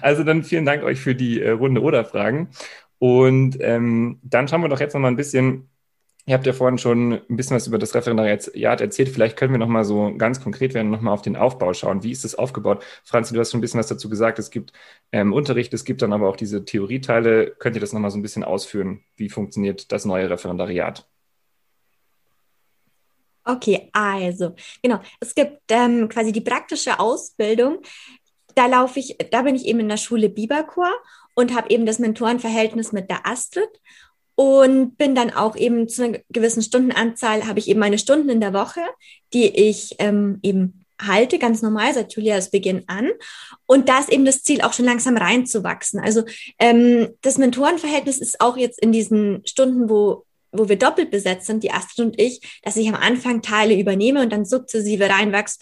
also 0.00 0.24
dann 0.24 0.44
vielen 0.44 0.66
Dank 0.66 0.82
euch 0.84 1.00
für 1.00 1.14
die 1.14 1.40
äh, 1.40 1.50
Runde 1.50 1.82
oder 1.82 2.04
Fragen. 2.04 2.50
Und 2.98 3.58
ähm, 3.60 4.18
dann 4.22 4.48
schauen 4.48 4.62
wir 4.62 4.68
doch 4.68 4.80
jetzt 4.80 4.94
noch 4.94 5.00
mal 5.00 5.08
ein 5.08 5.16
bisschen 5.16 5.68
Ihr 6.28 6.34
habt 6.34 6.46
ja 6.46 6.52
vorhin 6.52 6.76
schon 6.76 7.14
ein 7.14 7.36
bisschen 7.36 7.56
was 7.56 7.66
über 7.66 7.78
das 7.78 7.94
Referendariat 7.94 8.82
erzählt. 8.82 9.08
Vielleicht 9.08 9.38
können 9.38 9.54
wir 9.54 9.58
noch 9.58 9.66
mal 9.66 9.86
so 9.86 10.14
ganz 10.18 10.42
konkret 10.42 10.74
werden, 10.74 10.90
noch 10.90 11.00
mal 11.00 11.12
auf 11.12 11.22
den 11.22 11.36
Aufbau 11.36 11.72
schauen. 11.72 12.02
Wie 12.02 12.10
ist 12.10 12.22
das 12.22 12.34
aufgebaut? 12.34 12.84
Franzi, 13.02 13.32
du 13.32 13.40
hast 13.40 13.50
schon 13.50 13.58
ein 13.58 13.60
bisschen 13.62 13.80
was 13.80 13.86
dazu 13.86 14.10
gesagt. 14.10 14.38
Es 14.38 14.50
gibt 14.50 14.74
ähm, 15.10 15.32
Unterricht, 15.32 15.72
es 15.72 15.86
gibt 15.86 16.02
dann 16.02 16.12
aber 16.12 16.28
auch 16.28 16.36
diese 16.36 16.66
Theorieteile. 16.66 17.56
Könnt 17.58 17.76
ihr 17.76 17.80
das 17.80 17.94
noch 17.94 18.00
mal 18.00 18.10
so 18.10 18.18
ein 18.18 18.22
bisschen 18.22 18.44
ausführen? 18.44 19.04
Wie 19.16 19.30
funktioniert 19.30 19.90
das 19.90 20.04
neue 20.04 20.28
Referendariat? 20.28 21.08
Okay, 23.48 23.88
also 23.94 24.54
genau. 24.82 25.00
Es 25.20 25.34
gibt 25.34 25.62
ähm, 25.70 26.10
quasi 26.10 26.32
die 26.32 26.42
praktische 26.42 27.00
Ausbildung. 27.00 27.78
Da 28.54 28.66
laufe 28.66 29.00
ich, 29.00 29.16
da 29.30 29.40
bin 29.40 29.56
ich 29.56 29.64
eben 29.64 29.80
in 29.80 29.88
der 29.88 29.96
Schule 29.96 30.28
Biberchor 30.28 30.92
und 31.34 31.54
habe 31.54 31.70
eben 31.70 31.86
das 31.86 31.98
Mentorenverhältnis 31.98 32.92
mit 32.92 33.08
der 33.08 33.26
Astrid 33.26 33.70
und 34.34 34.98
bin 34.98 35.14
dann 35.14 35.30
auch 35.32 35.56
eben 35.56 35.88
zu 35.88 36.04
einer 36.04 36.18
gewissen 36.28 36.62
Stundenanzahl, 36.62 37.46
habe 37.46 37.58
ich 37.58 37.68
eben 37.68 37.80
meine 37.80 37.98
Stunden 37.98 38.28
in 38.28 38.42
der 38.42 38.52
Woche, 38.52 38.82
die 39.32 39.46
ich 39.46 39.96
ähm, 39.98 40.40
eben 40.42 40.84
halte, 41.00 41.38
ganz 41.38 41.62
normal 41.62 41.94
seit 41.94 42.12
Julias 42.12 42.50
Beginn 42.50 42.84
an. 42.86 43.08
Und 43.64 43.88
da 43.88 44.00
ist 44.00 44.10
eben 44.10 44.26
das 44.26 44.42
Ziel, 44.42 44.60
auch 44.60 44.74
schon 44.74 44.84
langsam 44.84 45.16
reinzuwachsen. 45.16 46.00
Also 46.00 46.24
ähm, 46.58 47.08
das 47.22 47.38
Mentorenverhältnis 47.38 48.18
ist 48.18 48.42
auch 48.42 48.58
jetzt 48.58 48.82
in 48.82 48.92
diesen 48.92 49.40
Stunden, 49.46 49.88
wo 49.88 50.26
wo 50.52 50.68
wir 50.68 50.76
doppelt 50.76 51.10
besetzt 51.10 51.46
sind, 51.46 51.62
die 51.62 51.70
Astrid 51.70 52.06
und 52.06 52.20
ich, 52.20 52.60
dass 52.62 52.76
ich 52.76 52.88
am 52.88 52.94
Anfang 52.94 53.42
Teile 53.42 53.78
übernehme 53.78 54.22
und 54.22 54.32
dann 54.32 54.44
sukzessive 54.44 55.08
reinwachse 55.08 55.58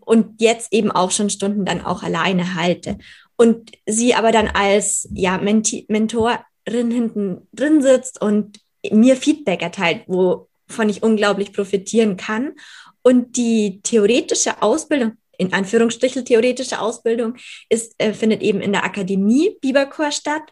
und 0.00 0.40
jetzt 0.40 0.72
eben 0.72 0.90
auch 0.90 1.10
schon 1.10 1.30
Stunden 1.30 1.64
dann 1.64 1.84
auch 1.84 2.02
alleine 2.02 2.54
halte. 2.54 2.98
Und 3.36 3.72
sie 3.86 4.14
aber 4.14 4.32
dann 4.32 4.48
als 4.48 5.08
ja, 5.12 5.38
Menti 5.38 5.86
Mentor 5.88 6.44
hinten 6.66 7.48
drin 7.52 7.82
sitzt 7.82 8.20
und 8.20 8.58
mir 8.90 9.16
Feedback 9.16 9.62
erteilt, 9.62 10.04
wovon 10.06 10.88
ich 10.88 11.02
unglaublich 11.02 11.52
profitieren 11.52 12.16
kann. 12.16 12.54
Und 13.02 13.36
die 13.36 13.80
theoretische 13.82 14.62
Ausbildung, 14.62 15.12
in 15.36 15.52
Anführungsstrichen 15.52 16.24
theoretische 16.24 16.80
Ausbildung, 16.80 17.36
ist, 17.68 17.94
äh, 17.98 18.14
findet 18.14 18.42
eben 18.42 18.60
in 18.60 18.72
der 18.72 18.84
Akademie 18.84 19.56
Biberchor 19.60 20.10
statt. 20.10 20.42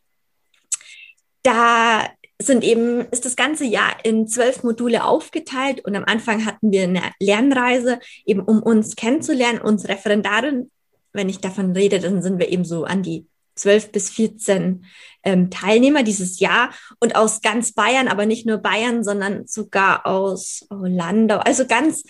Da 1.42 2.08
sind 2.40 2.64
eben, 2.64 3.06
ist 3.10 3.24
das 3.24 3.36
ganze 3.36 3.64
Jahr 3.64 3.96
in 4.04 4.26
zwölf 4.26 4.62
Module 4.62 5.04
aufgeteilt 5.04 5.84
und 5.84 5.94
am 5.94 6.04
Anfang 6.04 6.44
hatten 6.44 6.72
wir 6.72 6.84
eine 6.84 7.02
Lernreise, 7.20 7.98
eben 8.24 8.40
um 8.40 8.62
uns 8.62 8.96
kennenzulernen, 8.96 9.60
uns 9.60 9.88
Referendarin, 9.88 10.70
wenn 11.12 11.28
ich 11.28 11.38
davon 11.38 11.72
rede, 11.72 12.00
dann 12.00 12.22
sind 12.22 12.38
wir 12.38 12.48
eben 12.48 12.64
so 12.64 12.84
an 12.84 13.02
die 13.02 13.26
zwölf 13.54 13.92
bis 13.92 14.10
14 14.10 14.86
ähm, 15.24 15.50
Teilnehmer 15.50 16.02
dieses 16.02 16.40
Jahr 16.40 16.72
und 17.00 17.16
aus 17.16 17.42
ganz 17.42 17.72
Bayern, 17.72 18.08
aber 18.08 18.26
nicht 18.26 18.46
nur 18.46 18.58
Bayern, 18.58 19.04
sondern 19.04 19.46
sogar 19.46 20.06
aus 20.06 20.66
Landau, 20.70 21.36
also 21.38 21.66
ganz 21.66 22.02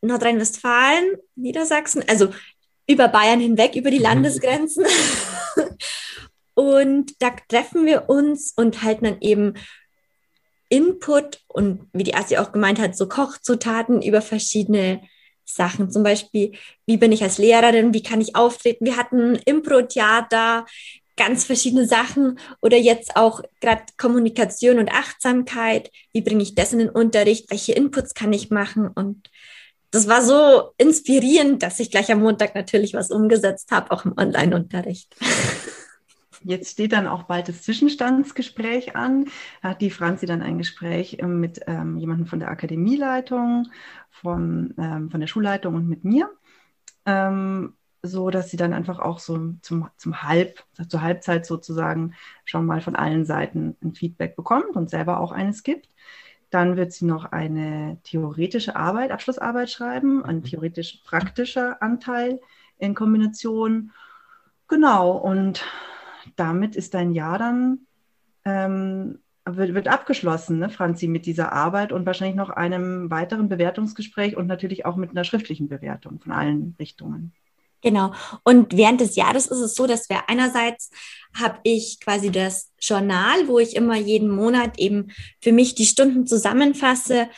Nordrhein-Westfalen, 0.00 1.16
Niedersachsen, 1.34 2.04
also 2.08 2.28
über 2.88 3.08
Bayern 3.08 3.40
hinweg, 3.40 3.74
über 3.74 3.90
die 3.90 3.98
mhm. 3.98 4.04
Landesgrenzen. 4.04 4.84
und 6.56 7.12
da 7.20 7.36
treffen 7.48 7.84
wir 7.84 8.08
uns 8.08 8.54
und 8.56 8.82
halten 8.82 9.04
dann 9.04 9.20
eben 9.20 9.54
Input 10.70 11.40
und 11.48 11.86
wie 11.92 12.02
die 12.02 12.14
Assi 12.14 12.38
auch 12.38 12.50
gemeint 12.50 12.80
hat, 12.80 12.96
so 12.96 13.06
Kochzutaten 13.08 14.00
über 14.00 14.22
verschiedene 14.22 15.02
Sachen. 15.44 15.90
Zum 15.90 16.02
Beispiel, 16.02 16.52
wie 16.86 16.96
bin 16.96 17.12
ich 17.12 17.22
als 17.22 17.36
Lehrerin, 17.36 17.92
wie 17.92 18.02
kann 18.02 18.22
ich 18.22 18.36
auftreten? 18.36 18.86
Wir 18.86 18.96
hatten 18.96 19.36
Impro-Theater, 19.44 20.64
ganz 21.18 21.44
verschiedene 21.44 21.86
Sachen 21.86 22.38
oder 22.62 22.78
jetzt 22.78 23.16
auch 23.16 23.42
gerade 23.60 23.82
Kommunikation 23.98 24.78
und 24.78 24.90
Achtsamkeit. 24.90 25.90
Wie 26.14 26.22
bringe 26.22 26.42
ich 26.42 26.54
das 26.54 26.72
in 26.72 26.78
den 26.78 26.88
Unterricht? 26.88 27.50
Welche 27.50 27.74
Inputs 27.74 28.14
kann 28.14 28.32
ich 28.32 28.50
machen? 28.50 28.88
Und 28.88 29.28
das 29.90 30.08
war 30.08 30.22
so 30.22 30.70
inspirierend, 30.78 31.62
dass 31.62 31.80
ich 31.80 31.90
gleich 31.90 32.10
am 32.10 32.22
Montag 32.22 32.54
natürlich 32.54 32.94
was 32.94 33.10
umgesetzt 33.10 33.70
habe, 33.72 33.90
auch 33.90 34.06
im 34.06 34.16
Online-Unterricht. 34.16 35.14
Jetzt 36.46 36.70
steht 36.70 36.92
dann 36.92 37.08
auch 37.08 37.24
bald 37.24 37.48
das 37.48 37.62
Zwischenstandsgespräch 37.62 38.94
an. 38.94 39.26
Da 39.62 39.70
hat 39.70 39.80
die 39.80 39.90
Franzi 39.90 40.26
dann 40.26 40.42
ein 40.42 40.58
Gespräch 40.58 41.18
ähm, 41.20 41.40
mit 41.40 41.60
ähm, 41.66 41.98
jemandem 41.98 42.26
von 42.26 42.38
der 42.38 42.50
Akademieleitung, 42.50 43.68
von, 44.10 44.72
ähm, 44.78 45.10
von 45.10 45.18
der 45.18 45.26
Schulleitung 45.26 45.74
und 45.74 45.88
mit 45.88 46.04
mir. 46.04 46.30
Ähm, 47.04 47.74
so 48.02 48.30
dass 48.30 48.50
sie 48.50 48.56
dann 48.56 48.72
einfach 48.72 49.00
auch 49.00 49.18
so 49.18 49.54
zum, 49.62 49.88
zum 49.96 50.22
Halb, 50.22 50.62
zur 50.88 51.02
Halbzeit 51.02 51.46
sozusagen 51.46 52.14
schon 52.44 52.64
mal 52.64 52.80
von 52.80 52.94
allen 52.94 53.24
Seiten 53.24 53.76
ein 53.82 53.94
Feedback 53.94 54.36
bekommt 54.36 54.76
und 54.76 54.88
selber 54.88 55.18
auch 55.18 55.32
eines 55.32 55.64
gibt. 55.64 55.88
Dann 56.50 56.76
wird 56.76 56.92
sie 56.92 57.06
noch 57.06 57.24
eine 57.24 57.98
theoretische 58.04 58.76
Arbeit, 58.76 59.10
Abschlussarbeit 59.10 59.68
schreiben, 59.68 60.24
ein 60.24 60.36
mhm. 60.36 60.44
theoretisch-praktischer 60.44 61.82
Anteil 61.82 62.40
in 62.78 62.94
Kombination. 62.94 63.90
Genau, 64.68 65.16
und 65.16 65.64
damit 66.36 66.76
ist 66.76 66.94
dein 66.94 67.12
Jahr 67.12 67.38
dann, 67.38 67.80
ähm, 68.44 69.18
wird, 69.44 69.74
wird 69.74 69.88
abgeschlossen, 69.88 70.58
ne, 70.58 70.70
Franzi, 70.70 71.08
mit 71.08 71.26
dieser 71.26 71.52
Arbeit 71.52 71.92
und 71.92 72.06
wahrscheinlich 72.06 72.36
noch 72.36 72.50
einem 72.50 73.10
weiteren 73.10 73.48
Bewertungsgespräch 73.48 74.36
und 74.36 74.46
natürlich 74.46 74.84
auch 74.86 74.96
mit 74.96 75.10
einer 75.10 75.24
schriftlichen 75.24 75.68
Bewertung 75.68 76.20
von 76.20 76.32
allen 76.32 76.74
Richtungen. 76.78 77.32
Genau. 77.82 78.12
Und 78.42 78.76
während 78.76 79.00
des 79.00 79.14
Jahres 79.14 79.46
ist 79.46 79.60
es 79.60 79.74
so, 79.74 79.86
dass 79.86 80.08
wir 80.08 80.28
einerseits 80.28 80.90
habe 81.38 81.58
ich 81.62 82.00
quasi 82.00 82.32
das 82.32 82.72
Journal, 82.80 83.46
wo 83.46 83.58
ich 83.58 83.76
immer 83.76 83.96
jeden 83.96 84.28
Monat 84.28 84.78
eben 84.78 85.12
für 85.40 85.52
mich 85.52 85.74
die 85.74 85.84
Stunden 85.84 86.26
zusammenfasse, 86.26 87.28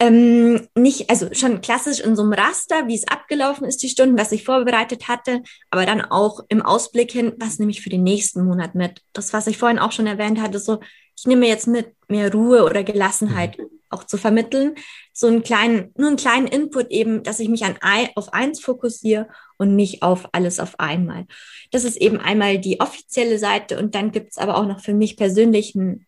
ähm, 0.00 0.68
nicht, 0.76 1.10
also 1.10 1.28
schon 1.32 1.60
klassisch 1.60 2.00
in 2.00 2.14
so 2.14 2.22
einem 2.22 2.32
Raster, 2.32 2.86
wie 2.86 2.94
es 2.94 3.08
abgelaufen 3.08 3.66
ist, 3.66 3.82
die 3.82 3.88
Stunden, 3.88 4.16
was 4.16 4.30
ich 4.30 4.44
vorbereitet 4.44 5.08
hatte, 5.08 5.42
aber 5.70 5.86
dann 5.86 6.02
auch 6.02 6.40
im 6.48 6.62
Ausblick 6.62 7.10
hin, 7.10 7.32
was 7.38 7.58
nehme 7.58 7.72
ich 7.72 7.80
für 7.80 7.90
den 7.90 8.04
nächsten 8.04 8.44
Monat 8.44 8.74
mit. 8.74 9.02
Das, 9.12 9.32
was 9.32 9.48
ich 9.48 9.58
vorhin 9.58 9.80
auch 9.80 9.92
schon 9.92 10.06
erwähnt 10.06 10.40
hatte, 10.40 10.60
so, 10.60 10.78
ich 11.16 11.26
nehme 11.26 11.48
jetzt 11.48 11.66
mit 11.66 11.94
mehr 12.06 12.32
Ruhe 12.32 12.64
oder 12.64 12.84
Gelassenheit 12.84 13.58
mhm. 13.58 13.66
auch 13.90 14.04
zu 14.04 14.18
vermitteln. 14.18 14.76
So 15.12 15.26
einen 15.26 15.42
kleinen, 15.42 15.92
nur 15.96 16.08
einen 16.08 16.16
kleinen 16.16 16.46
Input 16.46 16.90
eben, 16.90 17.24
dass 17.24 17.40
ich 17.40 17.48
mich 17.48 17.64
an 17.64 17.76
ein, 17.80 18.08
auf 18.14 18.32
eins 18.32 18.60
fokussiere 18.60 19.26
und 19.56 19.74
nicht 19.74 20.04
auf 20.04 20.28
alles 20.30 20.60
auf 20.60 20.78
einmal. 20.78 21.26
Das 21.72 21.82
ist 21.82 21.96
eben 21.96 22.20
einmal 22.20 22.58
die 22.58 22.80
offizielle 22.80 23.40
Seite 23.40 23.80
und 23.80 23.96
dann 23.96 24.12
gibt 24.12 24.30
es 24.30 24.38
aber 24.38 24.56
auch 24.56 24.66
noch 24.66 24.78
für 24.78 24.94
mich 24.94 25.16
persönlich 25.16 25.74
ein 25.74 26.06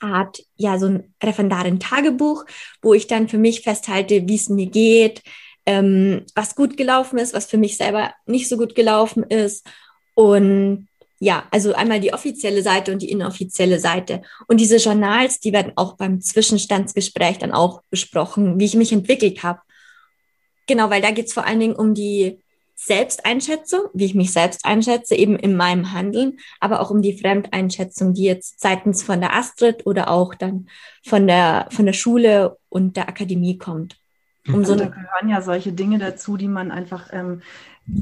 Art, 0.00 0.42
ja, 0.56 0.78
so 0.78 0.86
ein 0.86 1.14
Referendarin-Tagebuch, 1.22 2.44
wo 2.82 2.94
ich 2.94 3.06
dann 3.06 3.28
für 3.28 3.38
mich 3.38 3.62
festhalte, 3.62 4.28
wie 4.28 4.36
es 4.36 4.48
mir 4.48 4.66
geht, 4.66 5.22
ähm, 5.66 6.24
was 6.34 6.54
gut 6.54 6.76
gelaufen 6.76 7.18
ist, 7.18 7.34
was 7.34 7.46
für 7.46 7.58
mich 7.58 7.76
selber 7.76 8.12
nicht 8.26 8.48
so 8.48 8.56
gut 8.56 8.74
gelaufen 8.74 9.22
ist. 9.24 9.66
Und 10.14 10.88
ja, 11.20 11.46
also 11.50 11.74
einmal 11.74 12.00
die 12.00 12.12
offizielle 12.12 12.62
Seite 12.62 12.92
und 12.92 13.00
die 13.00 13.10
inoffizielle 13.10 13.78
Seite. 13.78 14.22
Und 14.46 14.60
diese 14.60 14.76
Journals, 14.76 15.40
die 15.40 15.52
werden 15.52 15.72
auch 15.76 15.96
beim 15.96 16.20
Zwischenstandsgespräch 16.20 17.38
dann 17.38 17.52
auch 17.52 17.82
besprochen, 17.90 18.58
wie 18.58 18.66
ich 18.66 18.74
mich 18.74 18.92
entwickelt 18.92 19.42
habe. 19.42 19.60
Genau, 20.66 20.90
weil 20.90 21.02
da 21.02 21.10
geht 21.10 21.26
es 21.26 21.32
vor 21.32 21.46
allen 21.46 21.60
Dingen 21.60 21.76
um 21.76 21.94
die 21.94 22.43
Selbsteinschätzung, 22.74 23.82
wie 23.94 24.04
ich 24.04 24.14
mich 24.14 24.32
selbst 24.32 24.64
einschätze, 24.64 25.14
eben 25.14 25.36
in 25.36 25.56
meinem 25.56 25.92
Handeln, 25.92 26.38
aber 26.60 26.80
auch 26.80 26.90
um 26.90 27.02
die 27.02 27.18
Fremdeinschätzung, 27.18 28.14
die 28.14 28.24
jetzt 28.24 28.60
seitens 28.60 29.02
von 29.02 29.20
der 29.20 29.34
Astrid 29.34 29.86
oder 29.86 30.10
auch 30.10 30.34
dann 30.34 30.68
von 31.04 31.26
der, 31.26 31.68
von 31.70 31.86
der 31.86 31.92
Schule 31.92 32.58
und 32.68 32.96
der 32.96 33.08
Akademie 33.08 33.58
kommt. 33.58 33.98
Um 34.46 34.56
also 34.56 34.72
so 34.72 34.78
da 34.78 34.86
gehören 34.86 35.28
ja 35.28 35.40
solche 35.40 35.72
Dinge 35.72 35.98
dazu, 35.98 36.36
die 36.36 36.48
man 36.48 36.70
einfach 36.70 37.08
ähm, 37.12 37.40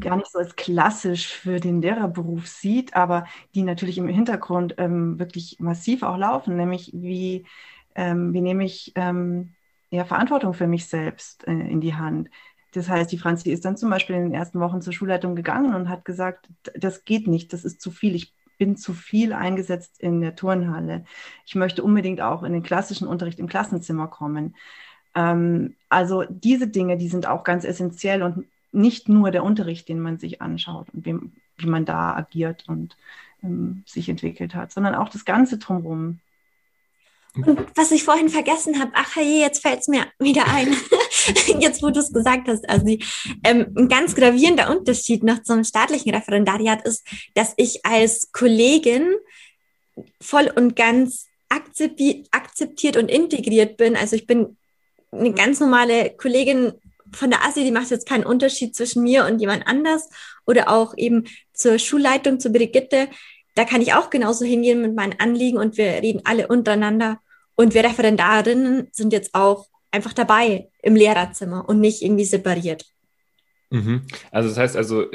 gar 0.00 0.16
nicht 0.16 0.30
so 0.30 0.38
als 0.38 0.56
klassisch 0.56 1.28
für 1.28 1.61
den 1.61 1.82
Lehrerberuf 1.82 2.46
sieht, 2.46 2.94
aber 2.96 3.26
die 3.54 3.62
natürlich 3.62 3.98
im 3.98 4.08
Hintergrund 4.08 4.74
ähm, 4.78 5.18
wirklich 5.18 5.58
massiv 5.61 6.02
auch 6.02 6.16
laufen, 6.16 6.56
nämlich 6.56 6.90
wie, 6.94 7.46
ähm, 7.94 8.32
wie 8.32 8.40
nehme 8.40 8.64
ich 8.64 8.92
ähm, 8.96 9.54
ja, 9.90 10.04
Verantwortung 10.04 10.54
für 10.54 10.66
mich 10.66 10.87
selbst 10.87 11.46
äh, 11.46 11.52
in 11.52 11.80
die 11.80 11.94
Hand 11.94 12.28
das 12.72 12.88
heißt, 12.88 13.12
die 13.12 13.18
Franzi 13.18 13.50
ist 13.50 13.64
dann 13.64 13.76
zum 13.76 13.90
Beispiel 13.90 14.16
in 14.16 14.22
den 14.22 14.35
ersten 14.35 14.61
Wochen 14.61 14.80
zur 14.80 14.92
Schulleitung 14.92 15.37
gegangen 15.37 15.74
und 15.74 15.88
hat 15.88 16.04
gesagt, 16.04 16.48
das 16.74 17.04
geht 17.04 17.26
nicht, 17.26 17.52
das 17.52 17.64
ist 17.64 17.80
zu 17.80 17.90
viel. 17.90 18.14
Ich 18.14 18.35
bin 18.58 18.76
zu 18.76 18.92
viel 18.94 19.32
eingesetzt 19.32 20.00
in 20.00 20.20
der 20.20 20.37
Turnhalle. 20.37 21.04
Ich 21.46 21.54
möchte 21.54 21.82
unbedingt 21.82 22.20
auch 22.20 22.42
in 22.42 22.52
den 22.52 22.62
klassischen 22.62 23.06
Unterricht 23.06 23.38
im 23.38 23.48
Klassenzimmer 23.48 24.08
kommen. 24.08 24.56
Ähm, 25.14 25.76
also 25.88 26.24
diese 26.28 26.68
Dinge, 26.68 26.96
die 26.96 27.08
sind 27.08 27.26
auch 27.26 27.44
ganz 27.44 27.64
essentiell 27.64 28.22
und 28.22 28.46
nicht 28.72 29.08
nur 29.08 29.30
der 29.30 29.44
Unterricht, 29.44 29.88
den 29.88 30.00
man 30.00 30.18
sich 30.18 30.40
anschaut 30.40 30.88
und 30.94 31.04
wie, 31.04 31.16
wie 31.58 31.66
man 31.66 31.85
da 31.85 32.14
agiert 32.14 32.68
und 32.68 32.96
ähm, 33.42 33.82
sich 33.87 34.08
entwickelt 34.08 34.54
hat, 34.54 34.72
sondern 34.72 34.94
auch 34.94 35.08
das 35.08 35.24
Ganze 35.24 35.58
drumherum. 35.58 36.20
Und 37.35 37.66
was 37.75 37.90
ich 37.90 38.05
vorhin 38.05 38.29
vergessen 38.29 38.79
habe, 38.79 38.92
ach 38.95 39.16
hey, 39.16 39.40
jetzt 39.40 39.62
fällt 39.62 39.81
es 39.81 39.88
mir 39.88 40.07
wieder 40.18 40.47
ein, 40.49 40.77
jetzt 41.61 41.83
wo 41.83 41.88
du 41.90 42.01
es 42.01 42.12
gesagt 42.12 42.47
hast, 42.49 42.68
also 42.68 42.87
ähm, 43.42 43.73
ein 43.77 43.88
ganz 43.88 44.14
gravierender 44.14 44.71
Unterschied 44.71 45.23
noch 45.23 45.42
zum 45.42 45.64
staatlichen 45.64 46.14
Referendariat 46.14 46.87
ist, 46.87 47.07
dass 47.35 47.55
ich 47.57 47.87
als 47.87 48.33
Kollegin 48.33 49.14
voll 50.21 50.53
und 50.55 50.77
ganz 50.77 51.27
akzeptiert 51.49 52.97
und 52.97 53.11
integriert 53.11 53.77
bin. 53.77 53.97
Also 53.97 54.16
ich 54.16 54.27
bin 54.27 54.57
eine 55.11 55.33
ganz 55.33 55.61
normale 55.61 56.11
Kollegin 56.16 56.73
von 57.14 57.31
der 57.31 57.45
ASI, 57.45 57.64
die 57.64 57.71
macht 57.71 57.90
jetzt 57.90 58.09
keinen 58.09 58.25
Unterschied 58.25 58.75
zwischen 58.75 59.03
mir 59.03 59.27
und 59.27 59.38
jemand 59.38 59.66
anders. 59.66 60.09
Oder 60.47 60.71
auch 60.71 60.97
eben 60.97 61.25
zur 61.53 61.79
Schulleitung, 61.79 62.40
zu 62.40 62.51
Brigitte 62.51 63.09
da 63.55 63.65
kann 63.65 63.83
ich 63.83 63.95
auch 63.95 64.11
genauso 64.11 64.45
hingehen 64.45 64.81
mit 64.81 64.95
meinen 64.95 65.19
Anliegen 65.19 65.59
und 65.59 65.77
wir 65.77 65.87
reden 65.87 66.23
alle 66.25 66.49
untereinander. 66.49 67.21
Und 67.55 67.75
wir 67.75 67.85
Referendarinnen 67.85 68.88
sind 68.93 69.12
jetzt 69.12 69.35
auch 69.35 69.67
einfach 69.91 70.15
dabei 70.15 70.69
im 70.83 70.97
Lehrerzimmer 70.97 71.69
und 71.69 71.81
nicht 71.81 72.03
irgendwie 72.03 72.25
separiert. 72.25 72.85
Mhm. 73.71 74.03
Also 74.31 74.49
das 74.49 74.59
heißt 74.59 74.77
also 74.77 75.07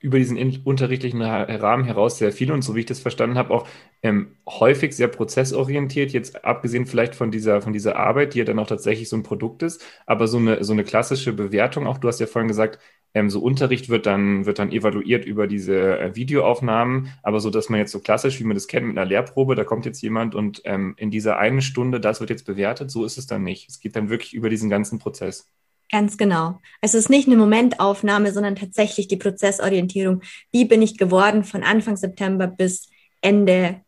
über 0.00 0.18
diesen 0.18 0.62
unterrichtlichen 0.64 1.20
Rahmen 1.20 1.84
heraus 1.84 2.18
sehr 2.18 2.30
viel 2.30 2.52
und 2.52 2.62
so 2.62 2.76
wie 2.76 2.80
ich 2.80 2.86
das 2.86 3.00
verstanden 3.00 3.36
habe, 3.36 3.52
auch 3.52 3.66
ähm, 4.02 4.36
häufig 4.46 4.94
sehr 4.94 5.08
prozessorientiert, 5.08 6.12
jetzt 6.12 6.44
abgesehen 6.44 6.86
vielleicht 6.86 7.16
von 7.16 7.32
dieser, 7.32 7.60
von 7.60 7.72
dieser 7.72 7.96
Arbeit, 7.96 8.34
die 8.34 8.38
ja 8.38 8.44
dann 8.44 8.60
auch 8.60 8.68
tatsächlich 8.68 9.08
so 9.08 9.16
ein 9.16 9.24
Produkt 9.24 9.64
ist, 9.64 9.84
aber 10.06 10.28
so 10.28 10.38
eine, 10.38 10.62
so 10.62 10.72
eine 10.72 10.84
klassische 10.84 11.32
Bewertung, 11.32 11.88
auch 11.88 11.98
du 11.98 12.06
hast 12.06 12.20
ja 12.20 12.26
vorhin 12.26 12.46
gesagt, 12.46 12.78
ähm, 13.14 13.30
so 13.30 13.40
Unterricht 13.40 13.88
wird 13.88 14.06
dann, 14.06 14.46
wird 14.46 14.58
dann 14.58 14.70
evaluiert 14.70 15.24
über 15.24 15.46
diese 15.46 15.98
äh, 15.98 16.14
Videoaufnahmen, 16.14 17.12
aber 17.22 17.40
so, 17.40 17.50
dass 17.50 17.68
man 17.68 17.80
jetzt 17.80 17.92
so 17.92 18.00
klassisch, 18.00 18.38
wie 18.40 18.44
man 18.44 18.54
das 18.54 18.68
kennt, 18.68 18.86
mit 18.86 18.98
einer 18.98 19.08
Lehrprobe, 19.08 19.54
da 19.54 19.64
kommt 19.64 19.86
jetzt 19.86 20.02
jemand 20.02 20.34
und 20.34 20.62
ähm, 20.64 20.94
in 20.98 21.10
dieser 21.10 21.38
einen 21.38 21.62
Stunde, 21.62 22.00
das 22.00 22.20
wird 22.20 22.30
jetzt 22.30 22.46
bewertet, 22.46 22.90
so 22.90 23.04
ist 23.04 23.18
es 23.18 23.26
dann 23.26 23.42
nicht. 23.42 23.68
Es 23.68 23.80
geht 23.80 23.96
dann 23.96 24.10
wirklich 24.10 24.34
über 24.34 24.50
diesen 24.50 24.70
ganzen 24.70 24.98
Prozess. 24.98 25.48
Ganz 25.90 26.18
genau. 26.18 26.60
Es 26.82 26.94
ist 26.94 27.08
nicht 27.08 27.28
eine 27.28 27.38
Momentaufnahme, 27.38 28.32
sondern 28.32 28.56
tatsächlich 28.56 29.08
die 29.08 29.16
Prozessorientierung. 29.16 30.20
Wie 30.50 30.66
bin 30.66 30.82
ich 30.82 30.98
geworden 30.98 31.44
von 31.44 31.62
Anfang 31.62 31.96
September 31.96 32.46
bis 32.46 32.90
Ende 33.22 33.80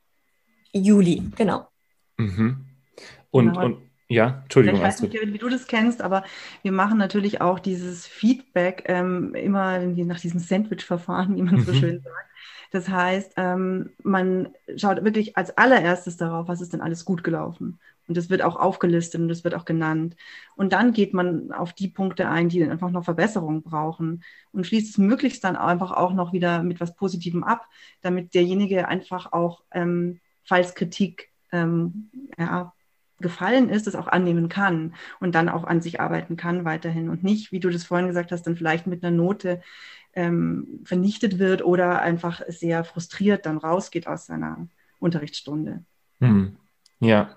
Juli? 0.72 1.22
Genau. 1.36 1.66
Mhm. 2.16 2.64
Und, 3.30 3.52
genau. 3.52 3.64
und 3.66 3.89
ja, 4.10 4.40
Entschuldigung. 4.42 4.80
Ich 4.80 4.86
weiß 4.86 5.02
nicht, 5.02 5.14
wie 5.14 5.38
du 5.38 5.48
das 5.48 5.68
kennst, 5.68 6.02
aber 6.02 6.24
wir 6.62 6.72
machen 6.72 6.98
natürlich 6.98 7.40
auch 7.40 7.60
dieses 7.60 8.08
Feedback 8.08 8.84
ähm, 8.86 9.36
immer 9.36 9.78
nach 9.78 10.18
diesem 10.18 10.40
Sandwich-Verfahren, 10.40 11.36
wie 11.36 11.42
man 11.42 11.54
mhm. 11.54 11.64
so 11.64 11.72
schön 11.72 12.00
sagt. 12.02 12.30
Das 12.72 12.88
heißt, 12.88 13.34
ähm, 13.36 13.90
man 14.02 14.48
schaut 14.76 15.04
wirklich 15.04 15.36
als 15.36 15.56
allererstes 15.56 16.16
darauf, 16.16 16.48
was 16.48 16.60
ist 16.60 16.72
denn 16.72 16.80
alles 16.80 17.04
gut 17.04 17.22
gelaufen. 17.22 17.78
Und 18.08 18.16
das 18.16 18.30
wird 18.30 18.42
auch 18.42 18.56
aufgelistet 18.56 19.20
und 19.20 19.28
das 19.28 19.44
wird 19.44 19.54
auch 19.54 19.64
genannt. 19.64 20.16
Und 20.56 20.72
dann 20.72 20.92
geht 20.92 21.14
man 21.14 21.52
auf 21.52 21.72
die 21.72 21.86
Punkte 21.86 22.28
ein, 22.28 22.48
die 22.48 22.58
dann 22.58 22.70
einfach 22.70 22.90
noch 22.90 23.04
Verbesserungen 23.04 23.62
brauchen 23.62 24.24
und 24.50 24.66
schließt 24.66 24.90
es 24.90 24.98
möglichst 24.98 25.44
dann 25.44 25.54
einfach 25.54 25.92
auch 25.92 26.12
noch 26.12 26.32
wieder 26.32 26.64
mit 26.64 26.80
was 26.80 26.96
Positivem 26.96 27.44
ab, 27.44 27.68
damit 28.00 28.34
derjenige 28.34 28.88
einfach 28.88 29.32
auch, 29.32 29.62
ähm, 29.70 30.18
falls 30.42 30.74
Kritik 30.74 31.30
ähm, 31.52 32.10
ja, 32.36 32.72
gefallen 33.20 33.68
ist, 33.68 33.86
das 33.86 33.94
auch 33.94 34.08
annehmen 34.08 34.48
kann 34.48 34.94
und 35.20 35.34
dann 35.34 35.48
auch 35.48 35.64
an 35.64 35.80
sich 35.80 36.00
arbeiten 36.00 36.36
kann 36.36 36.64
weiterhin 36.64 37.08
und 37.08 37.22
nicht, 37.22 37.52
wie 37.52 37.60
du 37.60 37.70
das 37.70 37.84
vorhin 37.84 38.08
gesagt 38.08 38.32
hast, 38.32 38.42
dann 38.46 38.56
vielleicht 38.56 38.86
mit 38.86 39.04
einer 39.04 39.16
Note 39.16 39.60
ähm, 40.14 40.80
vernichtet 40.84 41.38
wird 41.38 41.64
oder 41.64 42.02
einfach 42.02 42.42
sehr 42.48 42.84
frustriert 42.84 43.46
dann 43.46 43.58
rausgeht 43.58 44.06
aus 44.06 44.26
seiner 44.26 44.68
Unterrichtsstunde. 44.98 45.84
Hm. 46.20 46.56
Ja, 46.98 47.36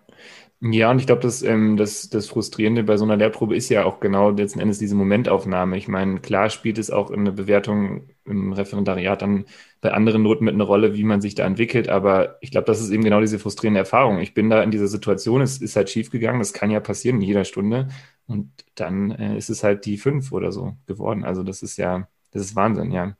ja, 0.66 0.92
und 0.92 1.00
ich 1.00 1.08
glaube, 1.08 1.22
das, 1.22 1.42
ähm, 1.42 1.76
das, 1.76 2.10
das 2.10 2.28
Frustrierende 2.30 2.84
bei 2.84 2.96
so 2.96 3.04
einer 3.04 3.18
Lehrprobe 3.18 3.54
ist 3.54 3.68
ja 3.68 3.84
auch 3.84 4.00
genau 4.00 4.30
letzten 4.30 4.62
Endes 4.62 4.80
diese 4.80 4.96
Momentaufnahme. 4.96 5.76
Ich 5.78 5.90
meine, 5.90 6.22
klar 6.22 6.50
spielt 6.50 6.78
es 6.78 6.90
auch 6.90 7.12
in 7.12 7.26
der 7.26 7.34
Bewertung 7.34 8.08
im 8.24 8.54
Referendariat 8.54 9.22
dann 9.22 9.46
bei 9.82 9.92
anderen 9.92 10.24
Noten 10.24 10.46
mit 10.46 10.54
eine 10.54 10.64
Rolle, 10.64 10.96
wie 10.96 11.04
man 11.04 11.20
sich 11.20 11.36
da 11.36 11.46
entwickelt, 11.46 11.90
aber 11.90 12.38
ich 12.40 12.52
glaube, 12.52 12.66
das 12.66 12.80
ist 12.80 12.92
eben 12.92 13.04
genau 13.04 13.20
diese 13.20 13.40
frustrierende 13.40 13.82
Erfahrung. 13.82 14.20
Ich 14.20 14.34
bin 14.34 14.50
da 14.50 14.64
in 14.64 14.72
dieser 14.72 14.88
Situation, 14.88 15.42
es 15.42 15.58
ist 15.62 15.76
halt 15.76 15.90
schiefgegangen, 15.90 16.40
das 16.40 16.54
kann 16.54 16.72
ja 16.72 16.80
passieren 16.80 17.18
in 17.18 17.28
jeder 17.28 17.44
Stunde 17.44 17.90
und 18.28 18.50
dann 18.76 19.12
äh, 19.12 19.38
ist 19.38 19.50
es 19.50 19.64
halt 19.66 19.86
die 19.86 19.98
fünf 19.98 20.32
oder 20.32 20.54
so 20.54 20.78
geworden. 20.88 21.26
Also 21.26 21.44
das 21.44 21.62
ist 21.62 21.76
ja, 21.76 22.08
das 22.32 22.42
ist 22.44 22.56
Wahnsinn, 22.56 22.92
ja. 22.92 23.18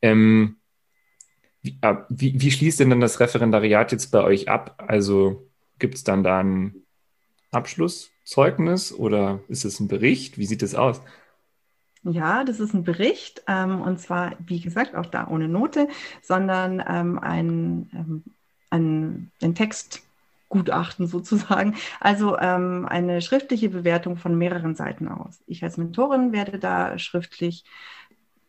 Ähm, 0.00 0.56
wie, 1.60 1.78
wie, 2.08 2.40
wie 2.40 2.50
schließt 2.50 2.80
denn 2.80 2.88
dann 2.88 3.00
das 3.00 3.20
Referendariat 3.20 3.92
jetzt 3.92 4.06
bei 4.12 4.22
euch 4.22 4.48
ab? 4.48 4.82
Also 4.86 5.49
Gibt 5.80 5.96
es 5.96 6.04
dann 6.04 6.22
da 6.22 6.38
ein 6.38 6.74
Abschlusszeugnis 7.50 8.92
oder 8.92 9.40
ist 9.48 9.64
es 9.64 9.80
ein 9.80 9.88
Bericht? 9.88 10.38
Wie 10.38 10.46
sieht 10.46 10.62
es 10.62 10.74
aus? 10.74 11.00
Ja, 12.02 12.44
das 12.44 12.60
ist 12.60 12.72
ein 12.72 12.84
Bericht 12.84 13.42
ähm, 13.46 13.82
und 13.82 13.98
zwar, 14.00 14.32
wie 14.46 14.60
gesagt, 14.60 14.94
auch 14.94 15.06
da 15.06 15.28
ohne 15.28 15.48
Note, 15.48 15.88
sondern 16.22 16.82
ähm, 16.86 17.18
ein, 17.18 17.90
ähm, 17.92 18.24
ein, 18.70 19.30
ein 19.42 19.54
Textgutachten 19.54 21.06
sozusagen, 21.06 21.74
also 21.98 22.38
ähm, 22.38 22.86
eine 22.88 23.20
schriftliche 23.20 23.68
Bewertung 23.68 24.16
von 24.16 24.38
mehreren 24.38 24.74
Seiten 24.74 25.08
aus. 25.08 25.40
Ich 25.46 25.62
als 25.62 25.76
Mentorin 25.76 26.32
werde 26.32 26.58
da 26.58 26.98
schriftlich 26.98 27.64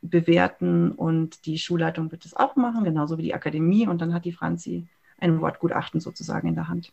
bewerten 0.02 0.92
und 0.92 1.46
die 1.46 1.58
Schulleitung 1.58 2.12
wird 2.12 2.26
es 2.26 2.36
auch 2.36 2.56
machen, 2.56 2.86
genauso 2.86 3.18
wie 3.18 3.24
die 3.24 3.34
Akademie 3.34 3.86
und 3.86 4.02
dann 4.02 4.14
hat 4.14 4.24
die 4.24 4.32
Franzi 4.32 4.88
ein 5.20 5.42
Wortgutachten 5.42 6.00
sozusagen 6.00 6.48
in 6.48 6.56
der 6.56 6.70
Hand. 6.70 6.92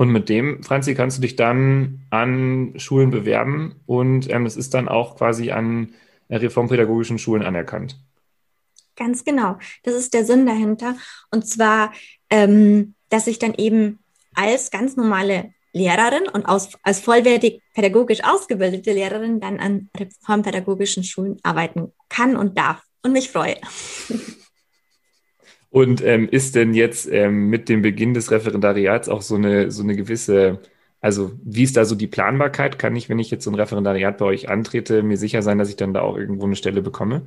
Und 0.00 0.12
mit 0.12 0.30
dem, 0.30 0.62
Franzi, 0.62 0.94
kannst 0.94 1.18
du 1.18 1.20
dich 1.20 1.36
dann 1.36 2.06
an 2.08 2.72
Schulen 2.76 3.10
bewerben 3.10 3.74
und 3.84 4.30
ähm, 4.30 4.46
es 4.46 4.56
ist 4.56 4.72
dann 4.72 4.88
auch 4.88 5.18
quasi 5.18 5.50
an 5.50 5.92
reformpädagogischen 6.30 7.18
Schulen 7.18 7.42
anerkannt. 7.42 7.98
Ganz 8.96 9.26
genau. 9.26 9.58
Das 9.82 9.92
ist 9.92 10.14
der 10.14 10.24
Sinn 10.24 10.46
dahinter. 10.46 10.96
Und 11.30 11.46
zwar, 11.46 11.92
ähm, 12.30 12.94
dass 13.10 13.26
ich 13.26 13.38
dann 13.38 13.52
eben 13.52 13.98
als 14.34 14.70
ganz 14.70 14.96
normale 14.96 15.52
Lehrerin 15.74 16.30
und 16.32 16.46
aus, 16.46 16.78
als 16.82 17.00
vollwertig 17.00 17.60
pädagogisch 17.74 18.24
ausgebildete 18.24 18.94
Lehrerin 18.94 19.38
dann 19.38 19.60
an 19.60 19.90
reformpädagogischen 19.94 21.04
Schulen 21.04 21.36
arbeiten 21.42 21.92
kann 22.08 22.36
und 22.36 22.56
darf 22.56 22.82
und 23.02 23.12
mich 23.12 23.30
freue. 23.30 23.58
Und 25.70 26.02
ähm, 26.04 26.28
ist 26.28 26.56
denn 26.56 26.74
jetzt 26.74 27.08
ähm, 27.10 27.48
mit 27.48 27.68
dem 27.68 27.82
Beginn 27.82 28.12
des 28.14 28.30
Referendariats 28.32 29.08
auch 29.08 29.22
so 29.22 29.36
eine, 29.36 29.70
so 29.70 29.82
eine 29.84 29.94
gewisse, 29.94 30.60
also 31.00 31.32
wie 31.44 31.62
ist 31.62 31.76
da 31.76 31.84
so 31.84 31.94
die 31.94 32.08
Planbarkeit? 32.08 32.78
Kann 32.78 32.96
ich, 32.96 33.08
wenn 33.08 33.20
ich 33.20 33.30
jetzt 33.30 33.44
so 33.44 33.50
ein 33.50 33.54
Referendariat 33.54 34.18
bei 34.18 34.24
euch 34.26 34.48
antrete, 34.48 35.02
mir 35.04 35.16
sicher 35.16 35.42
sein, 35.42 35.58
dass 35.58 35.68
ich 35.68 35.76
dann 35.76 35.94
da 35.94 36.00
auch 36.02 36.16
irgendwo 36.16 36.46
eine 36.46 36.56
Stelle 36.56 36.82
bekomme? 36.82 37.26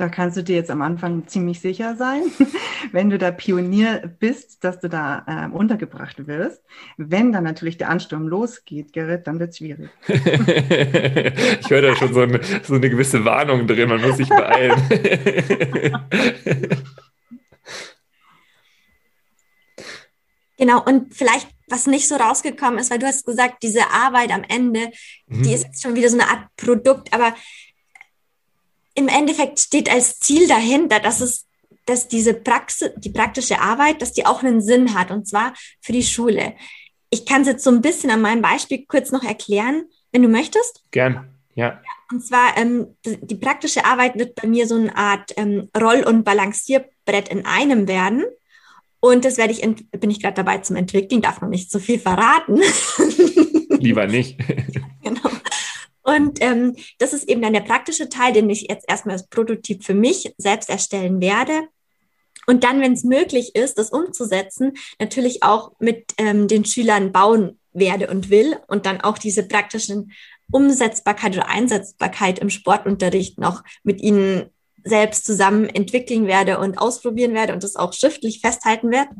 Da 0.00 0.08
kannst 0.08 0.34
du 0.38 0.42
dir 0.42 0.56
jetzt 0.56 0.70
am 0.70 0.80
Anfang 0.80 1.26
ziemlich 1.26 1.60
sicher 1.60 1.94
sein, 1.94 2.22
wenn 2.92 3.10
du 3.10 3.18
da 3.18 3.30
Pionier 3.30 4.10
bist, 4.18 4.64
dass 4.64 4.80
du 4.80 4.88
da 4.88 5.26
äh, 5.26 5.54
untergebracht 5.54 6.26
wirst. 6.26 6.62
Wenn 6.96 7.32
dann 7.32 7.44
natürlich 7.44 7.76
der 7.76 7.90
Ansturm 7.90 8.26
losgeht, 8.26 8.94
Gerrit, 8.94 9.26
dann 9.26 9.38
wird 9.38 9.50
es 9.50 9.58
schwierig. 9.58 9.90
ich 10.08 11.68
höre 11.68 11.82
da 11.82 11.94
schon 11.96 12.14
so 12.14 12.20
eine, 12.20 12.40
so 12.62 12.76
eine 12.76 12.88
gewisse 12.88 13.26
Warnung 13.26 13.66
drin, 13.66 13.90
man 13.90 14.00
muss 14.00 14.16
sich 14.16 14.30
beeilen. 14.30 14.80
Genau, 20.56 20.84
und 20.84 21.14
vielleicht, 21.14 21.48
was 21.68 21.86
nicht 21.86 22.06
so 22.06 22.16
rausgekommen 22.16 22.80
ist, 22.80 22.90
weil 22.90 22.98
du 22.98 23.06
hast 23.06 23.24
gesagt, 23.24 23.62
diese 23.62 23.80
Arbeit 23.92 24.30
am 24.30 24.44
Ende, 24.46 24.90
mhm. 25.26 25.42
die 25.42 25.54
ist 25.54 25.64
jetzt 25.64 25.82
schon 25.82 25.94
wieder 25.94 26.10
so 26.10 26.18
eine 26.18 26.28
Art 26.28 26.48
Produkt, 26.58 27.14
aber 27.14 27.34
im 28.94 29.08
Endeffekt 29.08 29.60
steht 29.60 29.90
als 29.90 30.18
Ziel 30.18 30.46
dahinter, 30.48 31.00
dass 31.00 31.20
es, 31.20 31.46
dass 31.86 32.08
diese 32.08 32.34
Praxis, 32.34 32.90
die 32.96 33.10
praktische 33.10 33.60
Arbeit, 33.60 34.02
dass 34.02 34.12
die 34.12 34.26
auch 34.26 34.42
einen 34.42 34.60
Sinn 34.60 34.94
hat 34.94 35.10
und 35.10 35.26
zwar 35.26 35.54
für 35.80 35.92
die 35.92 36.02
Schule. 36.02 36.54
Ich 37.10 37.26
kann 37.26 37.42
es 37.42 37.48
jetzt 37.48 37.64
so 37.64 37.70
ein 37.70 37.82
bisschen 37.82 38.10
an 38.10 38.20
meinem 38.20 38.42
Beispiel 38.42 38.84
kurz 38.86 39.10
noch 39.10 39.24
erklären, 39.24 39.84
wenn 40.12 40.22
du 40.22 40.28
möchtest. 40.28 40.84
Gern, 40.90 41.28
ja. 41.54 41.80
Und 42.10 42.24
zwar, 42.24 42.56
ähm, 42.56 42.96
die 43.04 43.36
praktische 43.36 43.84
Arbeit 43.84 44.18
wird 44.18 44.34
bei 44.34 44.48
mir 44.48 44.66
so 44.66 44.74
eine 44.74 44.96
Art 44.96 45.32
ähm, 45.36 45.68
Roll- 45.76 46.04
und 46.04 46.24
Balancierbrett 46.24 47.28
in 47.28 47.46
einem 47.46 47.86
werden. 47.86 48.24
Und 49.00 49.24
das 49.24 49.38
werde 49.38 49.52
ich, 49.52 49.60
bin 49.60 50.10
ich 50.10 50.20
gerade 50.20 50.34
dabei 50.34 50.58
zum 50.58 50.76
Entwickeln, 50.76 51.22
darf 51.22 51.40
noch 51.40 51.48
nicht 51.48 51.70
so 51.70 51.78
viel 51.78 51.98
verraten. 51.98 52.60
Lieber 53.78 54.06
nicht. 54.06 54.38
Und 56.02 56.38
ähm, 56.40 56.76
das 56.98 57.12
ist 57.12 57.28
eben 57.28 57.42
dann 57.42 57.52
der 57.52 57.60
praktische 57.60 58.08
Teil, 58.08 58.32
den 58.32 58.48
ich 58.48 58.66
jetzt 58.68 58.88
erstmal 58.88 59.14
als 59.14 59.28
Prototyp 59.28 59.84
für 59.84 59.94
mich 59.94 60.32
selbst 60.38 60.70
erstellen 60.70 61.20
werde. 61.20 61.68
Und 62.46 62.64
dann, 62.64 62.80
wenn 62.80 62.94
es 62.94 63.04
möglich 63.04 63.54
ist, 63.54 63.78
das 63.78 63.90
umzusetzen, 63.90 64.72
natürlich 64.98 65.42
auch 65.42 65.72
mit 65.78 66.14
ähm, 66.18 66.48
den 66.48 66.64
Schülern 66.64 67.12
bauen 67.12 67.58
werde 67.72 68.08
und 68.08 68.30
will 68.30 68.56
und 68.66 68.86
dann 68.86 69.00
auch 69.00 69.18
diese 69.18 69.46
praktischen 69.46 70.12
Umsetzbarkeit 70.50 71.36
oder 71.36 71.48
Einsetzbarkeit 71.48 72.38
im 72.38 72.50
Sportunterricht 72.50 73.38
noch 73.38 73.62
mit 73.84 74.00
ihnen 74.00 74.50
selbst 74.82 75.26
zusammen 75.26 75.66
entwickeln 75.68 76.26
werde 76.26 76.58
und 76.58 76.78
ausprobieren 76.78 77.34
werde 77.34 77.52
und 77.52 77.62
das 77.62 77.76
auch 77.76 77.92
schriftlich 77.92 78.40
festhalten 78.40 78.90
werde. 78.90 79.10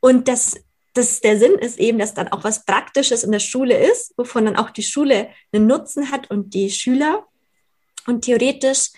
Und 0.00 0.28
das 0.28 0.56
dass 0.94 1.20
der 1.20 1.38
Sinn 1.38 1.54
ist 1.54 1.78
eben, 1.78 1.98
dass 1.98 2.14
dann 2.14 2.28
auch 2.28 2.44
was 2.44 2.64
Praktisches 2.64 3.24
in 3.24 3.32
der 3.32 3.38
Schule 3.38 3.76
ist, 3.90 4.12
wovon 4.16 4.44
dann 4.44 4.56
auch 4.56 4.70
die 4.70 4.82
Schule 4.82 5.28
einen 5.52 5.66
Nutzen 5.66 6.10
hat 6.10 6.30
und 6.30 6.54
die 6.54 6.70
Schüler. 6.70 7.26
Und 8.06 8.24
theoretisch 8.24 8.90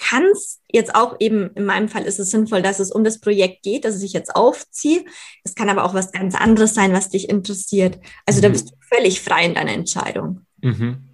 kann 0.00 0.24
es 0.32 0.60
jetzt 0.72 0.94
auch 0.94 1.16
eben, 1.20 1.50
in 1.54 1.66
meinem 1.66 1.88
Fall 1.88 2.04
ist 2.04 2.18
es 2.18 2.30
sinnvoll, 2.30 2.62
dass 2.62 2.80
es 2.80 2.90
um 2.90 3.04
das 3.04 3.20
Projekt 3.20 3.62
geht, 3.62 3.84
dass 3.84 4.02
ich 4.02 4.14
jetzt 4.14 4.34
aufziehe. 4.34 5.04
Es 5.44 5.54
kann 5.54 5.68
aber 5.68 5.84
auch 5.84 5.92
was 5.92 6.10
ganz 6.10 6.34
anderes 6.34 6.74
sein, 6.74 6.92
was 6.94 7.10
dich 7.10 7.28
interessiert. 7.28 7.98
Also 8.24 8.38
mhm. 8.38 8.42
da 8.42 8.48
bist 8.48 8.70
du 8.70 8.74
völlig 8.80 9.20
frei 9.20 9.44
in 9.44 9.54
deiner 9.54 9.72
Entscheidung. 9.72 10.46
Mhm. 10.62 11.10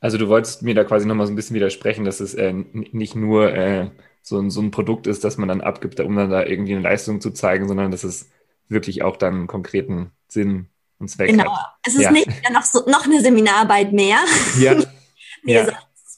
Also 0.00 0.18
du 0.18 0.28
wolltest 0.28 0.62
mir 0.62 0.74
da 0.74 0.84
quasi 0.84 1.06
nochmal 1.06 1.26
so 1.26 1.32
ein 1.32 1.36
bisschen 1.36 1.56
widersprechen, 1.56 2.04
dass 2.04 2.20
es 2.20 2.34
äh, 2.34 2.52
nicht 2.52 3.16
nur 3.16 3.52
äh, 3.52 3.90
so, 4.22 4.38
ein, 4.38 4.50
so 4.50 4.60
ein 4.60 4.70
Produkt 4.70 5.06
ist, 5.06 5.24
das 5.24 5.38
man 5.38 5.48
dann 5.48 5.62
abgibt, 5.62 5.98
um 6.00 6.14
dann 6.14 6.30
da 6.30 6.44
irgendwie 6.44 6.74
eine 6.74 6.82
Leistung 6.82 7.20
zu 7.20 7.30
zeigen, 7.30 7.66
sondern 7.66 7.90
dass 7.90 8.04
es 8.04 8.30
wirklich 8.68 9.02
auch 9.02 9.16
dann 9.16 9.34
einen 9.34 9.46
konkreten 9.46 10.12
Sinn 10.28 10.68
und 10.98 11.08
Zweck 11.08 11.30
genau. 11.30 11.44
hat. 11.44 11.50
Genau. 11.50 11.66
Es 11.86 11.94
ist 11.94 12.02
ja. 12.02 12.10
nicht 12.10 12.28
noch, 12.52 12.64
so, 12.64 12.84
noch 12.86 13.04
eine 13.04 13.20
Seminararbeit 13.20 13.92
mehr. 13.92 14.18
Ja. 14.58 14.74
nee, 15.42 15.54
ja. 15.54 15.66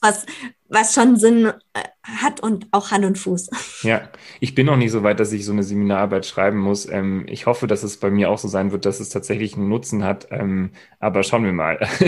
was, 0.01 0.25
was 0.69 0.93
schon 0.93 1.17
Sinn 1.17 1.47
äh, 1.73 1.83
hat 2.03 2.39
und 2.39 2.67
auch 2.71 2.91
Hand 2.91 3.05
und 3.05 3.17
Fuß. 3.17 3.49
Ja, 3.83 4.09
ich 4.39 4.55
bin 4.55 4.65
noch 4.65 4.77
nicht 4.77 4.91
so 4.91 5.03
weit, 5.03 5.19
dass 5.19 5.31
ich 5.31 5.45
so 5.45 5.51
eine 5.51 5.63
Seminararbeit 5.63 6.25
schreiben 6.25 6.57
muss. 6.57 6.87
Ähm, 6.87 7.25
ich 7.27 7.45
hoffe, 7.45 7.67
dass 7.67 7.83
es 7.83 7.97
bei 7.97 8.09
mir 8.09 8.29
auch 8.29 8.37
so 8.37 8.47
sein 8.47 8.71
wird, 8.71 8.85
dass 8.85 8.99
es 8.99 9.09
tatsächlich 9.09 9.55
einen 9.55 9.69
Nutzen 9.69 10.03
hat. 10.03 10.27
Ähm, 10.31 10.71
aber 10.99 11.23
schauen 11.23 11.43
wir 11.43 11.53
mal, 11.53 11.79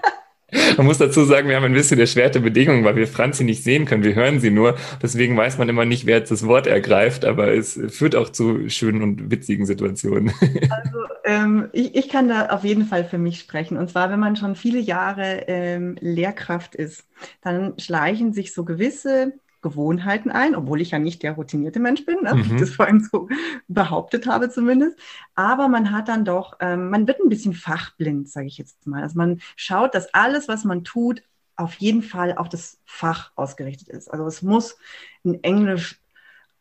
Man 0.79 0.87
muss 0.87 0.99
dazu 0.99 1.25
sagen, 1.25 1.49
wir 1.49 1.57
haben 1.57 1.65
ein 1.65 1.73
bisschen 1.73 1.99
erschwerte 1.99 2.39
Bedingungen, 2.39 2.85
weil 2.85 2.95
wir 2.95 3.09
Franzi 3.09 3.43
nicht 3.43 3.65
sehen 3.65 3.85
können. 3.85 4.05
Wir 4.05 4.15
hören 4.15 4.39
sie 4.39 4.53
nur. 4.53 4.77
Deswegen 5.03 5.37
weiß 5.37 5.59
man 5.59 5.69
immer 5.69 5.85
nicht, 5.85 6.07
wer 6.07 6.19
jetzt 6.19 6.31
das 6.31 6.47
Wort 6.47 6.69
ergreift, 6.69 7.25
aber 7.25 7.53
es 7.53 7.81
führt 7.89 8.15
auch 8.15 8.31
zu 8.31 8.69
schönen 8.69 9.03
und 9.03 9.31
witzigen 9.31 9.67
Situationen. 9.67 10.33
Also 10.71 10.99
ähm, 11.25 11.69
ich, 11.73 11.97
ich 11.97 12.09
kann 12.09 12.29
da 12.29 12.47
auf 12.47 12.63
jeden 12.63 12.85
Fall 12.85 13.05
für 13.05 13.19
mich 13.19 13.41
sprechen. 13.41 13.77
Und 13.77 13.91
zwar, 13.91 14.11
wenn 14.11 14.21
man 14.21 14.37
schon 14.37 14.55
viele 14.55 14.79
Jahre 14.79 15.45
ähm, 15.49 15.97
Lehrkraft 16.01 16.75
ist, 16.75 17.05
dann 17.43 17.75
schleichen 17.79 18.33
sich 18.33 18.55
so 18.55 18.65
gewisse 18.65 19.33
Gewohnheiten 19.61 20.31
ein, 20.31 20.55
obwohl 20.55 20.81
ich 20.81 20.93
ja 20.93 20.99
nicht 20.99 21.23
der 21.23 21.33
routinierte 21.33 21.81
Mensch 21.81 22.05
bin, 22.05 22.23
ne, 22.23 22.35
mhm. 22.35 22.45
wie 22.45 22.55
ich 22.55 22.61
das 22.61 22.71
vorhin 22.71 23.01
so 23.01 23.29
behauptet 23.69 24.27
habe 24.27 24.51
zumindest. 24.51 24.99
Aber 25.35 25.69
man 25.69 25.93
hat 25.93 26.09
dann 26.09 26.25
doch, 26.25 26.57
ähm, 26.61 26.91
man 26.91 27.07
wird 27.07 27.21
ein 27.21 27.29
bisschen 27.29 27.55
fachblind, 27.55 28.29
sage 28.29 28.47
ich 28.47 28.59
jetzt 28.59 28.87
mal. 28.87 29.03
Also 29.03 29.19
man 29.19 29.41
schaut, 29.57 29.95
dass 29.95 30.15
alles, 30.15 30.49
was 30.49 30.65
man 30.65 30.85
tut, 30.85 31.23
auf 31.57 31.75
jeden 31.75 32.03
Fall 32.03 32.37
auf 32.37 32.49
das 32.49 32.79
Fach 32.85 33.33
ausgerichtet 33.35 33.89
ist. 33.89 34.09
Also 34.09 34.27
es 34.27 34.43
muss 34.43 34.79
ein 35.25 35.43
Englisch 35.43 36.01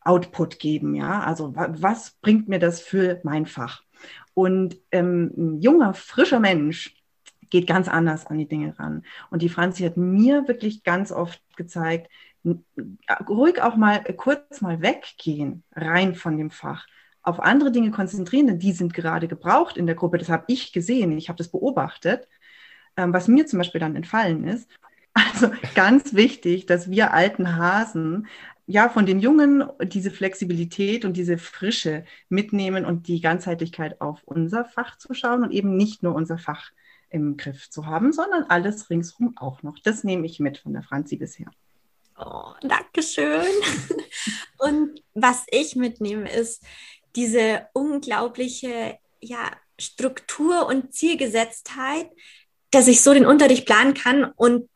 Output 0.00 0.58
geben, 0.58 0.94
ja. 0.94 1.20
Also 1.20 1.52
was 1.54 2.12
bringt 2.22 2.48
mir 2.48 2.58
das 2.58 2.80
für 2.80 3.20
mein 3.24 3.46
Fach? 3.46 3.82
Und 4.34 4.78
ähm, 4.90 5.32
ein 5.36 5.60
junger, 5.60 5.92
frischer 5.92 6.40
Mensch 6.40 6.94
geht 7.50 7.66
ganz 7.66 7.88
anders 7.88 8.26
an 8.26 8.38
die 8.38 8.48
Dinge 8.48 8.78
ran. 8.78 9.04
Und 9.30 9.42
die 9.42 9.48
Franzi 9.48 9.82
hat 9.84 9.96
mir 9.96 10.48
wirklich 10.48 10.82
ganz 10.82 11.12
oft 11.12 11.42
gezeigt, 11.56 12.10
ruhig 13.28 13.62
auch 13.62 13.76
mal 13.76 14.02
kurz 14.16 14.60
mal 14.60 14.80
weggehen, 14.82 15.62
rein 15.74 16.14
von 16.14 16.36
dem 16.36 16.50
Fach, 16.50 16.86
auf 17.22 17.40
andere 17.40 17.70
Dinge 17.72 17.90
konzentrieren, 17.90 18.46
denn 18.46 18.58
die 18.58 18.72
sind 18.72 18.94
gerade 18.94 19.28
gebraucht 19.28 19.76
in 19.76 19.86
der 19.86 19.94
Gruppe. 19.94 20.18
Das 20.18 20.28
habe 20.28 20.44
ich 20.48 20.72
gesehen, 20.72 21.16
ich 21.16 21.28
habe 21.28 21.36
das 21.36 21.48
beobachtet, 21.48 22.28
ähm, 22.96 23.12
was 23.12 23.28
mir 23.28 23.46
zum 23.46 23.58
Beispiel 23.58 23.80
dann 23.80 23.96
entfallen 23.96 24.44
ist. 24.44 24.68
Also 25.14 25.50
ganz 25.74 26.14
wichtig, 26.14 26.66
dass 26.66 26.90
wir 26.90 27.12
alten 27.12 27.56
Hasen 27.56 28.28
ja 28.66 28.88
von 28.88 29.04
den 29.04 29.18
Jungen 29.18 29.64
diese 29.82 30.12
Flexibilität 30.12 31.04
und 31.04 31.16
diese 31.16 31.38
Frische 31.38 32.04
mitnehmen 32.28 32.84
und 32.84 33.08
die 33.08 33.20
Ganzheitlichkeit 33.20 34.00
auf 34.00 34.22
unser 34.24 34.64
Fach 34.64 34.96
zu 34.96 35.14
schauen 35.14 35.42
und 35.42 35.50
eben 35.50 35.76
nicht 35.76 36.04
nur 36.04 36.14
unser 36.14 36.38
Fach 36.38 36.70
im 37.10 37.36
Griff 37.36 37.68
zu 37.68 37.86
haben, 37.86 38.12
sondern 38.12 38.44
alles 38.44 38.90
ringsrum 38.90 39.32
auch 39.36 39.62
noch. 39.62 39.78
Das 39.80 40.04
nehme 40.04 40.26
ich 40.26 40.38
mit 40.38 40.58
von 40.58 40.72
der 40.72 40.82
Franzi 40.82 41.16
bisher. 41.16 41.50
Oh, 42.18 42.52
Dankeschön. 42.62 43.46
Und 44.58 45.02
was 45.14 45.44
ich 45.50 45.76
mitnehme, 45.76 46.30
ist 46.30 46.62
diese 47.14 47.68
unglaubliche 47.72 48.98
ja, 49.20 49.50
Struktur 49.80 50.66
und 50.66 50.92
Zielgesetztheit, 50.92 52.10
dass 52.70 52.88
ich 52.88 53.02
so 53.02 53.14
den 53.14 53.26
Unterricht 53.26 53.66
planen 53.66 53.94
kann 53.94 54.32
und 54.36 54.68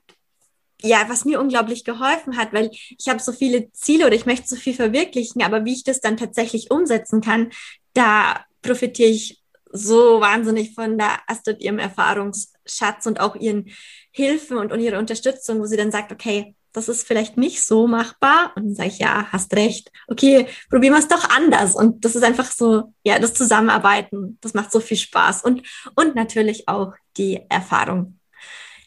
ja, 0.80 1.08
was 1.08 1.24
mir 1.24 1.40
unglaublich 1.40 1.84
geholfen 1.84 2.36
hat, 2.36 2.52
weil 2.52 2.70
ich 2.72 3.08
habe 3.08 3.20
so 3.20 3.32
viele 3.32 3.70
Ziele 3.72 4.06
oder 4.06 4.16
ich 4.16 4.26
möchte 4.26 4.48
so 4.48 4.56
viel 4.56 4.74
verwirklichen, 4.74 5.42
aber 5.42 5.64
wie 5.64 5.74
ich 5.74 5.84
das 5.84 6.00
dann 6.00 6.16
tatsächlich 6.16 6.70
umsetzen 6.70 7.20
kann, 7.20 7.52
da 7.92 8.44
profitiere 8.62 9.10
ich 9.10 9.40
so 9.70 10.20
wahnsinnig 10.20 10.74
von 10.74 10.98
der 10.98 11.20
Astrid 11.28 11.60
ihrem 11.60 11.78
Erfahrungsschatz 11.78 13.06
und 13.06 13.20
auch 13.20 13.36
ihren 13.36 13.70
Hilfen 14.10 14.58
und, 14.58 14.72
und 14.72 14.80
ihrer 14.80 14.98
Unterstützung, 14.98 15.60
wo 15.60 15.66
sie 15.66 15.76
dann 15.76 15.92
sagt, 15.92 16.10
okay, 16.10 16.56
das 16.72 16.88
ist 16.88 17.06
vielleicht 17.06 17.36
nicht 17.36 17.62
so 17.62 17.86
machbar. 17.86 18.52
Und 18.56 18.64
dann 18.64 18.74
sage 18.74 18.88
ich, 18.88 18.98
ja, 18.98 19.26
hast 19.30 19.54
recht. 19.54 19.90
Okay, 20.08 20.46
probieren 20.70 20.94
wir 20.94 21.00
es 21.00 21.08
doch 21.08 21.28
anders. 21.30 21.74
Und 21.74 22.04
das 22.04 22.16
ist 22.16 22.24
einfach 22.24 22.50
so, 22.50 22.94
ja, 23.04 23.18
das 23.18 23.34
Zusammenarbeiten, 23.34 24.38
das 24.40 24.54
macht 24.54 24.72
so 24.72 24.80
viel 24.80 24.96
Spaß. 24.96 25.42
Und, 25.44 25.62
und 25.94 26.14
natürlich 26.14 26.68
auch 26.68 26.94
die 27.16 27.40
Erfahrung, 27.48 28.18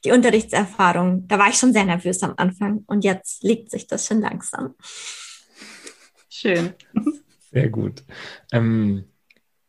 die 0.04 0.12
Unterrichtserfahrung. 0.12 1.28
Da 1.28 1.38
war 1.40 1.50
ich 1.50 1.56
schon 1.56 1.74
sehr 1.74 1.86
nervös 1.86 2.24
am 2.24 2.34
Anfang 2.38 2.84
und 2.88 3.04
jetzt 3.04 3.44
legt 3.44 3.72
sich 3.72 3.88
das 3.88 4.08
schon 4.08 4.22
langsam. 4.22 4.76
Schön. 6.30 6.74
Sehr 7.52 7.70
gut. 7.70 8.04
Ähm, 8.52 9.06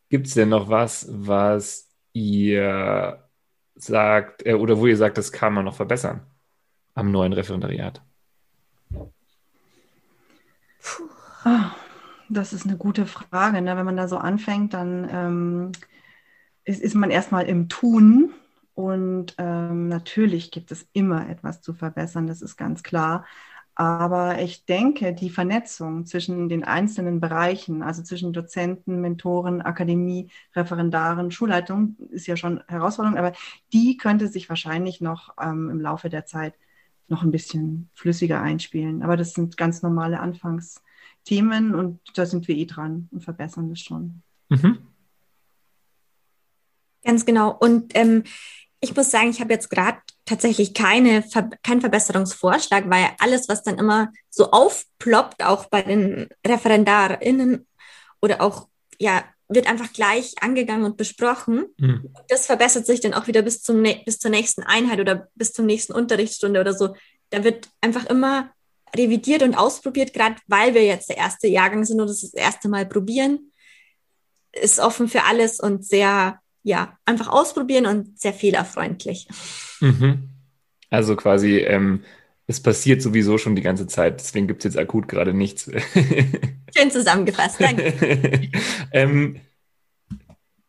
Gibt 0.09 0.27
es 0.27 0.33
denn 0.33 0.49
noch 0.49 0.69
was, 0.69 1.07
was 1.09 1.89
ihr 2.13 3.29
sagt, 3.75 4.45
äh, 4.45 4.53
oder 4.53 4.77
wo 4.77 4.87
ihr 4.87 4.97
sagt, 4.97 5.17
das 5.17 5.31
kann 5.31 5.53
man 5.53 5.65
noch 5.65 5.75
verbessern 5.75 6.25
am 6.93 7.11
neuen 7.11 7.33
Referendariat? 7.33 8.01
Oh, 11.45 11.49
das 12.29 12.53
ist 12.53 12.65
eine 12.65 12.77
gute 12.77 13.05
Frage. 13.05 13.61
Ne? 13.61 13.77
Wenn 13.77 13.85
man 13.85 13.97
da 13.97 14.07
so 14.07 14.17
anfängt, 14.17 14.73
dann 14.73 15.07
ähm, 15.11 15.71
ist, 16.63 16.81
ist, 16.81 16.95
man 16.95 17.11
erstmal 17.11 17.45
im 17.45 17.69
Tun. 17.69 18.33
Und 18.73 19.35
ähm, 19.37 19.87
natürlich 19.87 20.51
gibt 20.51 20.71
es 20.71 20.87
immer 20.93 21.29
etwas 21.29 21.61
zu 21.61 21.73
verbessern, 21.73 22.27
das 22.27 22.41
ist 22.41 22.57
ganz 22.57 22.83
klar. 22.83 23.25
Aber 23.73 24.39
ich 24.41 24.65
denke, 24.65 25.13
die 25.13 25.29
Vernetzung 25.29 26.05
zwischen 26.07 26.49
den 26.49 26.63
einzelnen 26.63 27.19
Bereichen, 27.19 27.83
also 27.83 28.01
zwischen 28.01 28.33
Dozenten, 28.33 29.01
Mentoren, 29.01 29.61
Akademie, 29.61 30.31
Referendaren, 30.55 31.29
Schulleitung, 31.29 31.95
ist 32.09 32.25
ja 32.25 32.35
schon 32.37 32.63
Herausforderung, 32.67 33.19
aber 33.19 33.33
die 33.73 33.97
könnte 33.97 34.29
sich 34.29 34.49
wahrscheinlich 34.49 34.99
noch 34.99 35.35
ähm, 35.39 35.69
im 35.69 35.79
Laufe 35.79 36.09
der 36.09 36.25
Zeit 36.25 36.55
noch 37.07 37.23
ein 37.23 37.31
bisschen 37.31 37.89
flüssiger 37.93 38.41
einspielen. 38.41 39.01
Aber 39.03 39.17
das 39.17 39.33
sind 39.33 39.57
ganz 39.57 39.81
normale 39.81 40.19
Anfangs- 40.19 40.81
Themen 41.27 41.75
und 41.75 41.99
da 42.15 42.25
sind 42.25 42.47
wir 42.47 42.55
eh 42.55 42.65
dran 42.65 43.09
und 43.11 43.21
verbessern 43.21 43.69
das 43.69 43.81
schon. 43.81 44.23
Mhm. 44.47 44.77
Ganz 47.03 47.25
genau. 47.25 47.51
Und 47.51 47.91
ähm, 47.95 48.23
ich 48.79 48.95
muss 48.95 49.11
sagen, 49.11 49.29
ich 49.29 49.41
habe 49.41 49.51
jetzt 49.51 49.69
gerade 49.69 49.97
tatsächlich 50.23 50.73
keine, 50.73 51.25
keinen 51.63 51.81
Verbesserungsvorschlag, 51.81 52.89
weil 52.89 53.09
alles, 53.19 53.49
was 53.49 53.61
dann 53.61 53.77
immer 53.77 54.13
so 54.29 54.51
aufploppt, 54.51 55.43
auch 55.43 55.65
bei 55.65 55.81
den 55.81 56.29
ReferendarInnen 56.47 57.67
oder 58.21 58.41
auch, 58.41 58.69
ja, 58.97 59.23
wird 59.49 59.67
einfach 59.67 59.93
gleich 59.93 60.33
angegangen 60.41 60.85
und 60.85 60.97
besprochen. 60.97 61.65
Mhm. 61.77 62.13
Das 62.27 62.45
verbessert 62.45 62.85
sich 62.85 62.99
dann 62.99 63.13
auch 63.13 63.27
wieder 63.27 63.41
bis, 63.41 63.61
zum, 63.61 63.83
bis 64.05 64.19
zur 64.19 64.31
nächsten 64.31 64.63
Einheit 64.63 64.99
oder 64.99 65.29
bis 65.35 65.53
zur 65.53 65.65
nächsten 65.65 65.93
Unterrichtsstunde 65.93 66.59
oder 66.59 66.73
so. 66.73 66.95
Da 67.29 67.43
wird 67.43 67.69
einfach 67.81 68.05
immer 68.07 68.51
revidiert 68.95 69.43
und 69.43 69.55
ausprobiert, 69.55 70.13
gerade 70.13 70.35
weil 70.47 70.73
wir 70.73 70.85
jetzt 70.85 71.09
der 71.09 71.17
erste 71.17 71.47
Jahrgang 71.47 71.85
sind 71.85 72.01
und 72.01 72.07
das, 72.07 72.21
das 72.21 72.33
erste 72.33 72.69
Mal 72.69 72.85
probieren. 72.85 73.51
Ist 74.51 74.79
offen 74.79 75.07
für 75.07 75.23
alles 75.23 75.59
und 75.59 75.85
sehr, 75.85 76.39
ja, 76.63 76.97
einfach 77.05 77.27
ausprobieren 77.27 77.85
und 77.85 78.19
sehr 78.19 78.33
fehlerfreundlich. 78.33 79.27
Mhm. 79.79 80.29
Also 80.89 81.15
quasi, 81.15 81.57
ähm, 81.59 82.03
es 82.47 82.61
passiert 82.61 83.01
sowieso 83.01 83.37
schon 83.37 83.55
die 83.55 83.61
ganze 83.61 83.87
Zeit, 83.87 84.21
deswegen 84.21 84.47
gibt 84.47 84.65
es 84.65 84.73
jetzt 84.73 84.81
akut 84.81 85.09
gerade 85.09 85.33
nichts. 85.33 85.69
Schön 86.75 86.89
zusammengefasst, 86.89 87.59
danke. 87.59 87.93
ähm, 88.91 89.41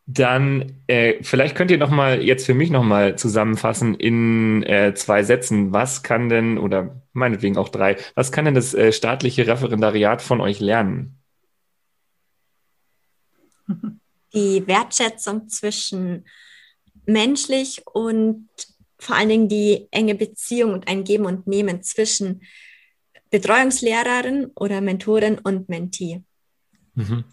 Dann 0.06 0.82
äh, 0.88 1.22
vielleicht 1.22 1.54
könnt 1.54 1.70
ihr 1.70 1.78
noch 1.78 1.90
mal 1.90 2.20
jetzt 2.22 2.46
für 2.46 2.54
mich 2.54 2.70
noch 2.70 2.82
mal 2.82 3.16
zusammenfassen 3.16 3.94
in 3.94 4.64
äh, 4.64 4.94
zwei 4.94 5.22
Sätzen. 5.22 5.72
Was 5.72 6.02
kann 6.02 6.28
denn 6.28 6.58
oder 6.58 7.02
meinetwegen 7.12 7.56
auch 7.56 7.68
drei? 7.68 7.96
Was 8.14 8.32
kann 8.32 8.46
denn 8.46 8.54
das 8.54 8.74
äh, 8.74 8.90
staatliche 8.90 9.46
Referendariat 9.46 10.20
von 10.20 10.40
euch 10.40 10.60
lernen? 10.60 11.22
Die 14.34 14.66
Wertschätzung 14.66 15.48
zwischen 15.48 16.24
menschlich 17.04 17.82
und 17.86 18.48
vor 18.98 19.16
allen 19.16 19.28
Dingen 19.28 19.48
die 19.48 19.88
enge 19.90 20.14
Beziehung 20.14 20.72
und 20.72 20.88
ein 20.88 21.04
Geben 21.04 21.24
und 21.26 21.46
Nehmen 21.46 21.82
zwischen 21.82 22.42
Betreuungslehrerin 23.30 24.50
oder 24.54 24.80
Mentorin 24.80 25.38
und 25.38 25.68
Mentee. 25.68 26.22
Mhm. 26.94 27.24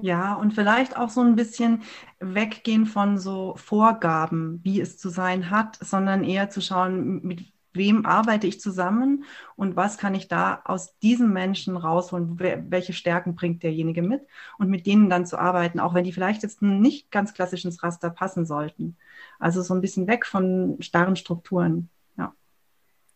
Ja, 0.00 0.34
und 0.34 0.54
vielleicht 0.54 0.96
auch 0.96 1.10
so 1.10 1.20
ein 1.22 1.34
bisschen 1.34 1.82
weggehen 2.20 2.86
von 2.86 3.18
so 3.18 3.54
Vorgaben, 3.56 4.60
wie 4.62 4.80
es 4.80 4.96
zu 4.96 5.08
sein 5.08 5.50
hat, 5.50 5.76
sondern 5.80 6.22
eher 6.22 6.50
zu 6.50 6.60
schauen, 6.60 7.20
mit 7.22 7.40
wem 7.78 8.04
arbeite 8.04 8.46
ich 8.46 8.60
zusammen 8.60 9.24
und 9.56 9.76
was 9.76 9.96
kann 9.96 10.14
ich 10.14 10.28
da 10.28 10.60
aus 10.64 10.98
diesem 10.98 11.32
Menschen 11.32 11.76
rausholen, 11.76 12.38
welche 12.70 12.92
Stärken 12.92 13.34
bringt 13.34 13.62
derjenige 13.62 14.02
mit 14.02 14.22
und 14.58 14.68
mit 14.68 14.86
denen 14.86 15.08
dann 15.08 15.24
zu 15.24 15.38
arbeiten, 15.38 15.80
auch 15.80 15.94
wenn 15.94 16.04
die 16.04 16.12
vielleicht 16.12 16.42
jetzt 16.42 16.60
nicht 16.60 17.10
ganz 17.10 17.32
klassisch 17.32 17.64
ins 17.64 17.82
Raster 17.82 18.10
passen 18.10 18.44
sollten. 18.44 18.96
Also 19.38 19.62
so 19.62 19.74
ein 19.74 19.80
bisschen 19.80 20.06
weg 20.06 20.26
von 20.26 20.76
starren 20.80 21.16
Strukturen. 21.16 21.88
Ja. 22.16 22.34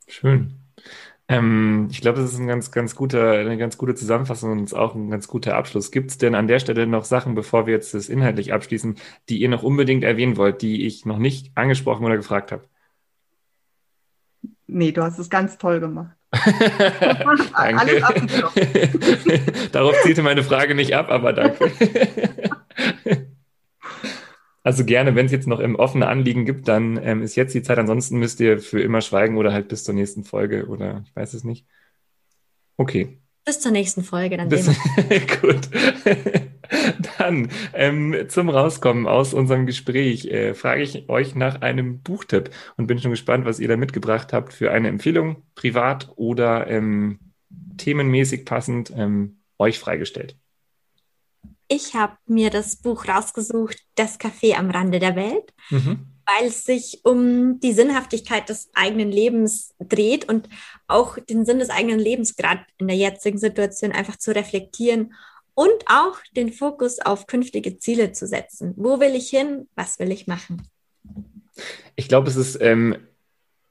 Schön. 0.08 0.58
Ähm, 1.28 1.88
ich 1.90 2.00
glaube, 2.00 2.20
das 2.20 2.32
ist 2.32 2.38
ein 2.38 2.46
ganz, 2.46 2.70
ganz 2.72 2.94
guter, 2.94 3.32
eine 3.32 3.56
ganz 3.56 3.78
gute 3.78 3.94
Zusammenfassung 3.94 4.52
und 4.52 4.74
auch 4.74 4.94
ein 4.94 5.10
ganz 5.10 5.28
guter 5.28 5.56
Abschluss. 5.56 5.90
Gibt 5.90 6.10
es 6.10 6.18
denn 6.18 6.34
an 6.34 6.48
der 6.48 6.58
Stelle 6.58 6.86
noch 6.86 7.04
Sachen, 7.04 7.34
bevor 7.34 7.66
wir 7.66 7.74
jetzt 7.74 7.94
das 7.94 8.08
inhaltlich 8.08 8.52
abschließen, 8.52 8.96
die 9.28 9.38
ihr 9.40 9.48
noch 9.48 9.62
unbedingt 9.62 10.04
erwähnen 10.04 10.36
wollt, 10.36 10.62
die 10.62 10.86
ich 10.86 11.06
noch 11.06 11.18
nicht 11.18 11.52
angesprochen 11.56 12.04
oder 12.04 12.16
gefragt 12.16 12.52
habe? 12.52 12.68
Nee, 14.72 14.92
du 14.92 15.02
hast 15.02 15.18
es 15.18 15.30
ganz 15.30 15.58
toll 15.58 15.80
gemacht. 15.80 16.16
danke. 17.56 18.02
Darauf 19.72 19.94
zielte 20.02 20.22
meine 20.22 20.42
Frage 20.42 20.74
nicht 20.74 20.94
ab, 20.94 21.10
aber 21.10 21.32
danke. 21.32 21.70
Also 24.64 24.84
gerne, 24.84 25.16
wenn 25.16 25.26
es 25.26 25.32
jetzt 25.32 25.48
noch 25.48 25.58
im 25.58 25.74
offenen 25.74 26.08
Anliegen 26.08 26.44
gibt, 26.44 26.68
dann 26.68 26.96
ähm, 27.02 27.20
ist 27.20 27.34
jetzt 27.34 27.52
die 27.52 27.64
Zeit. 27.64 27.78
Ansonsten 27.78 28.20
müsst 28.20 28.38
ihr 28.38 28.60
für 28.60 28.80
immer 28.80 29.00
schweigen 29.00 29.36
oder 29.36 29.52
halt 29.52 29.66
bis 29.66 29.82
zur 29.82 29.92
nächsten 29.92 30.22
Folge 30.22 30.66
oder 30.66 31.02
ich 31.04 31.16
weiß 31.16 31.34
es 31.34 31.42
nicht. 31.42 31.66
Okay. 32.76 33.18
Bis 33.44 33.58
zur 33.58 33.72
nächsten 33.72 34.04
Folge, 34.04 34.36
dann 34.36 34.48
bis, 34.48 34.70
Gut. 35.40 35.68
Dann 37.22 37.48
ähm, 37.72 38.26
zum 38.28 38.48
Rauskommen 38.48 39.06
aus 39.06 39.34
unserem 39.34 39.66
Gespräch 39.66 40.26
äh, 40.26 40.54
frage 40.54 40.82
ich 40.82 41.08
euch 41.08 41.34
nach 41.34 41.60
einem 41.60 42.00
Buchtipp 42.00 42.50
und 42.76 42.86
bin 42.86 42.98
schon 42.98 43.10
gespannt, 43.10 43.44
was 43.44 43.60
ihr 43.60 43.68
da 43.68 43.76
mitgebracht 43.76 44.32
habt 44.32 44.52
für 44.52 44.70
eine 44.72 44.88
Empfehlung, 44.88 45.42
privat 45.54 46.10
oder 46.16 46.66
ähm, 46.68 47.18
themenmäßig 47.76 48.44
passend, 48.44 48.92
ähm, 48.96 49.38
euch 49.58 49.78
freigestellt. 49.78 50.36
Ich 51.68 51.94
habe 51.94 52.16
mir 52.26 52.50
das 52.50 52.76
Buch 52.76 53.08
rausgesucht, 53.08 53.78
Das 53.94 54.20
Café 54.20 54.56
am 54.56 54.70
Rande 54.70 54.98
der 54.98 55.16
Welt, 55.16 55.54
mhm. 55.70 56.06
weil 56.26 56.48
es 56.48 56.64
sich 56.64 57.00
um 57.04 57.60
die 57.60 57.72
Sinnhaftigkeit 57.72 58.48
des 58.48 58.70
eigenen 58.74 59.10
Lebens 59.10 59.74
dreht 59.78 60.28
und 60.28 60.48
auch 60.86 61.18
den 61.18 61.46
Sinn 61.46 61.60
des 61.60 61.70
eigenen 61.70 61.98
Lebens 61.98 62.36
gerade 62.36 62.66
in 62.76 62.88
der 62.88 62.96
jetzigen 62.96 63.38
Situation 63.38 63.92
einfach 63.92 64.16
zu 64.16 64.34
reflektieren 64.34 65.14
und 65.55 65.84
auch 65.86 66.18
den 66.36 66.53
Fokus 66.53 66.98
auf 66.98 67.26
künftige 67.26 67.78
Ziele 67.78 68.12
zu 68.12 68.26
setzen. 68.26 68.74
Wo 68.76 69.00
will 69.00 69.14
ich 69.14 69.28
hin? 69.28 69.68
Was 69.74 69.98
will 69.98 70.11
ich 70.11 70.26
machen? 70.26 70.62
Ich 71.96 72.09
glaube, 72.09 72.28
es 72.28 72.36
ist 72.36 72.61
ähm, 72.61 72.96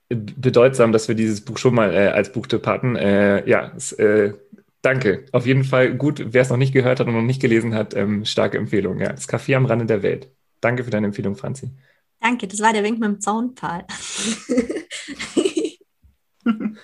bedeutsam, 0.09 0.91
dass 0.91 1.07
wir 1.07 1.15
dieses 1.15 1.41
Buch 1.41 1.57
schon 1.57 1.73
mal 1.73 1.93
äh, 1.93 2.07
als 2.09 2.31
Buchtipp 2.31 2.67
hatten. 2.67 2.95
Äh, 2.95 3.47
ja, 3.49 3.71
es, 3.75 3.93
äh, 3.93 4.33
Danke. 4.81 5.25
Auf 5.31 5.45
jeden 5.45 5.63
Fall 5.63 5.95
gut. 5.95 6.33
Wer 6.33 6.41
es 6.41 6.49
noch 6.49 6.57
nicht 6.57 6.73
gehört 6.73 6.99
hat 6.99 7.07
und 7.07 7.13
noch 7.13 7.21
nicht 7.21 7.41
gelesen 7.41 7.75
hat, 7.75 7.95
ähm, 7.95 8.25
starke 8.25 8.57
Empfehlung. 8.57 8.99
Ja, 8.99 9.11
das 9.11 9.29
Café 9.29 9.55
am 9.55 9.65
Rande 9.65 9.85
der 9.85 10.01
Welt. 10.01 10.31
Danke 10.59 10.83
für 10.83 10.89
deine 10.89 11.07
Empfehlung, 11.07 11.35
Franzi. 11.35 11.69
Danke, 12.19 12.47
das 12.47 12.59
war 12.61 12.73
der 12.73 12.83
Wink 12.83 12.99
mit 12.99 13.07
dem 13.07 13.21
Zaunpfahl. 13.21 13.85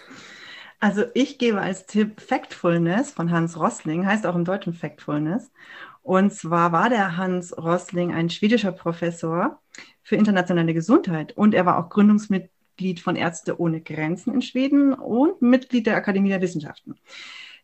also 0.79 1.03
ich 1.13 1.37
gebe 1.37 1.61
als 1.61 1.85
Tipp 1.85 2.21
Factfulness 2.21 3.11
von 3.11 3.31
Hans 3.31 3.59
Rossling, 3.59 4.05
heißt 4.05 4.25
auch 4.25 4.35
im 4.35 4.45
Deutschen 4.45 4.73
Factfulness. 4.73 5.51
Und 6.03 6.31
zwar 6.31 6.71
war 6.71 6.89
der 6.89 7.17
Hans 7.17 7.57
Rossling 7.57 8.13
ein 8.13 8.29
schwedischer 8.29 8.71
Professor 8.71 9.61
für 10.03 10.15
internationale 10.15 10.73
Gesundheit 10.73 11.35
und 11.35 11.53
er 11.53 11.65
war 11.65 11.77
auch 11.77 11.89
Gründungsmitglied 11.89 12.99
von 12.99 13.15
Ärzte 13.15 13.59
ohne 13.59 13.81
Grenzen 13.81 14.33
in 14.33 14.41
Schweden 14.41 14.93
und 14.93 15.41
Mitglied 15.41 15.87
der 15.87 15.97
Akademie 15.97 16.29
der 16.29 16.41
Wissenschaften. 16.41 16.95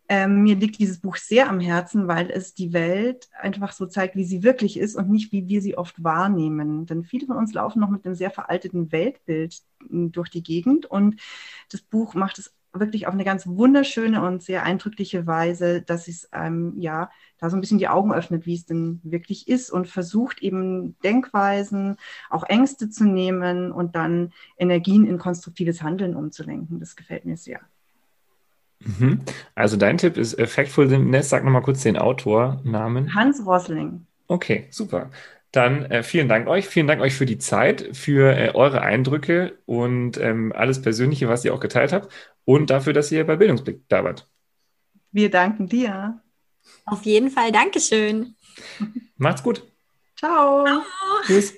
Ähm, 0.10 0.44
mir 0.44 0.56
liegt 0.56 0.80
dieses 0.80 1.00
Buch 1.00 1.16
sehr 1.16 1.50
am 1.50 1.62
Herzen, 1.62 2.10
weil 2.10 2.30
es 2.30 2.54
die 2.54 2.74
Welt 2.74 3.30
einfach 3.40 3.72
so 3.72 3.86
zeigt, 3.86 4.18
wie 4.18 4.26
sie 4.26 4.44
wirklich 4.44 4.78
ist 4.78 4.96
und 4.96 5.10
nicht, 5.10 5.32
wie 5.32 5.48
wir 5.48 5.62
sie 5.62 5.78
oft 5.78 6.04
wahrnehmen. 6.04 6.86
Denn 6.86 7.06
viele 7.06 7.28
von 7.28 7.38
uns 7.38 7.54
laufen 7.54 7.80
noch 7.80 7.90
mit 7.90 8.06
einem 8.06 8.16
sehr 8.16 8.32
veralteten 8.32 8.92
Weltbild 8.92 9.62
hm, 9.88 10.12
durch 10.12 10.30
die 10.30 10.44
Gegend 10.44 10.86
und 10.86 11.22
das 11.72 11.82
Buch 11.82 12.16
macht 12.16 12.40
es 12.40 12.54
wirklich 12.74 13.08
auf 13.08 13.14
eine 13.14 13.24
ganz 13.24 13.46
wunderschöne 13.48 14.26
und 14.26 14.42
sehr 14.42 14.64
eindrückliche 14.64 15.28
Weise, 15.28 15.82
dass 15.82 16.08
es 16.08 16.30
ähm, 16.34 16.74
ja 16.78 17.10
da 17.38 17.50
so 17.50 17.58
ein 17.58 17.62
bisschen 17.62 17.78
die 17.78 17.88
Augen 17.88 18.14
öffnet, 18.14 18.46
wie 18.46 18.56
es 18.56 18.66
denn 18.66 19.00
wirklich 19.04 19.48
ist 19.48 19.70
und 19.70 19.88
versucht 19.88 20.42
eben 20.42 20.98
Denkweisen, 21.04 21.98
auch 22.30 22.44
Ängste 22.44 22.90
zu 22.90 23.04
nehmen 23.04 23.72
und 23.72 23.96
dann 23.96 24.34
Energien 24.58 25.06
in 25.06 25.18
konstruktives 25.18 25.84
Handeln 25.84 26.16
umzulenken. 26.16 26.80
Das 26.80 26.96
gefällt 26.96 27.26
mir 27.26 27.38
sehr. 27.38 27.60
Mhm. 28.80 29.22
Also 29.56 29.78
dein 29.78 29.98
Tipp 29.98 30.18
ist 30.18 30.40
Factfulness. 30.42 31.30
Sag 31.30 31.44
nochmal 31.44 31.62
kurz 31.62 31.84
den 31.84 31.98
Autornamen. 31.98 33.14
Hans 33.14 33.46
Rosling. 33.46 34.06
Okay, 34.28 34.68
super. 34.72 35.12
Dann 35.54 35.86
äh, 35.86 36.02
vielen 36.02 36.28
Dank 36.28 36.48
euch. 36.48 36.68
Vielen 36.68 36.88
Dank 36.88 37.00
euch 37.00 37.14
für 37.14 37.28
die 37.28 37.38
Zeit, 37.38 37.96
für 37.96 38.36
äh, 38.36 38.52
eure 38.56 38.82
Eindrücke 38.82 39.60
und 39.66 40.18
ähm, 40.18 40.52
alles 40.52 40.82
Persönliche, 40.82 41.30
was 41.30 41.46
ihr 41.46 41.54
auch 41.54 41.60
geteilt 41.60 41.94
habt 41.94 42.12
und 42.44 42.72
dafür, 42.72 42.92
dass 42.92 43.12
ihr 43.12 43.26
bei 43.26 43.36
Bildungsblick 43.36 43.88
da 43.88 44.04
wart. 44.04 44.28
Wir 45.12 45.30
danken 45.30 45.68
dir. 45.68 46.20
Auf 46.86 47.04
jeden 47.04 47.30
Fall. 47.30 47.52
Dankeschön. 47.52 48.36
Macht's 49.18 49.44
gut. 49.44 49.64
Ciao. 50.18 50.66
Ciao. 50.66 50.82
Tschüss. 51.28 51.54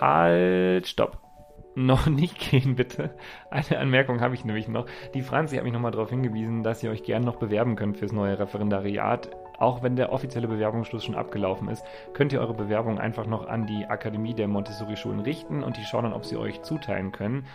Halt, 0.00 0.88
stopp 0.88 1.20
noch 1.74 2.06
nicht 2.06 2.38
gehen, 2.38 2.76
bitte. 2.76 3.14
Eine 3.50 3.78
Anmerkung 3.78 4.22
habe 4.22 4.34
ich 4.34 4.46
nämlich 4.46 4.68
noch. 4.68 4.86
Die 5.12 5.22
Franzi 5.22 5.56
hat 5.56 5.64
mich 5.64 5.72
nochmal 5.72 5.92
darauf 5.92 6.08
hingewiesen, 6.08 6.62
dass 6.62 6.82
ihr 6.82 6.90
euch 6.90 7.02
gerne 7.02 7.26
noch 7.26 7.36
bewerben 7.36 7.76
könnt 7.76 7.98
fürs 7.98 8.12
neue 8.12 8.38
Referendariat. 8.38 9.30
Auch 9.58 9.82
wenn 9.82 9.96
der 9.96 10.12
offizielle 10.12 10.48
Bewerbungsschluss 10.48 11.04
schon 11.04 11.14
abgelaufen 11.14 11.68
ist, 11.68 11.84
könnt 12.12 12.32
ihr 12.32 12.40
eure 12.40 12.54
Bewerbung 12.54 12.98
einfach 12.98 13.26
noch 13.26 13.48
an 13.48 13.66
die 13.66 13.86
Akademie 13.86 14.34
der 14.34 14.48
Montessori-Schulen 14.48 15.20
richten 15.20 15.62
und 15.62 15.76
die 15.76 15.84
schauen 15.84 16.04
dann, 16.04 16.12
ob 16.12 16.24
sie 16.24 16.36
euch 16.36 16.62
zuteilen 16.62 17.12
können. 17.12 17.46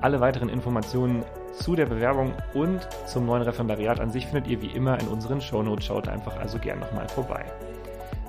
Alle 0.00 0.20
weiteren 0.20 0.48
Informationen 0.48 1.24
zu 1.52 1.76
der 1.76 1.86
Bewerbung 1.86 2.32
und 2.54 2.88
zum 3.06 3.26
neuen 3.26 3.42
Referendariat 3.42 4.00
an 4.00 4.10
sich 4.10 4.26
findet 4.26 4.48
ihr 4.48 4.62
wie 4.62 4.74
immer 4.74 4.98
in 5.00 5.08
unseren 5.08 5.40
Shownotes. 5.40 5.84
Schaut 5.84 6.08
einfach 6.08 6.38
also 6.38 6.58
gerne 6.58 6.80
nochmal 6.80 7.08
vorbei. 7.08 7.44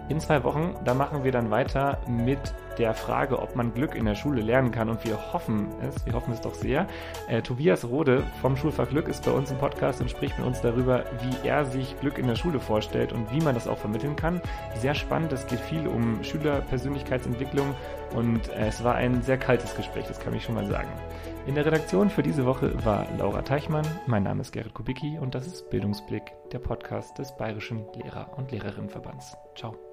In 0.10 0.20
zwei 0.20 0.44
Wochen, 0.44 0.76
da 0.84 0.94
machen 0.94 1.24
wir 1.24 1.32
dann 1.32 1.50
weiter 1.50 1.98
mit 2.08 2.54
der 2.78 2.94
Frage, 2.94 3.40
ob 3.40 3.56
man 3.56 3.74
Glück 3.74 3.96
in 3.96 4.06
der 4.06 4.16
Schule 4.16 4.42
lernen 4.42 4.72
kann. 4.72 4.90
Und 4.90 5.04
wir 5.06 5.34
hoffen 5.34 5.68
es, 5.82 6.06
wir 6.06 6.14
hoffen 6.14 6.34
es 6.34 6.42
doch 6.42 6.54
sehr. 6.54 6.88
Äh, 7.28 7.42
Tobias 7.42 7.86
Rode 7.86 8.24
vom 8.42 8.58
Schulfach 8.58 8.90
Glück 8.90 9.08
ist 9.08 9.26
bei 9.26 9.32
uns 9.32 9.52
im 9.52 9.58
Podcast 9.58 10.02
und 10.02 10.10
spricht 10.10 10.38
mit 10.38 10.48
uns 10.48 10.62
darüber, 10.62 11.04
wie 11.22 11.48
er 11.48 11.66
sich 11.66 12.00
Glück 12.00 12.18
in 12.18 12.28
der 12.28 12.36
Schule 12.36 12.60
vorstellt 12.60 13.14
und 13.14 13.32
wie 13.32 13.42
man 13.42 13.56
das 13.56 13.68
auch 13.68 13.78
vermitteln 13.78 14.16
kann. 14.16 14.42
Sehr 14.76 14.96
spannend, 14.96 15.32
es 15.34 15.48
geht 15.48 15.60
viel 15.60 15.88
um 15.88 16.24
Schülerpersönlichkeitsentwicklung 16.24 17.76
und 18.16 18.50
äh, 18.50 18.68
es 18.68 18.84
war 18.84 18.96
ein 18.96 19.22
sehr 19.22 19.38
kaltes 19.38 19.76
Gespräch, 19.76 20.06
das 20.08 20.20
kann 20.20 20.34
ich 20.34 20.44
schon 20.44 20.56
mal 20.56 20.66
sagen. 20.68 20.90
In 21.46 21.56
der 21.56 21.66
Redaktion 21.66 22.10
für 22.10 22.24
diese 22.24 22.46
Woche 22.46 22.74
war 22.86 23.06
Laura 23.18 23.42
Teichmann, 23.42 23.86
mein 24.06 24.24
Name 24.24 24.42
ist 24.42 24.52
Gerrit 24.54 24.74
Kubicki 24.74 25.20
und 25.20 25.36
das 25.36 25.46
ist 25.46 25.70
Bildungsblick, 25.70 26.24
der 26.52 26.60
Podcast 26.60 27.18
des 27.20 27.36
Bayerischen 27.36 27.86
Lehrer- 27.96 28.38
und 28.38 28.52
Lehrerinnenverbands. 28.52 29.36
Ciao. 29.56 29.93